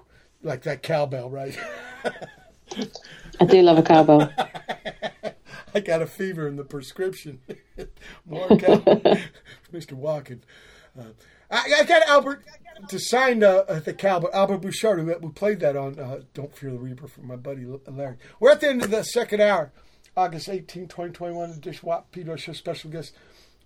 Like 0.44 0.62
that 0.64 0.82
cowbell, 0.82 1.30
right? 1.30 1.58
I 3.40 3.44
do 3.46 3.62
love 3.62 3.78
a 3.78 3.82
cowbell. 3.82 4.30
I 5.74 5.80
got 5.80 6.02
a 6.02 6.06
fever 6.06 6.46
in 6.46 6.56
the 6.56 6.64
prescription. 6.64 7.40
More 8.26 8.46
cow, 8.48 8.76
Mr. 9.72 9.94
Walken. 9.94 10.40
Uh, 10.96 11.04
I, 11.50 11.80
I 11.80 11.84
got 11.84 12.06
Albert 12.06 12.44
to 12.88 12.98
sign 12.98 13.42
uh, 13.42 13.64
uh, 13.66 13.80
the 13.80 13.94
cowbell. 13.94 14.30
Albert 14.34 14.58
Bouchard, 14.58 15.00
who 15.00 15.06
we 15.20 15.32
played 15.32 15.60
that 15.60 15.76
on 15.76 15.98
uh, 15.98 16.20
"Don't 16.34 16.54
Fear 16.54 16.72
the 16.72 16.78
Reaper" 16.78 17.08
from 17.08 17.26
my 17.26 17.36
buddy 17.36 17.66
Larry. 17.88 18.16
We're 18.38 18.52
at 18.52 18.60
the 18.60 18.68
end 18.68 18.82
of 18.82 18.90
the 18.90 19.02
second 19.02 19.40
hour, 19.40 19.72
August 20.16 20.48
18, 20.48 20.84
2021. 20.84 21.52
The 21.52 21.56
Dish 21.56 21.82
Watt 21.82 22.12
Pedro 22.12 22.36
Show 22.36 22.52
special 22.52 22.90
guest 22.90 23.14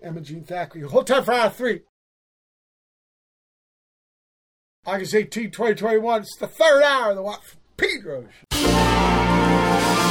Emma 0.00 0.20
Jean 0.20 0.44
Thackray. 0.44 0.84
Hold 0.84 1.08
time 1.08 1.24
for 1.24 1.32
hour 1.34 1.50
three. 1.50 1.82
August 4.88 5.14
18, 5.14 5.50
2021. 5.50 6.22
It's 6.22 6.36
the 6.36 6.46
third 6.46 6.82
hour 6.82 7.10
of 7.10 7.16
the 7.16 7.22
Watt 7.22 7.42
Pedro 7.76 8.24
Show. 8.52 10.07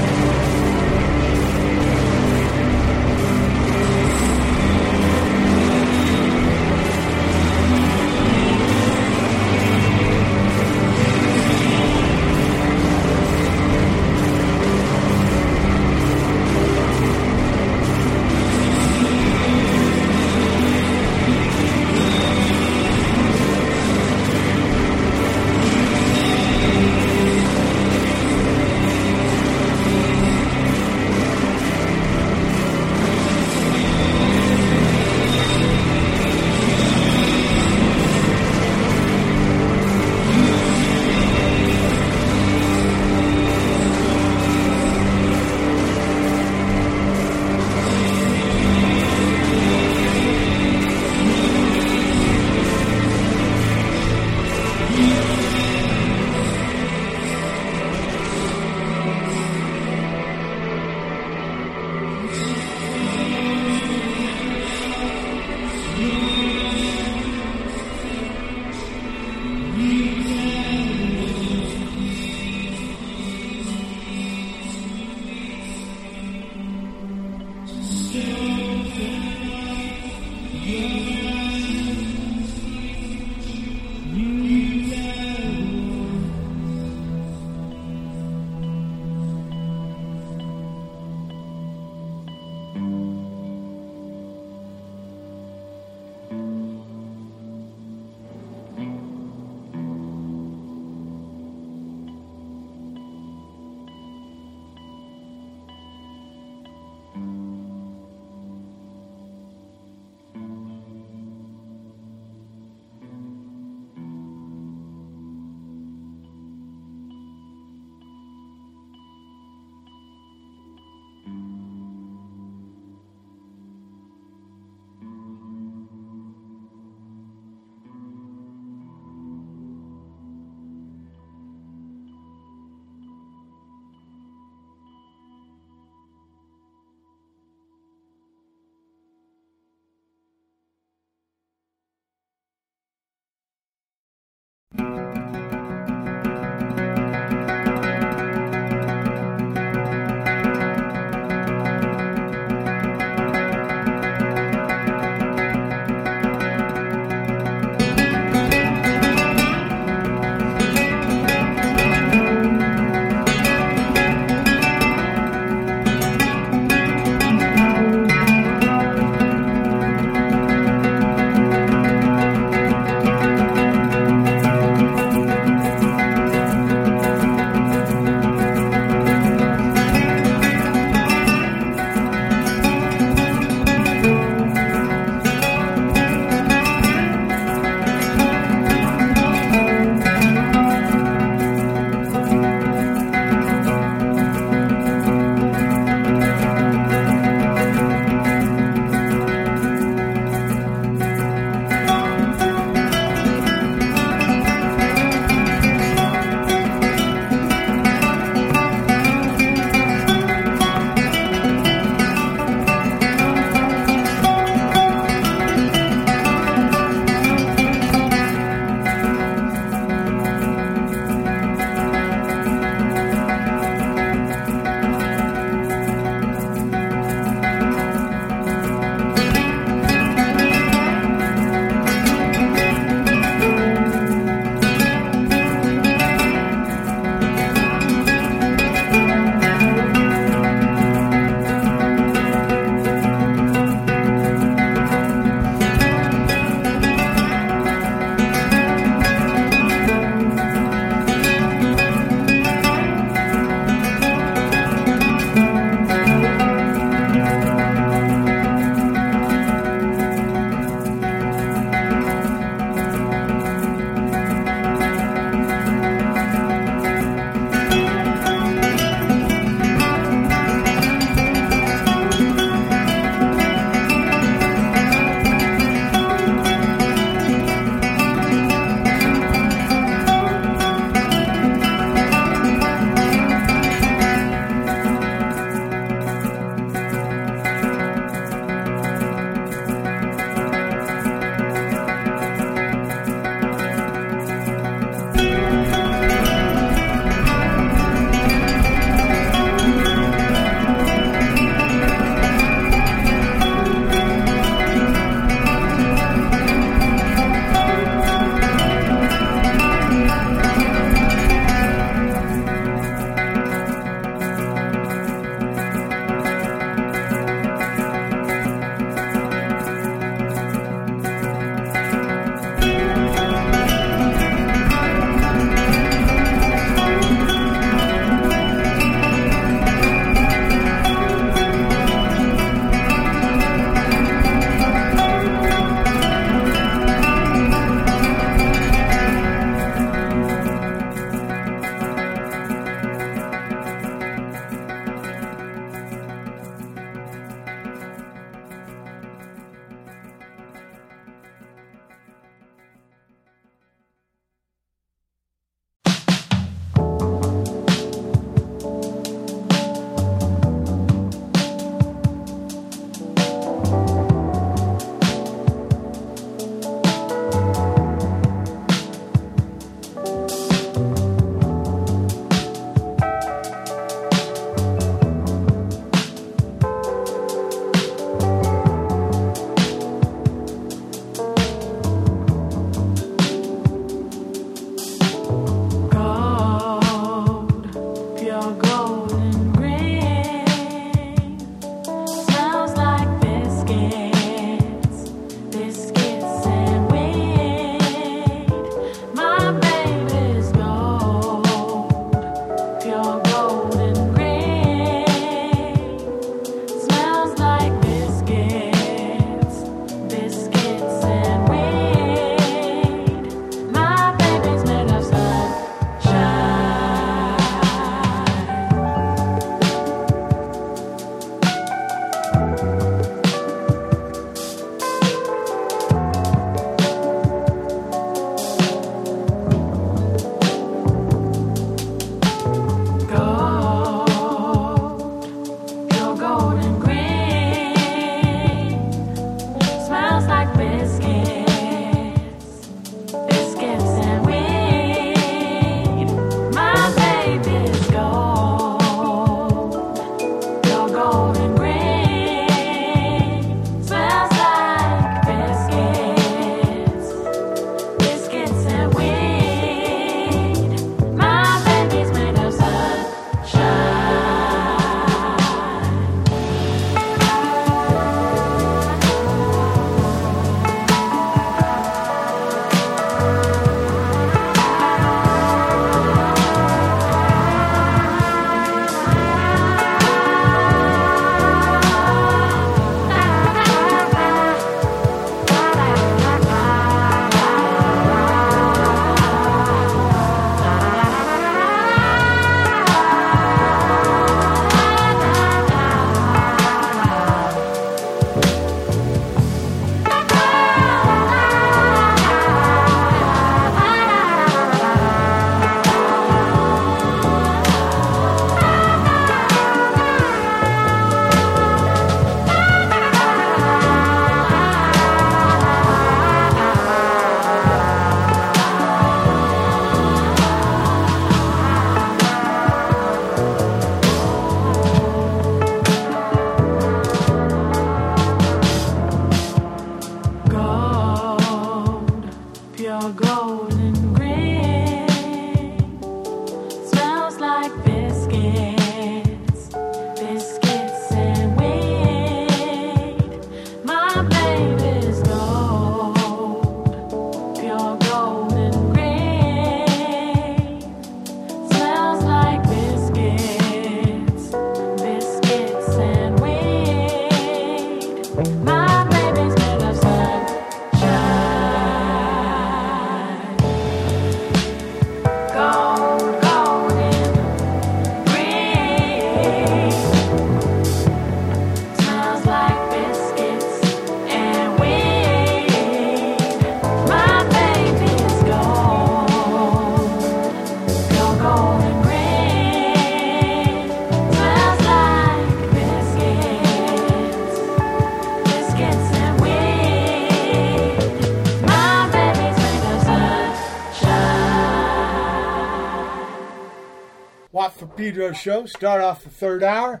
Pedro 598.06 598.32
show. 598.32 598.66
Start 598.66 599.02
off 599.02 599.24
the 599.24 599.30
third 599.30 599.64
hour. 599.64 600.00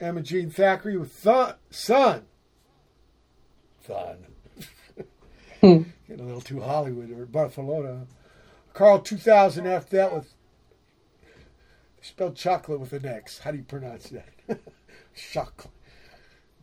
Emma 0.00 0.22
Jean 0.22 0.50
Thackray 0.50 0.98
with 0.98 1.12
Thun, 1.12 1.56
Sun. 1.68 2.22
Fun. 3.82 4.16
Getting 5.60 5.92
a 6.08 6.22
little 6.22 6.40
too 6.40 6.62
Hollywood 6.62 7.10
or 7.10 7.26
Barcelona. 7.26 8.06
Karl 8.72 8.98
2000 8.98 9.66
after 9.66 9.94
that 9.94 10.14
with 10.14 10.32
spelled 12.00 12.34
chocolate 12.34 12.80
with 12.80 12.94
an 12.94 13.04
X. 13.04 13.40
How 13.40 13.50
do 13.50 13.58
you 13.58 13.64
pronounce 13.64 14.08
that? 14.08 14.26
chocolate. 15.14 15.74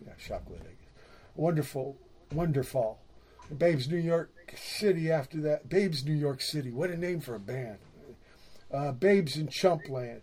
Yeah, 0.04 0.14
chocolate. 0.18 0.62
I 0.64 0.70
guess. 0.70 1.04
Wonderful, 1.36 1.96
wonderful. 2.34 2.98
And 3.52 3.60
Babes 3.60 3.88
New 3.88 3.98
York 3.98 4.32
City 4.58 5.12
after 5.12 5.40
that. 5.42 5.70
Babes 5.70 6.04
New 6.04 6.16
York 6.16 6.42
City. 6.42 6.72
What 6.72 6.90
a 6.90 6.98
name 6.98 7.22
for 7.22 7.36
a 7.36 7.40
band. 7.40 7.78
Uh, 8.74 8.94
Babes 8.94 9.38
in 9.38 9.46
Chumpland. 9.46 10.22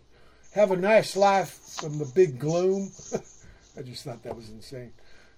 Have 0.51 0.71
a 0.71 0.77
nice 0.77 1.15
life 1.15 1.59
from 1.79 1.99
the 1.99 2.05
big 2.05 2.39
gloom. 2.39 2.91
I 3.77 3.81
just 3.81 4.03
thought 4.03 4.23
that 4.23 4.35
was 4.35 4.49
insane. 4.49 4.93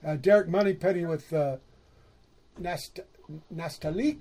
Uh, 0.05 0.15
Derek 0.15 0.47
Monypeny 0.47 1.07
with 1.07 1.31
uh, 1.33 1.57
Nast- 2.59 3.01
Nastaleeq. 3.53 4.17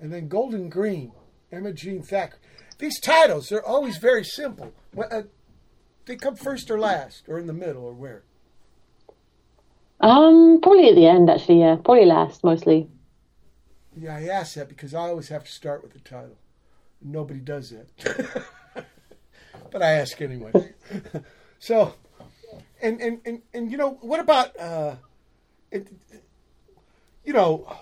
And 0.00 0.12
then 0.12 0.28
Golden 0.28 0.68
Green. 0.68 1.12
Emma 1.52 1.72
Jean 1.72 2.02
Thacker. 2.02 2.38
These 2.78 3.00
titles, 3.00 3.48
they're 3.48 3.64
always 3.64 3.98
very 3.98 4.24
simple. 4.24 4.72
Uh, 4.98 5.22
they 6.06 6.16
come 6.16 6.34
first 6.34 6.70
or 6.70 6.78
last, 6.78 7.24
or 7.28 7.38
in 7.38 7.46
the 7.46 7.52
middle, 7.52 7.84
or 7.84 7.92
where? 7.92 8.24
Um, 10.00 10.60
probably 10.60 10.88
at 10.88 10.96
the 10.96 11.06
end, 11.06 11.30
actually. 11.30 11.60
Yeah, 11.60 11.76
probably 11.76 12.06
last 12.06 12.42
mostly. 12.42 12.88
Yeah, 13.96 14.16
I 14.16 14.24
ask 14.24 14.54
that 14.54 14.68
because 14.68 14.92
I 14.92 15.02
always 15.02 15.28
have 15.28 15.44
to 15.44 15.52
start 15.52 15.82
with 15.82 15.92
the 15.92 16.00
title. 16.00 16.36
Nobody 17.00 17.38
does 17.38 17.70
that. 17.70 18.44
but 19.74 19.82
I 19.82 19.94
ask 19.94 20.22
anyway. 20.22 20.52
so, 21.58 21.94
and, 22.80 23.00
and, 23.00 23.20
and, 23.26 23.42
and, 23.52 23.72
you 23.72 23.76
know, 23.76 23.98
what 24.02 24.20
about, 24.20 24.56
uh, 24.56 24.94
it, 25.72 25.88
you 27.24 27.32
know, 27.32 27.76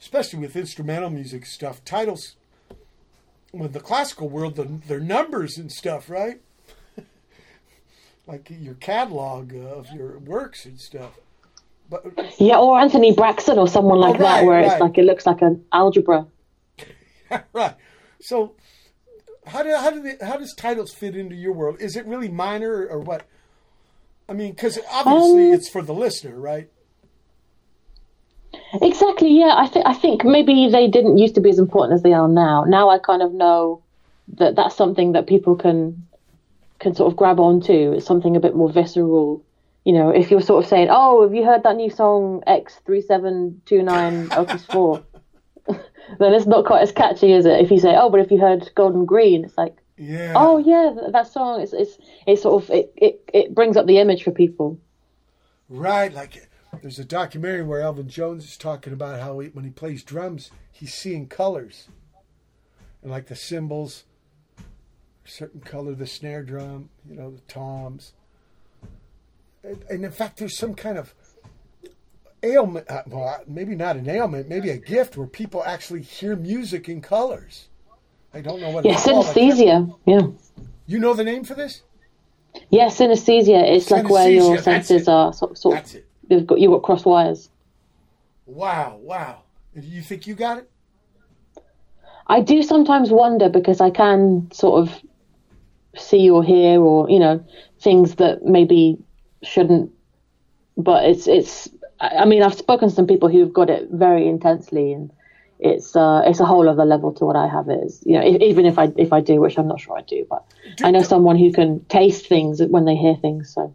especially 0.00 0.40
with 0.40 0.56
instrumental 0.56 1.10
music 1.10 1.46
stuff, 1.46 1.84
titles, 1.84 2.34
with 3.52 3.72
the 3.72 3.78
classical 3.78 4.28
world, 4.28 4.56
the, 4.56 4.64
their 4.64 4.98
numbers 4.98 5.58
and 5.58 5.70
stuff, 5.70 6.10
right? 6.10 6.40
like 8.26 8.50
your 8.50 8.74
catalog 8.74 9.54
of 9.54 9.92
your 9.92 10.18
works 10.18 10.66
and 10.66 10.80
stuff. 10.80 11.20
But 11.88 12.04
Yeah, 12.40 12.58
or 12.58 12.80
Anthony 12.80 13.14
Braxton 13.14 13.58
or 13.58 13.68
someone 13.68 14.00
like 14.00 14.16
Oh, 14.16 14.24
right, 14.24 14.40
that, 14.40 14.44
where 14.44 14.60
right. 14.60 14.72
it's 14.72 14.80
like 14.80 14.98
it 14.98 15.04
looks 15.04 15.24
like 15.24 15.40
an 15.40 15.64
algebra. 15.72 16.26
right. 17.52 17.76
So, 18.20 18.56
how 19.46 19.62
do 19.62 19.74
how 19.74 19.90
do 19.90 20.00
they, 20.02 20.24
how 20.24 20.36
does 20.36 20.54
titles 20.54 20.92
fit 20.92 21.16
into 21.16 21.34
your 21.34 21.52
world? 21.52 21.80
Is 21.80 21.96
it 21.96 22.06
really 22.06 22.28
minor 22.28 22.72
or, 22.72 22.86
or 22.88 22.98
what? 23.00 23.26
I 24.28 24.34
mean, 24.34 24.52
because 24.52 24.78
obviously 24.90 25.48
Um, 25.48 25.54
it's 25.54 25.68
for 25.68 25.82
the 25.82 25.92
listener, 25.94 26.38
right? 26.38 26.68
Exactly. 28.80 29.38
Yeah, 29.38 29.54
I 29.56 29.66
think 29.66 29.86
I 29.86 29.94
think 29.94 30.24
maybe 30.24 30.68
they 30.68 30.88
didn't 30.88 31.18
used 31.18 31.34
to 31.34 31.40
be 31.40 31.50
as 31.50 31.58
important 31.58 31.94
as 31.94 32.02
they 32.02 32.12
are 32.12 32.28
now. 32.28 32.64
Now 32.64 32.88
I 32.90 32.98
kind 32.98 33.22
of 33.22 33.32
know 33.32 33.82
that 34.34 34.54
that's 34.56 34.76
something 34.76 35.12
that 35.12 35.26
people 35.26 35.56
can 35.56 36.06
can 36.78 36.94
sort 36.94 37.10
of 37.10 37.16
grab 37.16 37.40
onto. 37.40 37.92
It's 37.92 38.06
something 38.06 38.36
a 38.36 38.40
bit 38.40 38.54
more 38.54 38.70
visceral. 38.70 39.42
You 39.84 39.94
know, 39.94 40.10
if 40.10 40.30
you're 40.30 40.40
sort 40.40 40.64
of 40.64 40.68
saying, 40.68 40.88
"Oh, 40.90 41.22
have 41.22 41.34
you 41.34 41.44
heard 41.44 41.64
that 41.64 41.76
new 41.76 41.90
song 41.90 42.42
X 42.46 42.80
three 42.86 43.00
seven 43.02 43.60
two 43.66 43.82
nine 43.82 44.28
Opus 44.32 44.64
4? 44.66 45.02
then 46.18 46.34
it's 46.34 46.46
not 46.46 46.64
quite 46.64 46.82
as 46.82 46.92
catchy, 46.92 47.32
is 47.32 47.46
it? 47.46 47.60
If 47.60 47.70
you 47.70 47.78
say, 47.78 47.94
"Oh, 47.96 48.10
but 48.10 48.20
if 48.20 48.30
you 48.30 48.38
heard 48.38 48.70
Golden 48.74 49.04
Green," 49.04 49.44
it's 49.44 49.56
like, 49.56 49.76
Yeah. 49.96 50.32
"Oh 50.36 50.58
yeah, 50.58 50.94
that 51.10 51.26
song." 51.26 51.60
It's 51.60 51.72
it's 51.72 51.98
it's 52.26 52.42
sort 52.42 52.62
of 52.62 52.70
it 52.70 52.92
it, 52.96 53.30
it 53.32 53.54
brings 53.54 53.76
up 53.76 53.86
the 53.86 53.98
image 53.98 54.22
for 54.22 54.30
people. 54.30 54.78
Right. 55.68 56.12
Like, 56.12 56.48
there's 56.82 56.98
a 56.98 57.04
documentary 57.04 57.62
where 57.62 57.80
Elvin 57.80 58.08
Jones 58.08 58.44
is 58.44 58.56
talking 58.56 58.92
about 58.92 59.20
how 59.20 59.38
he, 59.38 59.48
when 59.48 59.64
he 59.64 59.70
plays 59.70 60.02
drums, 60.02 60.50
he's 60.70 60.94
seeing 60.94 61.28
colors, 61.28 61.88
and 63.02 63.10
like 63.10 63.26
the 63.26 63.36
cymbals, 63.36 64.04
certain 65.24 65.60
color, 65.60 65.94
the 65.94 66.06
snare 66.06 66.42
drum, 66.42 66.90
you 67.08 67.14
know, 67.16 67.30
the 67.30 67.40
toms, 67.42 68.12
and, 69.62 69.84
and 69.88 70.04
in 70.04 70.10
fact, 70.10 70.38
there's 70.38 70.56
some 70.58 70.74
kind 70.74 70.98
of 70.98 71.14
ailment. 72.42 72.90
Uh, 72.90 73.02
well, 73.06 73.42
maybe 73.46 73.74
not 73.74 73.96
an 73.96 74.08
ailment, 74.08 74.48
maybe 74.48 74.70
a 74.70 74.78
gift 74.78 75.16
where 75.16 75.26
people 75.26 75.62
actually 75.64 76.02
hear 76.02 76.36
music 76.36 76.88
in 76.88 77.00
colors. 77.00 77.68
I 78.34 78.40
don't 78.40 78.60
know 78.60 78.70
what 78.70 78.84
Yeah, 78.84 78.92
it's 78.92 79.04
called. 79.04 79.26
I 79.26 79.32
synesthesia. 79.32 79.98
Yeah. 80.06 80.28
You 80.86 80.98
know 80.98 81.14
the 81.14 81.24
name 81.24 81.44
for 81.44 81.54
this? 81.54 81.82
Yeah, 82.70 82.86
synesthesia. 82.86 83.62
It's 83.76 83.90
like 83.90 84.08
where 84.08 84.30
your 84.30 84.58
senses 84.58 85.08
are 85.08 85.32
sort, 85.32 85.56
sort 85.58 85.76
That's 85.76 85.94
it. 85.94 86.06
You've 86.28 86.46
got 86.46 86.60
you've 86.60 86.72
got 86.72 86.82
cross 86.82 87.04
wires. 87.04 87.50
Wow, 88.46 88.98
wow. 89.02 89.42
Do 89.74 89.86
you 89.86 90.02
think 90.02 90.26
you 90.26 90.34
got 90.34 90.58
it? 90.58 90.70
I 92.26 92.40
do 92.40 92.62
sometimes 92.62 93.10
wonder 93.10 93.48
because 93.48 93.80
I 93.80 93.90
can 93.90 94.50
sort 94.52 94.80
of 94.80 95.02
see 95.96 96.30
or 96.30 96.42
hear 96.42 96.80
or 96.80 97.08
you 97.10 97.18
know 97.18 97.44
things 97.80 98.16
that 98.16 98.44
maybe 98.44 98.98
shouldn't. 99.42 99.92
But 100.76 101.04
it's 101.04 101.26
it's. 101.26 101.68
I 102.02 102.24
mean, 102.24 102.42
I've 102.42 102.54
spoken 102.54 102.88
to 102.88 102.94
some 102.94 103.06
people 103.06 103.28
who've 103.28 103.52
got 103.52 103.70
it 103.70 103.88
very 103.90 104.26
intensely, 104.28 104.92
and 104.92 105.10
it's 105.60 105.94
uh, 105.94 106.22
it's 106.26 106.40
a 106.40 106.44
whole 106.44 106.68
other 106.68 106.84
level 106.84 107.12
to 107.14 107.24
what 107.24 107.36
I 107.36 107.46
have. 107.46 107.70
Is 107.70 108.02
you 108.04 108.18
know 108.18 108.24
e- 108.24 108.38
even 108.50 108.66
if 108.66 108.78
I 108.78 108.92
if 108.96 109.12
I 109.12 109.20
do, 109.20 109.40
which 109.40 109.56
I'm 109.58 109.68
not 109.68 109.80
sure 109.80 109.96
I 109.96 110.02
do, 110.02 110.26
but 110.28 110.44
I 110.82 110.90
know 110.90 111.02
someone 111.02 111.36
who 111.38 111.52
can 111.52 111.84
taste 111.84 112.26
things 112.26 112.60
when 112.60 112.84
they 112.84 112.96
hear 112.96 113.14
things, 113.16 113.54
so 113.54 113.74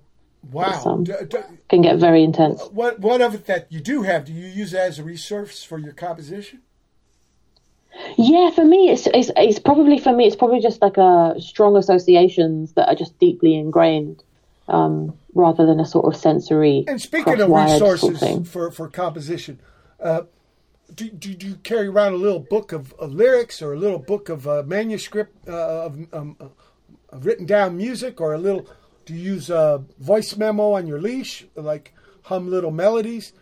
Wow. 0.52 0.82
um, 0.86 1.04
D- 1.04 1.14
d- 1.28 1.38
can 1.70 1.82
get 1.82 1.98
very 1.98 2.24
intense. 2.24 2.62
what 2.72 3.00
what 3.00 3.22
of 3.22 3.34
it 3.34 3.46
that 3.46 3.72
you 3.72 3.80
do 3.80 4.04
have? 4.04 4.26
Do 4.26 4.34
you 4.34 4.48
use 4.48 4.74
as 4.74 5.00
a 5.00 5.04
resource 5.04 5.64
for 5.64 5.78
your 5.80 5.94
composition? 5.94 6.62
Yeah, 8.18 8.52
for 8.52 8.64
me, 8.66 8.90
it's, 8.90 9.08
it's 9.08 9.32
it's 9.36 9.60
probably 9.60 9.98
for 10.00 10.14
me, 10.14 10.28
it's 10.28 10.36
probably 10.36 10.60
just 10.60 10.82
like 10.82 10.98
a 10.98 11.36
strong 11.40 11.76
associations 11.78 12.74
that 12.74 12.88
are 12.90 12.96
just 12.96 13.18
deeply 13.20 13.56
ingrained, 13.56 14.24
um, 14.68 15.18
rather 15.38 15.66
than 15.66 15.80
a 15.80 15.86
sort 15.86 16.06
of 16.06 16.20
sensory. 16.20 16.84
And 16.88 17.02
speaking 17.02 17.40
of 17.40 17.50
cross-wired 17.50 17.80
sort 17.80 17.94
resources 17.94 18.20
thing. 18.20 18.44
for, 18.44 18.72
for 18.72 18.90
composition, 18.90 19.60
uh, 20.02 20.24
do, 20.94 21.10
do, 21.10 21.34
do 21.34 21.48
you 21.48 21.56
carry 21.56 21.88
around 21.88 22.14
a 22.14 22.18
little 22.18 22.40
book 22.40 22.72
of, 22.72 22.94
of 22.94 23.14
lyrics 23.14 23.62
or 23.62 23.74
a 23.74 23.78
little 23.78 24.00
book 24.00 24.30
of 24.30 24.48
uh, 24.48 24.64
manuscript 24.66 25.48
uh, 25.48 25.86
of, 25.86 26.14
um, 26.14 26.38
uh, 26.40 26.48
of 27.10 27.26
written 27.26 27.46
down 27.46 27.78
music 27.78 28.22
or 28.22 28.34
a 28.34 28.38
little? 28.38 28.68
Do 29.06 29.14
you 29.14 29.34
use 29.34 29.50
a 29.50 29.84
voice 30.00 30.36
memo 30.36 30.74
on 30.74 30.88
your 30.88 31.00
leash, 31.00 31.46
like 31.56 31.94
hum 32.24 32.50
little 32.50 32.72
melodies? 32.72 33.34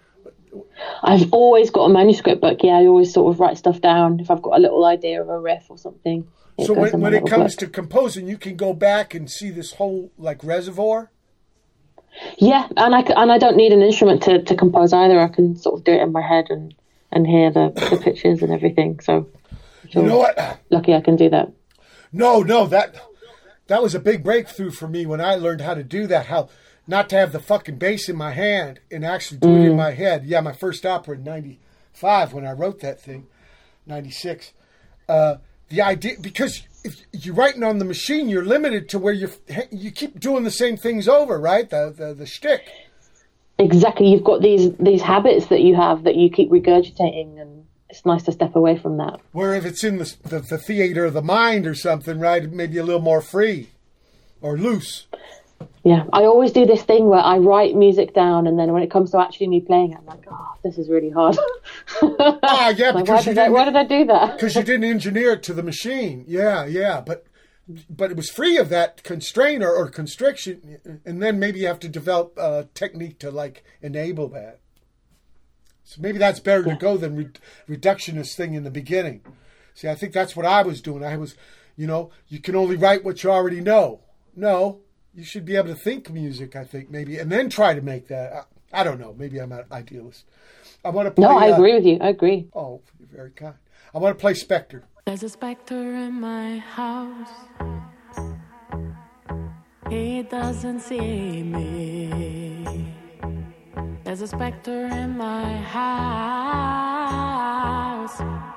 I've 1.03 1.31
always 1.33 1.69
got 1.69 1.85
a 1.85 1.89
manuscript 1.89 2.41
book. 2.41 2.59
Yeah, 2.61 2.77
I 2.77 2.85
always 2.85 3.13
sort 3.13 3.33
of 3.33 3.39
write 3.39 3.57
stuff 3.57 3.81
down 3.81 4.19
if 4.19 4.31
I've 4.31 4.41
got 4.41 4.57
a 4.57 4.61
little 4.61 4.85
idea 4.85 5.21
of 5.21 5.29
a 5.29 5.39
riff 5.39 5.65
or 5.69 5.77
something. 5.77 6.27
so 6.63 6.73
when, 6.73 7.01
when 7.01 7.13
it 7.13 7.25
comes 7.27 7.55
book. 7.55 7.59
to 7.59 7.67
composing, 7.67 8.27
you 8.27 8.37
can 8.37 8.55
go 8.55 8.73
back 8.73 9.13
and 9.13 9.29
see 9.29 9.49
this 9.49 9.73
whole 9.73 10.11
like 10.17 10.43
reservoir. 10.43 11.11
Yeah, 12.37 12.67
and 12.77 12.95
I 12.95 13.01
and 13.01 13.31
I 13.31 13.37
don't 13.37 13.57
need 13.57 13.71
an 13.71 13.81
instrument 13.81 14.23
to, 14.23 14.41
to 14.43 14.55
compose 14.55 14.93
either. 14.93 15.19
I 15.19 15.27
can 15.27 15.55
sort 15.55 15.79
of 15.79 15.83
do 15.83 15.91
it 15.93 16.01
in 16.01 16.11
my 16.11 16.21
head 16.21 16.47
and 16.49 16.73
and 17.11 17.25
hear 17.25 17.51
the, 17.51 17.69
the 17.89 17.97
pictures 18.03 18.41
and 18.41 18.51
everything. 18.51 18.99
So 18.99 19.27
You 19.89 20.03
know 20.03 20.17
what? 20.19 20.59
lucky 20.69 20.93
I 20.93 21.01
can 21.01 21.15
do 21.15 21.29
that. 21.29 21.51
No, 22.11 22.41
no, 22.41 22.67
that 22.67 22.95
that 23.67 23.81
was 23.81 23.95
a 23.95 23.99
big 23.99 24.23
breakthrough 24.23 24.71
for 24.71 24.87
me 24.87 25.05
when 25.05 25.21
I 25.21 25.35
learned 25.35 25.61
how 25.61 25.73
to 25.73 25.83
do 25.83 26.07
that. 26.07 26.27
How 26.27 26.49
not 26.87 27.09
to 27.09 27.17
have 27.17 27.31
the 27.31 27.39
fucking 27.39 27.77
bass 27.77 28.07
in 28.09 28.15
my 28.15 28.31
hand 28.31 28.79
and 28.91 29.03
actually 29.03 29.39
do 29.39 29.55
it 29.55 29.65
in 29.69 29.75
my 29.75 29.91
head. 29.91 30.25
Yeah, 30.25 30.41
my 30.41 30.53
first 30.53 30.85
opera 30.85 31.15
in 31.15 31.23
'95 31.23 32.33
when 32.33 32.45
I 32.45 32.51
wrote 32.51 32.79
that 32.81 33.01
thing, 33.01 33.27
'96. 33.87 34.53
Uh, 35.09 35.35
the 35.69 35.81
idea 35.81 36.13
because 36.21 36.61
if 36.85 37.01
you're 37.11 37.35
writing 37.35 37.63
on 37.63 37.79
the 37.79 37.85
machine, 37.85 38.29
you're 38.29 38.45
limited 38.45 38.87
to 38.89 38.99
where 38.99 39.13
you 39.13 39.29
you 39.71 39.91
keep 39.91 40.19
doing 40.19 40.43
the 40.43 40.51
same 40.51 40.77
things 40.77 41.07
over, 41.07 41.39
right? 41.39 41.69
The 41.69 41.93
the 41.95 42.13
the 42.13 42.25
shtick. 42.25 42.67
Exactly, 43.57 44.07
you've 44.07 44.23
got 44.23 44.41
these 44.41 44.71
these 44.77 45.01
habits 45.01 45.47
that 45.47 45.61
you 45.61 45.75
have 45.75 46.03
that 46.03 46.15
you 46.15 46.29
keep 46.29 46.49
regurgitating, 46.51 47.41
and 47.41 47.65
it's 47.89 48.05
nice 48.05 48.23
to 48.23 48.31
step 48.31 48.55
away 48.55 48.77
from 48.77 48.97
that. 48.97 49.19
Where 49.31 49.55
if 49.55 49.65
it's 49.65 49.83
in 49.83 49.97
the, 49.97 50.15
the 50.23 50.39
the 50.39 50.57
theater 50.57 51.05
of 51.05 51.13
the 51.13 51.21
mind 51.21 51.65
or 51.65 51.73
something, 51.73 52.19
right? 52.19 52.49
Maybe 52.49 52.77
a 52.77 52.83
little 52.83 53.01
more 53.01 53.21
free 53.21 53.69
or 54.41 54.57
loose. 54.57 55.07
Yeah, 55.85 56.05
I 56.11 56.23
always 56.23 56.51
do 56.51 56.65
this 56.65 56.81
thing 56.81 57.05
where 57.05 57.19
I 57.19 57.37
write 57.37 57.75
music 57.75 58.15
down, 58.15 58.47
and 58.47 58.57
then 58.57 58.73
when 58.73 58.81
it 58.81 58.89
comes 58.89 59.11
to 59.11 59.19
actually 59.19 59.49
me 59.49 59.61
playing 59.61 59.91
it, 59.91 59.99
I'm 59.99 60.05
like, 60.07 60.25
oh, 60.31 60.55
this 60.63 60.79
is 60.79 60.89
really 60.89 61.11
hard. 61.11 61.37
Ah, 62.01 62.69
yeah, 62.69 62.89
like, 62.91 62.95
why 62.95 63.01
because 63.01 63.27
you 63.27 63.33
did 63.35 63.43
I, 63.43 63.49
why 63.49 63.65
did 63.65 63.75
I 63.75 63.85
do 63.85 64.03
that? 64.05 64.33
because 64.37 64.55
you 64.55 64.63
didn't 64.63 64.85
engineer 64.85 65.33
it 65.33 65.43
to 65.43 65.53
the 65.53 65.61
machine. 65.61 66.25
Yeah, 66.27 66.65
yeah, 66.65 67.01
but 67.01 67.27
but 67.87 68.09
it 68.09 68.17
was 68.17 68.31
free 68.31 68.57
of 68.57 68.69
that 68.69 69.03
constraint 69.03 69.63
or, 69.63 69.71
or 69.71 69.89
constriction, 69.89 70.99
and 71.05 71.21
then 71.21 71.39
maybe 71.39 71.59
you 71.59 71.67
have 71.67 71.79
to 71.81 71.89
develop 71.89 72.35
a 72.37 72.67
technique 72.73 73.19
to 73.19 73.29
like 73.29 73.63
enable 73.83 74.27
that. 74.29 74.61
So 75.83 76.01
maybe 76.01 76.17
that's 76.17 76.39
better 76.39 76.63
to 76.63 76.75
go 76.75 76.97
than 76.97 77.15
re- 77.15 77.29
reductionist 77.77 78.35
thing 78.35 78.55
in 78.55 78.63
the 78.63 78.71
beginning. 78.71 79.21
See, 79.75 79.87
I 79.87 79.93
think 79.93 80.13
that's 80.13 80.35
what 80.35 80.47
I 80.47 80.63
was 80.63 80.81
doing. 80.81 81.03
I 81.03 81.15
was 81.17 81.35
You 81.75 81.85
know, 81.85 82.09
you 82.27 82.39
can 82.39 82.55
only 82.55 82.75
write 82.75 83.03
what 83.03 83.23
you 83.23 83.29
already 83.29 83.61
know. 83.61 84.01
No, 84.35 84.81
you 85.15 85.23
should 85.23 85.45
be 85.45 85.55
able 85.55 85.69
to 85.69 85.75
think 85.75 86.11
music. 86.11 86.55
I 86.55 86.65
think 86.65 86.91
maybe, 86.91 87.17
and 87.17 87.31
then 87.31 87.49
try 87.49 87.73
to 87.73 87.81
make 87.81 88.07
that. 88.09 88.33
I, 88.33 88.81
I 88.81 88.83
don't 88.83 88.99
know. 88.99 89.15
Maybe 89.17 89.39
I'm 89.39 89.51
an 89.51 89.63
idealist. 89.71 90.25
I 90.83 90.89
want 90.89 91.07
to 91.07 91.11
play. 91.11 91.25
No, 91.27 91.37
I 91.37 91.51
uh, 91.51 91.55
agree 91.55 91.73
with 91.73 91.85
you. 91.85 91.97
I 92.01 92.09
agree. 92.09 92.49
Oh, 92.53 92.81
you're 92.99 93.07
very 93.07 93.31
kind. 93.31 93.55
I 93.93 93.97
want 93.99 94.17
to 94.17 94.21
play 94.21 94.33
Spectre. 94.33 94.83
There's 95.05 95.23
a 95.23 95.29
specter 95.29 95.75
in 95.75 96.19
my 96.19 96.57
house. 96.57 97.29
He 99.89 100.23
doesn't 100.23 100.79
see 100.79 101.43
me. 101.43 102.91
There's 104.03 104.21
a 104.21 104.27
specter 104.27 104.87
in 104.87 105.15
my 105.17 105.57
house, 105.57 106.81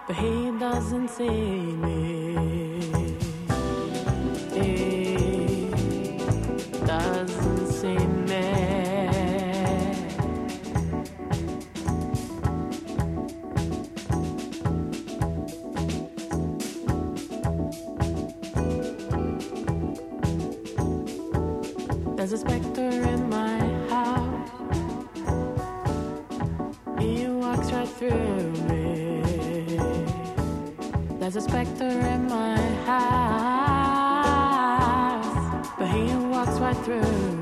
but 0.06 0.16
he 0.16 0.50
doesn't 0.58 1.08
see 1.08 1.28
me. 1.28 2.27
There's 31.28 31.44
a 31.44 31.48
specter 31.48 31.90
in 31.90 32.27
walks 36.88 37.37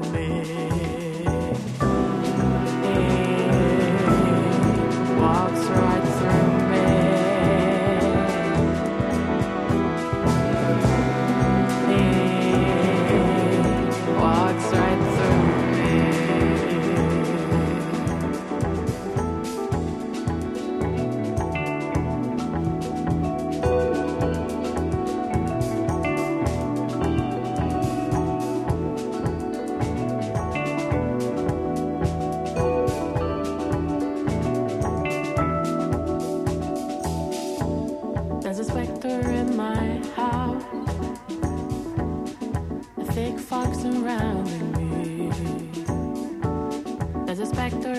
surrounding 43.74 44.72
me. 44.72 45.30
There's 47.26 47.40
a 47.40 47.46
specter 47.46 47.94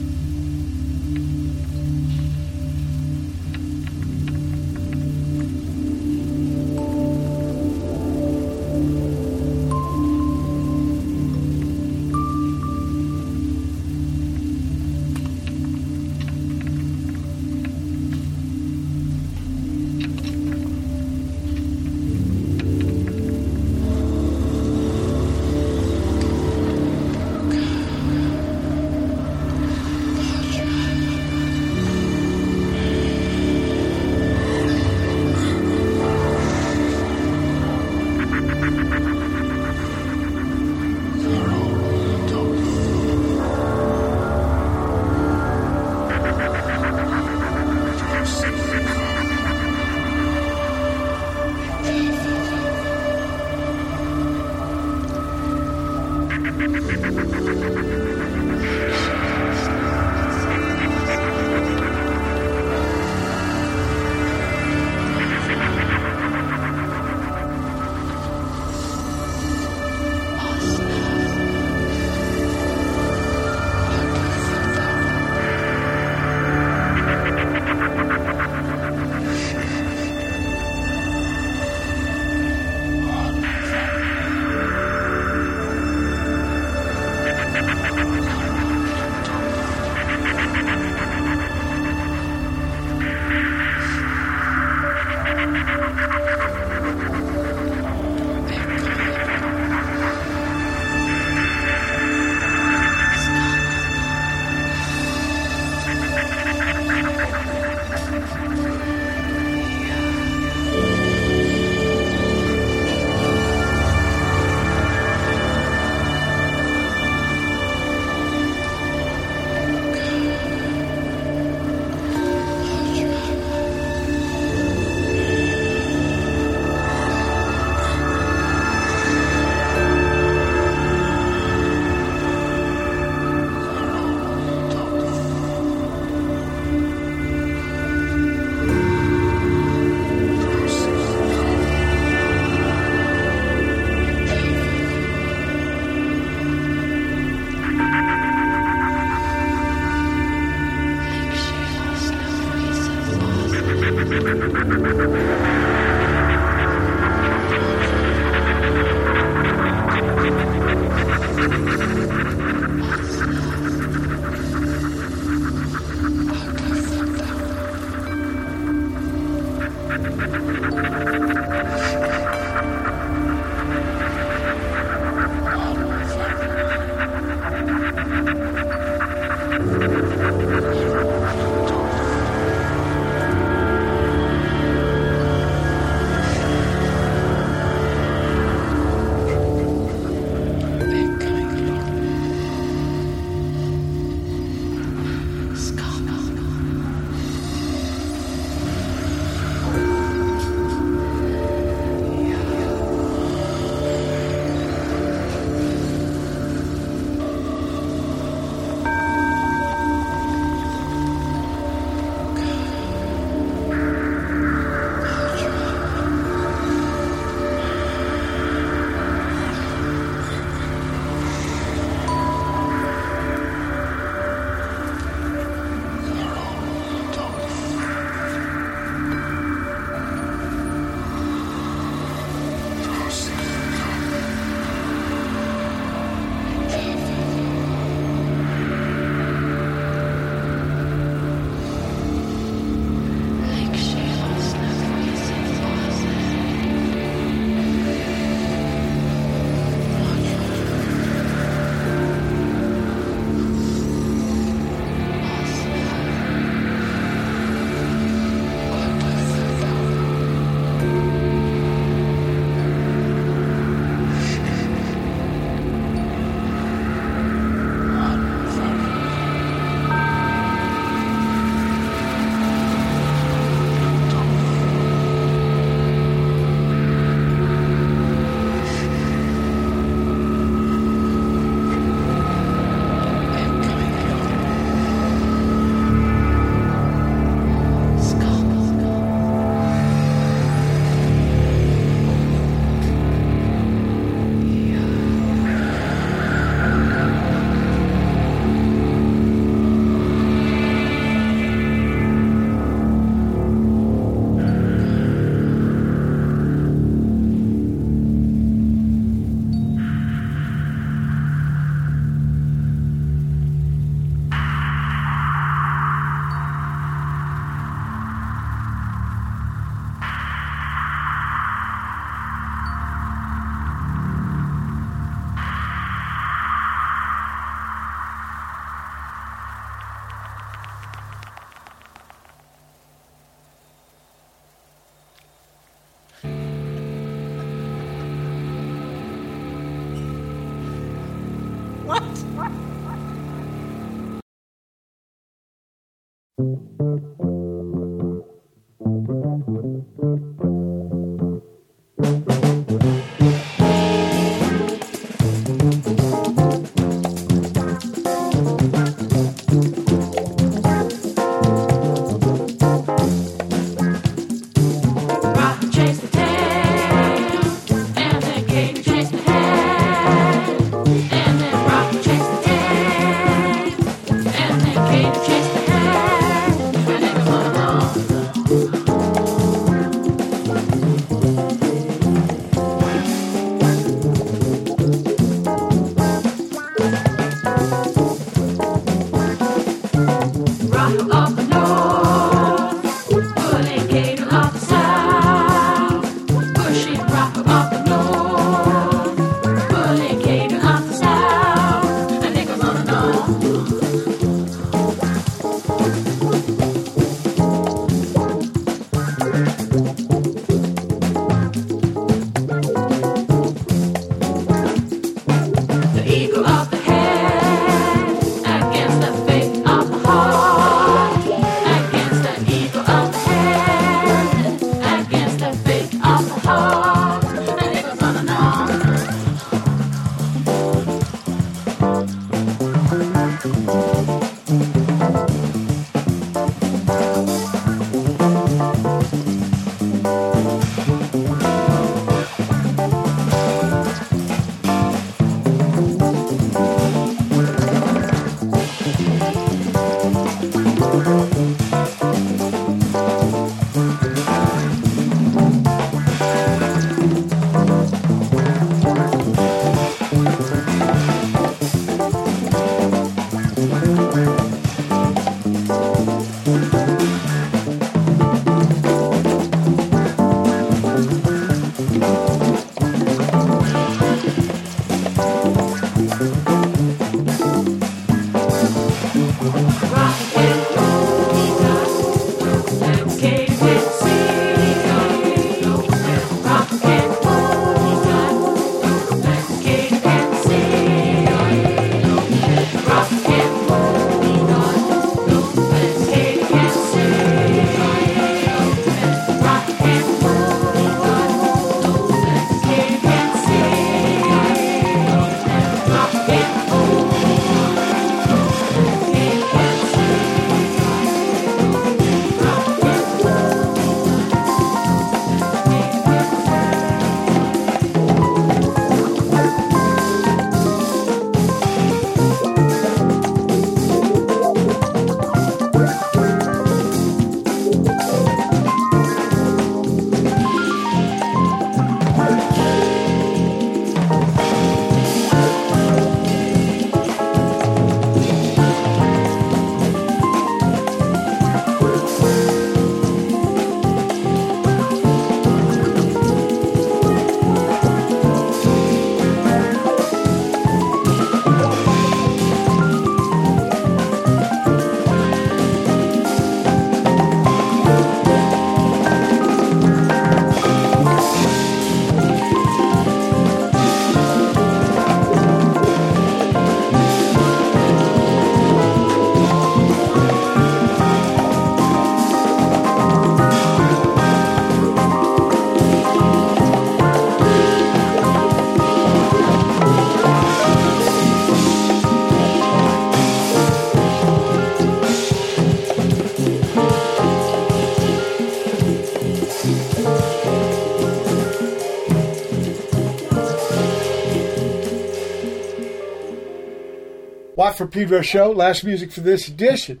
Watt 597.62 597.78
for 597.78 597.86
Pedro 597.86 598.22
show. 598.22 598.50
Last 598.50 598.82
music 598.82 599.12
for 599.12 599.20
this 599.20 599.46
edition. 599.46 600.00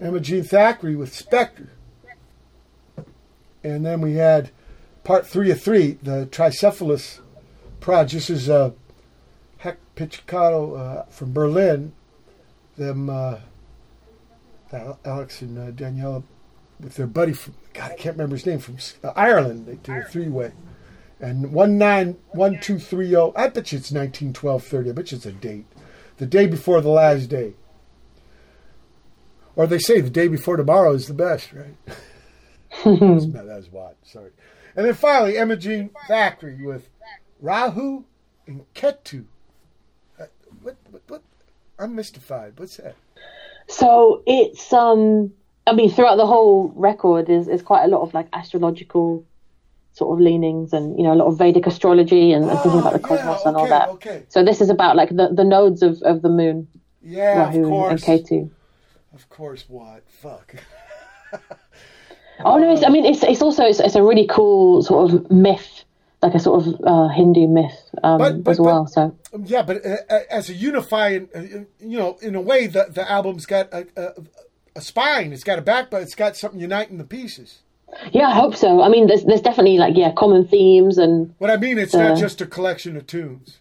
Emma 0.00 0.20
Jean 0.20 0.42
Thackray 0.42 0.96
with 0.96 1.14
Spectre. 1.14 1.68
And 3.62 3.84
then 3.84 4.00
we 4.00 4.14
had 4.14 4.52
part 5.04 5.26
three 5.26 5.50
of 5.50 5.60
three, 5.60 5.98
the 6.02 6.24
Tricephalus 6.30 7.20
Proj. 7.80 8.10
This 8.10 8.30
is 8.30 8.48
uh, 8.48 8.70
Heck 9.58 9.76
Pizzicato 9.96 10.76
uh, 10.76 11.02
from 11.10 11.34
Berlin. 11.34 11.92
Them, 12.78 13.10
uh, 13.10 13.40
Alex 15.04 15.42
and 15.42 15.58
uh, 15.58 15.70
Daniela 15.72 16.22
with 16.80 16.94
their 16.94 17.06
buddy 17.06 17.34
from, 17.34 17.52
God, 17.74 17.92
I 17.92 17.96
can't 17.96 18.16
remember 18.16 18.36
his 18.36 18.46
name, 18.46 18.60
from 18.60 18.78
uh, 19.04 19.12
Ireland. 19.14 19.66
They 19.66 19.74
did 19.74 20.04
a 20.04 20.08
three 20.08 20.30
way. 20.30 20.52
And 21.20 21.52
191230, 21.52 23.36
I 23.36 23.48
bet 23.48 23.72
you 23.72 23.76
it's 23.76 23.92
191230. 23.92 24.88
I 24.88 24.92
bet 24.94 25.12
you 25.12 25.16
it's 25.16 25.26
a 25.26 25.32
date. 25.32 25.66
The 26.18 26.26
day 26.26 26.46
before 26.46 26.80
the 26.80 26.88
last 26.88 27.28
day. 27.28 27.54
Or 29.56 29.66
they 29.66 29.78
say 29.78 30.00
the 30.00 30.10
day 30.10 30.28
before 30.28 30.56
tomorrow 30.56 30.92
is 30.92 31.08
the 31.08 31.14
best, 31.14 31.52
right? 31.52 31.74
That's, 32.84 33.26
that 33.26 33.44
was 33.46 33.68
Watt. 33.72 33.96
Sorry. 34.04 34.30
And 34.76 34.86
then 34.86 34.94
finally, 34.94 35.34
Jean 35.56 35.90
Thackray 36.08 36.62
with 36.62 36.88
Rahu 37.40 38.04
and 38.46 38.64
Ketu. 38.74 39.24
Uh, 40.18 40.26
what, 40.62 40.76
what, 40.90 41.02
what? 41.08 41.22
I'm 41.78 41.94
mystified. 41.94 42.54
What's 42.56 42.76
that? 42.76 42.94
So 43.68 44.22
it's 44.26 44.72
um 44.72 45.32
I 45.66 45.72
mean 45.72 45.90
throughout 45.90 46.16
the 46.16 46.26
whole 46.26 46.72
record 46.74 47.28
is 47.28 47.48
is 47.48 47.62
quite 47.62 47.84
a 47.84 47.88
lot 47.88 48.02
of 48.02 48.14
like 48.14 48.28
astrological 48.32 49.24
sort 49.92 50.12
of 50.14 50.20
leanings 50.20 50.72
and 50.72 50.96
you 50.96 51.02
know 51.04 51.12
a 51.12 51.16
lot 51.16 51.26
of 51.26 51.38
Vedic 51.38 51.66
astrology 51.66 52.32
and, 52.32 52.44
and 52.44 52.58
thinking 52.60 52.80
about 52.80 52.92
the 52.92 53.00
Oh, 53.08 53.14
yeah, 53.14 53.22
cosmos 53.24 53.44
and 53.46 53.56
all 53.56 53.62
okay, 53.64 53.70
that. 53.70 53.88
okay. 53.90 54.22
So 54.28 54.44
this 54.44 54.60
is 54.60 54.70
about 54.70 54.94
like 54.96 55.08
the, 55.10 55.28
the 55.34 55.44
nodes 55.44 55.82
of, 55.82 56.00
of 56.02 56.22
the 56.22 56.28
moon, 56.28 56.68
Yeah, 57.02 57.38
Rahu 57.38 57.48
of 57.48 57.54
and, 57.54 57.64
course. 57.66 57.90
and 58.08 58.24
Ketu. 58.26 58.50
Of 59.14 59.28
course, 59.28 59.64
Watt. 59.68 60.02
Fuck. 60.08 60.54
Oh 62.44 62.56
no, 62.56 62.72
it's, 62.72 62.84
I 62.84 62.88
mean 62.88 63.04
it's 63.04 63.24
it's 63.24 63.42
also 63.42 63.64
it's, 63.64 63.80
it's 63.80 63.96
a 63.96 64.02
really 64.02 64.26
cool 64.28 64.80
sort 64.84 65.12
of 65.12 65.28
myth, 65.28 65.82
like 66.22 66.34
a 66.34 66.38
sort 66.38 66.64
of 66.68 66.80
uh, 66.86 67.08
Hindu 67.08 67.48
myth 67.48 67.76
um, 68.04 68.18
But- 68.18 68.44
but- 68.44 68.50
as 68.52 68.60
well. 68.60 68.84
but- 68.84 68.92
so 68.92 69.16
Yeah, 69.44 69.62
but 69.62 69.84
uh, 69.84 69.96
uh, 70.08 70.20
as 70.30 70.48
a 70.48 70.54
unifying, 70.54 71.28
uh, 71.34 71.40
you 71.80 71.98
know, 71.98 72.16
in 72.22 72.36
a 72.36 72.40
way, 72.40 72.68
the 72.68 72.86
the 72.90 73.10
album's 73.10 73.44
got 73.44 73.72
a, 73.74 73.88
a, 73.96 74.12
a 74.76 74.80
spine. 74.80 75.32
It's 75.32 75.42
got 75.42 75.58
a 75.58 75.62
backbone. 75.62 76.02
It's 76.02 76.14
got 76.14 76.36
something 76.36 76.60
uniting 76.60 76.98
the 76.98 77.04
pieces. 77.04 77.62
Yeah, 78.12 78.28
I 78.28 78.34
hope 78.34 78.54
so. 78.56 78.82
I 78.82 78.88
mean, 78.88 79.06
there's 79.06 79.24
there's 79.24 79.40
definitely 79.40 79.78
like 79.78 79.96
yeah 79.96 80.12
common 80.12 80.46
themes 80.46 80.98
and 80.98 81.34
What 81.38 81.50
I 81.50 81.56
mean, 81.56 81.78
it's 81.78 81.94
not 81.94 82.12
Uh, 82.12 82.16
just 82.16 82.40
a 82.40 82.46
collection 82.46 82.96
of 82.96 83.06
tunes. 83.06 83.58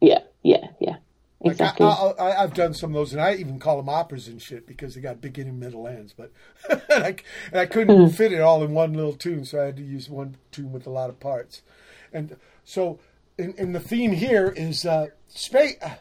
yeah 0.00 0.20
yeah 0.42 0.68
yeah 0.80 0.96
Like 1.42 1.52
exactly. 1.52 1.86
I, 1.86 1.90
I, 1.90 2.10
I, 2.30 2.42
I've 2.42 2.54
done 2.54 2.74
some 2.74 2.90
of 2.90 2.94
those, 2.94 3.12
and 3.12 3.20
I 3.20 3.34
even 3.34 3.58
call 3.58 3.76
them 3.76 3.88
operas 3.88 4.28
and 4.28 4.40
shit 4.40 4.66
because 4.66 4.94
they 4.94 5.00
got 5.00 5.20
beginning, 5.20 5.58
middle, 5.58 5.86
ends. 5.88 6.14
But 6.16 6.32
and 6.90 7.04
I, 7.04 7.14
and 7.50 7.60
I 7.60 7.66
couldn't 7.66 7.96
Hmm. 8.08 8.08
fit 8.14 8.32
it 8.32 8.40
all 8.40 8.62
in 8.64 8.72
one 8.72 8.92
little 8.94 9.14
tune, 9.14 9.44
so 9.44 9.60
I 9.60 9.66
had 9.66 9.76
to 9.76 9.82
use 9.82 10.08
one 10.08 10.36
tune 10.52 10.72
with 10.72 10.86
a 10.86 10.90
lot 10.90 11.10
of 11.10 11.18
parts. 11.20 11.62
And 12.12 12.36
so, 12.64 12.98
in, 13.38 13.54
in 13.56 13.72
the 13.72 13.80
theme 13.80 14.12
here 14.12 14.48
is 14.56 14.84
uh, 14.84 15.08
space, 15.28 15.76
uh, 15.82 15.94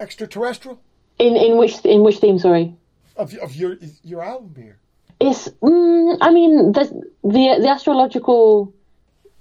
extraterrestrial 0.00 0.80
in 1.18 1.36
in 1.36 1.56
which 1.58 1.84
in 1.84 2.02
which 2.02 2.18
theme? 2.18 2.38
Sorry. 2.38 2.74
of 3.16 3.34
of 3.38 3.56
your 3.56 3.76
your 4.04 4.22
album 4.22 4.54
here. 4.56 4.78
It's, 5.20 5.48
mm, 5.48 6.18
I 6.20 6.30
mean, 6.30 6.72
the, 6.72 6.84
the 7.24 7.58
the 7.60 7.68
astrological 7.68 8.72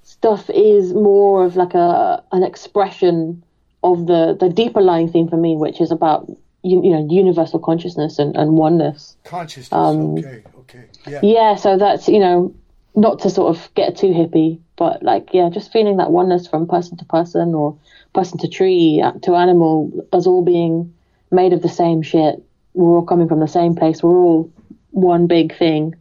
stuff 0.04 0.50
is 0.50 0.94
more 0.94 1.46
of 1.46 1.56
like 1.56 1.74
a 1.74 2.24
an 2.32 2.44
expression 2.44 3.44
of 3.84 4.08
the 4.08 4.36
the 4.40 4.50
deeper 4.50 4.82
lying 4.82 5.12
theme 5.12 5.28
for 5.28 5.38
me, 5.38 5.56
which 5.56 5.80
is 5.82 5.92
about 5.92 6.28
you, 6.64 6.84
you 6.84 6.92
know 6.92 7.08
universal 7.10 7.60
consciousness 7.60 8.18
and, 8.20 8.36
and 8.36 8.54
oneness. 8.54 9.16
Consciousness. 9.24 9.72
Um, 9.72 10.18
okay, 10.18 10.44
okay, 10.60 10.84
yeah. 11.08 11.20
Yeah, 11.22 11.56
so 11.56 11.78
that's 11.78 12.08
you 12.08 12.20
know 12.20 12.56
not 12.96 13.20
to 13.20 13.30
sort 13.30 13.56
of 13.56 13.74
get 13.76 13.96
too 13.96 14.08
hippie, 14.08 14.60
but 14.76 15.04
like 15.04 15.34
yeah, 15.34 15.50
just 15.50 15.72
feeling 15.72 15.98
that 15.98 16.12
oneness 16.12 16.48
from 16.48 16.68
person 16.68 16.98
to 16.98 17.06
person 17.06 17.54
or 17.54 17.78
person 18.14 18.40
to 18.40 18.48
tree 18.48 19.04
to 19.24 19.36
animal, 19.36 19.92
us 20.14 20.26
all 20.26 20.44
being 20.44 20.94
made 21.32 21.54
of 21.54 21.62
the 21.62 21.70
same 21.70 22.02
shit. 22.02 22.44
We're 22.74 22.96
all 22.96 23.06
coming 23.06 23.28
from 23.28 23.40
the 23.40 23.48
same 23.48 23.76
place. 23.76 24.02
We're 24.02 24.18
all 24.18 24.52
one 24.98 25.28
big 25.28 25.56
thing, 25.58 25.96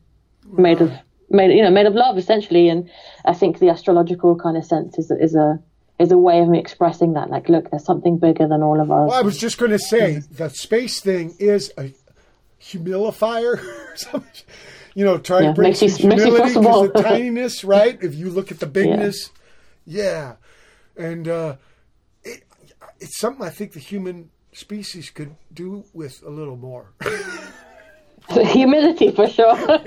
made 0.47 0.81
of 0.81 0.91
made 1.29 1.51
you 1.55 1.63
know 1.63 1.71
made 1.71 1.87
of 1.87 1.95
love 1.95 2.17
essentially. 2.19 2.69
And 2.69 2.89
I 3.25 3.35
think 3.35 3.59
the 3.59 3.69
astrological 3.69 4.37
kind 4.37 4.57
of 4.57 4.65
sense 4.65 4.99
is 4.99 5.11
is 5.11 5.35
a 5.35 5.59
is 5.99 6.13
a 6.13 6.19
way 6.19 6.41
of 6.41 6.49
me 6.49 6.59
expressing 6.59 7.13
that. 7.15 7.31
Like, 7.31 7.49
look, 7.49 7.71
there's 7.71 7.85
something 7.85 8.19
bigger 8.19 8.47
than 8.49 8.63
all 8.63 8.81
of 8.81 8.91
us. 8.91 9.09
Well, 9.09 9.19
I 9.19 9.23
was 9.23 9.39
just 9.39 9.59
going 9.59 9.71
to 9.73 9.79
say 9.79 10.21
the 10.31 10.49
space 10.51 11.01
thing 11.01 11.35
is 11.39 11.73
a 11.79 11.93
humilifier 12.61 13.59
or 13.59 13.97
something. 13.97 14.45
you 14.95 15.05
know, 15.05 15.19
try 15.19 15.41
Yeah, 15.43 15.49
to 15.49 15.55
bring 15.55 15.69
makes 15.71 15.83
you- 15.83 15.89
some 15.91 16.09
makes 16.09 16.25
you 16.25 16.31
humility 16.31 16.59
because 16.59 16.83
the 16.93 17.03
tininess, 17.03 17.65
right? 17.75 17.99
If 18.03 18.15
you 18.15 18.31
look 18.31 18.51
at 18.51 18.61
the 18.61 18.67
bigness, 18.67 19.31
yeah, 19.85 20.37
and 20.97 21.29
uh, 21.29 21.57
it, 22.25 22.43
it's 23.01 23.19
something 23.19 23.45
I 23.45 23.51
think 23.51 23.73
the 23.73 23.81
human 23.81 24.31
species 24.53 25.11
could 25.11 25.37
do 25.53 25.85
with 25.93 26.23
a 26.27 26.31
little 26.31 26.57
more. 26.57 26.93
Humility 28.31 29.13
for 29.13 29.29
sure. 29.29 29.57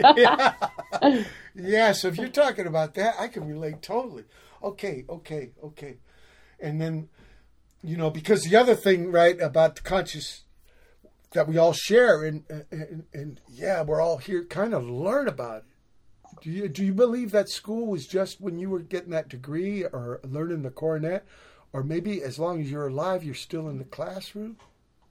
yeah, 1.55 1.91
so 1.91 2.07
if 2.07 2.17
you're 2.17 2.27
talking 2.27 2.67
about 2.67 2.93
that, 2.95 3.15
I 3.19 3.27
can 3.27 3.47
relate 3.47 3.81
totally. 3.81 4.23
Okay, 4.63 5.05
okay, 5.09 5.51
okay. 5.63 5.97
And 6.59 6.81
then, 6.81 7.09
you 7.83 7.97
know, 7.97 8.09
because 8.09 8.43
the 8.43 8.55
other 8.55 8.75
thing, 8.75 9.11
right, 9.11 9.39
about 9.41 9.75
the 9.75 9.81
conscious 9.81 10.43
that 11.31 11.47
we 11.47 11.57
all 11.57 11.73
share, 11.73 12.23
and 12.23 12.43
and, 12.71 13.03
and 13.13 13.41
yeah, 13.47 13.81
we're 13.81 14.01
all 14.01 14.17
here 14.17 14.43
kind 14.43 14.73
of 14.73 14.89
learn 14.89 15.27
about 15.27 15.57
it. 15.57 15.63
Do 16.41 16.49
you 16.49 16.67
do 16.67 16.83
you 16.83 16.93
believe 16.93 17.31
that 17.31 17.49
school 17.49 17.87
was 17.87 18.07
just 18.07 18.41
when 18.41 18.59
you 18.59 18.69
were 18.69 18.79
getting 18.79 19.11
that 19.11 19.29
degree 19.29 19.83
or 19.83 20.19
learning 20.23 20.63
the 20.63 20.71
cornet, 20.71 21.25
or 21.71 21.83
maybe 21.83 22.23
as 22.23 22.39
long 22.39 22.61
as 22.61 22.71
you're 22.71 22.87
alive, 22.87 23.23
you're 23.23 23.35
still 23.35 23.69
in 23.69 23.77
the 23.77 23.83
classroom? 23.85 24.57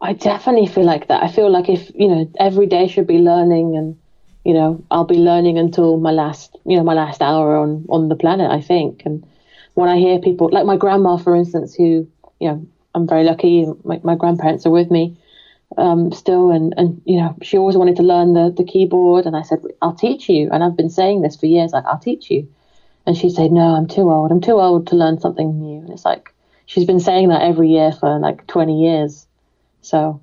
I 0.00 0.12
definitely 0.12 0.66
feel 0.68 0.84
like 0.84 1.08
that. 1.08 1.22
I 1.22 1.28
feel 1.28 1.50
like 1.50 1.68
if 1.68 1.90
you 1.94 2.08
know 2.08 2.30
every 2.38 2.66
day 2.66 2.88
should 2.88 3.06
be 3.06 3.18
learning, 3.18 3.76
and 3.76 3.98
you 4.44 4.54
know 4.54 4.84
I'll 4.90 5.04
be 5.04 5.18
learning 5.18 5.58
until 5.58 5.98
my 5.98 6.10
last 6.10 6.56
you 6.64 6.76
know 6.76 6.84
my 6.84 6.94
last 6.94 7.20
hour 7.22 7.56
on 7.56 7.86
on 7.88 8.08
the 8.08 8.16
planet. 8.16 8.50
I 8.50 8.60
think, 8.60 9.02
and 9.04 9.26
when 9.74 9.88
I 9.88 9.98
hear 9.98 10.18
people 10.20 10.50
like 10.52 10.66
my 10.66 10.76
grandma, 10.76 11.16
for 11.16 11.34
instance, 11.34 11.74
who 11.74 12.08
you 12.40 12.48
know 12.48 12.66
I'm 12.94 13.06
very 13.06 13.24
lucky. 13.24 13.66
My, 13.84 14.00
my 14.02 14.14
grandparents 14.14 14.66
are 14.66 14.70
with 14.70 14.90
me 14.90 15.16
um, 15.76 16.12
still, 16.12 16.50
and 16.50 16.74
and 16.76 17.02
you 17.04 17.18
know 17.20 17.36
she 17.42 17.58
always 17.58 17.76
wanted 17.76 17.96
to 17.96 18.02
learn 18.02 18.32
the 18.32 18.52
the 18.56 18.64
keyboard, 18.64 19.26
and 19.26 19.36
I 19.36 19.42
said 19.42 19.62
I'll 19.82 19.94
teach 19.94 20.28
you, 20.28 20.48
and 20.50 20.64
I've 20.64 20.76
been 20.76 20.90
saying 20.90 21.22
this 21.22 21.36
for 21.36 21.46
years, 21.46 21.72
like 21.72 21.84
I'll 21.84 21.98
teach 21.98 22.30
you, 22.30 22.48
and 23.06 23.16
she 23.16 23.30
said 23.30 23.52
no, 23.52 23.74
I'm 23.74 23.86
too 23.86 24.10
old. 24.10 24.30
I'm 24.30 24.40
too 24.40 24.60
old 24.60 24.86
to 24.88 24.96
learn 24.96 25.20
something 25.20 25.60
new, 25.60 25.80
and 25.80 25.90
it's 25.90 26.04
like 26.04 26.34
she's 26.66 26.86
been 26.86 27.00
saying 27.00 27.28
that 27.28 27.42
every 27.42 27.68
year 27.68 27.92
for 27.92 28.18
like 28.18 28.46
20 28.46 28.82
years. 28.82 29.26
So, 29.80 30.20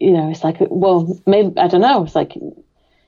you 0.00 0.12
know, 0.12 0.30
it's 0.30 0.44
like, 0.44 0.56
well, 0.60 1.18
maybe 1.26 1.58
I 1.58 1.68
don't 1.68 1.80
know. 1.80 2.04
It's 2.04 2.14
like 2.14 2.36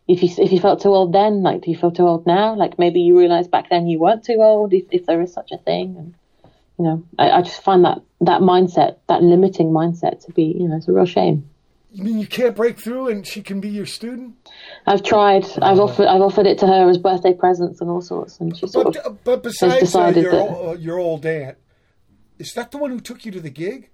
if 0.06 0.22
you 0.22 0.28
if 0.38 0.52
you 0.52 0.60
felt 0.60 0.80
too 0.80 0.94
old 0.94 1.12
then, 1.12 1.42
like, 1.42 1.62
do 1.62 1.70
you 1.70 1.76
feel 1.76 1.90
too 1.90 2.06
old 2.06 2.26
now? 2.26 2.54
Like 2.54 2.78
maybe 2.78 3.00
you 3.00 3.18
realized 3.18 3.50
back 3.50 3.68
then 3.70 3.86
you 3.86 3.98
weren't 3.98 4.24
too 4.24 4.38
old, 4.38 4.72
if 4.72 4.84
if 4.90 5.06
there 5.06 5.20
is 5.20 5.32
such 5.32 5.52
a 5.52 5.58
thing. 5.58 5.96
And 5.96 6.14
you 6.78 6.84
know, 6.84 7.04
I, 7.18 7.30
I 7.30 7.42
just 7.42 7.62
find 7.62 7.84
that 7.84 7.98
that 8.20 8.40
mindset, 8.40 8.96
that 9.08 9.22
limiting 9.22 9.68
mindset, 9.68 10.24
to 10.26 10.32
be, 10.32 10.44
you 10.44 10.68
know, 10.68 10.76
it's 10.76 10.88
a 10.88 10.92
real 10.92 11.06
shame. 11.06 11.48
You 11.90 12.04
mean 12.04 12.18
you 12.18 12.26
can't 12.26 12.54
break 12.54 12.78
through, 12.78 13.08
and 13.08 13.26
she 13.26 13.42
can 13.42 13.60
be 13.60 13.70
your 13.70 13.86
student? 13.86 14.34
I've 14.86 15.02
tried. 15.02 15.44
I've 15.62 15.80
offered. 15.80 16.06
I've 16.06 16.20
offered 16.20 16.46
it 16.46 16.58
to 16.58 16.66
her 16.66 16.88
as 16.88 16.98
birthday 16.98 17.32
presents 17.32 17.80
and 17.80 17.88
all 17.88 18.02
sorts, 18.02 18.40
and 18.40 18.56
she 18.56 18.66
sort 18.66 18.92
But, 18.92 18.96
of. 19.06 19.24
but 19.24 19.42
besides 19.42 19.74
uh, 19.74 19.80
decided 19.80 20.22
your, 20.22 20.32
that- 20.32 20.50
uh, 20.50 20.72
your 20.72 20.98
old 20.98 21.24
aunt, 21.24 21.56
is 22.38 22.52
that 22.54 22.70
the 22.72 22.78
one 22.78 22.90
who 22.90 23.00
took 23.00 23.24
you 23.24 23.32
to 23.32 23.40
the 23.40 23.50
gig? 23.50 23.88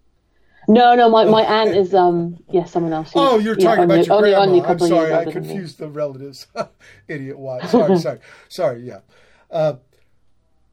No, 0.69 0.95
no, 0.95 1.09
my, 1.11 1.25
my 1.25 1.43
aunt 1.43 1.71
is 1.71 1.95
um 1.95 2.39
yeah 2.51 2.65
someone 2.65 2.93
else. 2.93 3.13
Oh, 3.15 3.39
you're 3.39 3.59
yeah, 3.59 3.65
talking 3.67 3.83
only, 3.85 3.95
about 3.97 4.07
your 4.07 4.17
only, 4.17 4.31
grandma. 4.31 4.43
Only 4.47 4.59
a 4.61 4.65
I'm 4.65 4.79
sorry, 4.79 5.09
years 5.09 5.13
I 5.13 5.19
older 5.19 5.31
than 5.31 5.43
me. 5.43 5.49
confused 5.49 5.79
the 5.79 5.89
relatives. 5.89 6.47
Idiot. 7.09 7.39
Why? 7.39 7.67
Sorry, 7.67 7.99
sorry, 8.07 8.19
sorry. 8.49 8.81
Yeah. 8.83 9.01
Uh, 9.51 9.75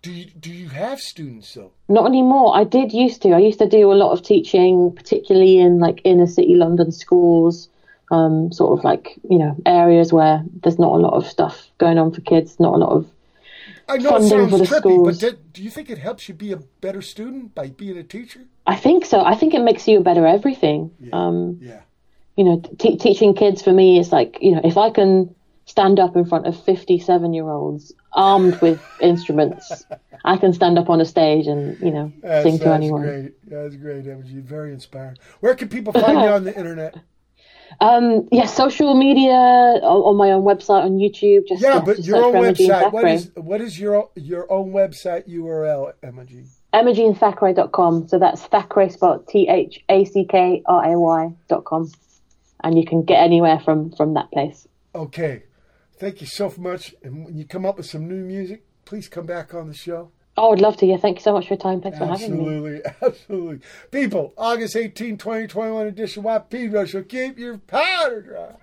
do 0.01 0.11
you 0.11 0.25
do 0.25 0.51
you 0.51 0.69
have 0.69 0.99
students 0.99 1.53
though? 1.53 1.71
Not 1.87 2.07
anymore. 2.07 2.55
I 2.55 2.63
did 2.63 2.91
used 2.91 3.21
to. 3.23 3.29
I 3.31 3.39
used 3.39 3.59
to 3.59 3.67
do 3.67 3.91
a 3.91 3.93
lot 3.93 4.11
of 4.13 4.23
teaching, 4.23 4.91
particularly 4.95 5.59
in 5.59 5.79
like 5.79 6.01
inner 6.03 6.25
city 6.27 6.55
London 6.55 6.91
schools, 6.91 7.69
um, 8.09 8.51
sort 8.51 8.77
of 8.77 8.83
like 8.83 9.19
you 9.29 9.37
know 9.37 9.55
areas 9.65 10.11
where 10.11 10.43
there's 10.63 10.79
not 10.79 10.93
a 10.93 10.97
lot 10.97 11.13
of 11.13 11.27
stuff 11.27 11.69
going 11.77 11.97
on 11.99 12.11
for 12.11 12.21
kids, 12.21 12.59
not 12.59 12.73
a 12.73 12.77
lot 12.77 12.91
of. 12.91 13.11
I 13.87 13.97
know 13.97 14.09
it 14.09 14.11
Funding 14.11 14.29
sounds 14.29 14.51
for 14.51 14.57
the 14.57 14.63
trippy, 14.63 14.79
schools. 14.79 15.19
but 15.19 15.19
did, 15.19 15.53
do 15.53 15.61
you 15.61 15.69
think 15.69 15.89
it 15.89 15.97
helps 15.97 16.29
you 16.29 16.33
be 16.33 16.51
a 16.51 16.57
better 16.57 17.01
student 17.01 17.53
by 17.53 17.67
being 17.67 17.97
a 17.97 18.03
teacher? 18.03 18.45
I 18.67 18.75
think 18.75 19.05
so. 19.05 19.21
I 19.21 19.35
think 19.35 19.53
it 19.53 19.61
makes 19.61 19.87
you 19.87 19.99
a 19.99 20.01
better 20.01 20.25
everything. 20.27 20.91
Um, 21.13 21.59
Yeah. 21.61 21.81
you 22.37 22.43
know, 22.43 22.61
t- 22.79 22.97
teaching 22.97 23.33
kids 23.33 23.61
for 23.61 23.71
me 23.73 23.99
is 23.99 24.11
like 24.11 24.37
you 24.41 24.51
know 24.53 24.61
if 24.63 24.77
I 24.77 24.89
can 24.91 25.33
stand 25.65 25.99
up 25.99 26.15
in 26.15 26.25
front 26.25 26.47
of 26.47 26.59
57 26.63 27.33
year 27.33 27.49
olds 27.49 27.93
armed 28.13 28.59
with 28.61 28.81
instruments. 29.01 29.85
I 30.25 30.37
can 30.37 30.53
stand 30.53 30.77
up 30.77 30.89
on 30.89 30.99
a 31.01 31.05
stage 31.05 31.47
and, 31.47 31.79
you 31.79 31.91
know, 31.91 32.11
That's, 32.21 32.43
sing 32.43 32.59
to 32.59 32.73
anyone. 32.73 33.01
that's 33.03 33.15
great. 33.21 33.49
That's 33.49 33.75
great, 33.77 34.07
Emily. 34.07 34.41
Very 34.41 34.73
inspiring. 34.73 35.17
Where 35.39 35.55
can 35.55 35.69
people 35.69 35.93
find 35.93 36.19
you 36.19 36.27
on 36.37 36.43
the 36.43 36.55
internet? 36.55 36.95
Um, 37.79 38.27
yeah, 38.31 38.45
social 38.47 38.95
media 38.95 39.31
on, 39.31 39.81
on 39.81 40.15
my 40.17 40.31
own 40.31 40.43
website 40.43 40.83
on 40.83 40.97
YouTube. 40.97 41.47
Just 41.47 41.63
Yeah, 41.63 41.75
yeah, 41.75 41.81
but 41.81 41.95
just 41.97 42.07
your 42.07 42.17
own 42.23 42.31
for 42.33 42.37
Emma 42.37 42.53
Jean 42.53 42.69
website. 42.69 42.91
What 42.91 43.07
is 43.07 43.31
what 43.35 43.61
is 43.61 43.79
your 43.79 44.09
your 44.15 44.51
own 44.51 44.71
website 44.73 45.27
URL, 45.29 45.93
Emma 46.03 46.25
G? 46.25 46.43
EmmaJeanThackray.com. 46.73 48.07
So 48.07 48.19
that's 48.19 48.47
Thackray 48.47 48.91
spot 48.91 49.27
T 49.27 49.47
H 49.49 49.83
A 49.89 50.05
C 50.05 50.25
K 50.25 50.63
R 50.65 50.93
A 50.93 50.99
Y 50.99 51.33
dot 51.47 51.65
com, 51.65 51.91
and 52.63 52.77
you 52.77 52.85
can 52.85 53.03
get 53.03 53.21
anywhere 53.21 53.59
from 53.59 53.91
from 53.91 54.13
that 54.13 54.31
place. 54.31 54.67
Okay. 54.95 55.43
Thank 55.99 56.19
you 56.19 56.27
so 56.27 56.51
much. 56.57 56.95
And 57.03 57.25
when 57.25 57.37
you 57.37 57.45
come 57.45 57.65
up 57.65 57.77
with 57.77 57.85
some 57.85 58.07
new 58.07 58.23
music, 58.23 58.63
please 58.85 59.07
come 59.07 59.27
back 59.27 59.53
on 59.53 59.67
the 59.67 59.73
show. 59.73 60.11
Oh, 60.35 60.53
I'd 60.53 60.61
love 60.61 60.77
to. 60.77 60.85
Yeah, 60.85 60.97
thank 60.97 61.19
you 61.19 61.23
so 61.23 61.33
much 61.33 61.47
for 61.47 61.53
your 61.53 61.61
time. 61.61 61.81
Thanks 61.81 61.99
for 61.99 62.05
having 62.05 62.37
me. 62.37 62.39
Absolutely, 62.39 62.81
absolutely. 63.03 63.59
People, 63.91 64.33
August 64.37 64.75
18, 64.75 65.17
2021 65.17 65.87
edition, 65.87 66.23
YP 66.23 66.73
Rush 66.73 66.93
will 66.93 67.03
keep 67.03 67.37
your 67.37 67.57
powder 67.59 68.21
dry. 68.21 68.55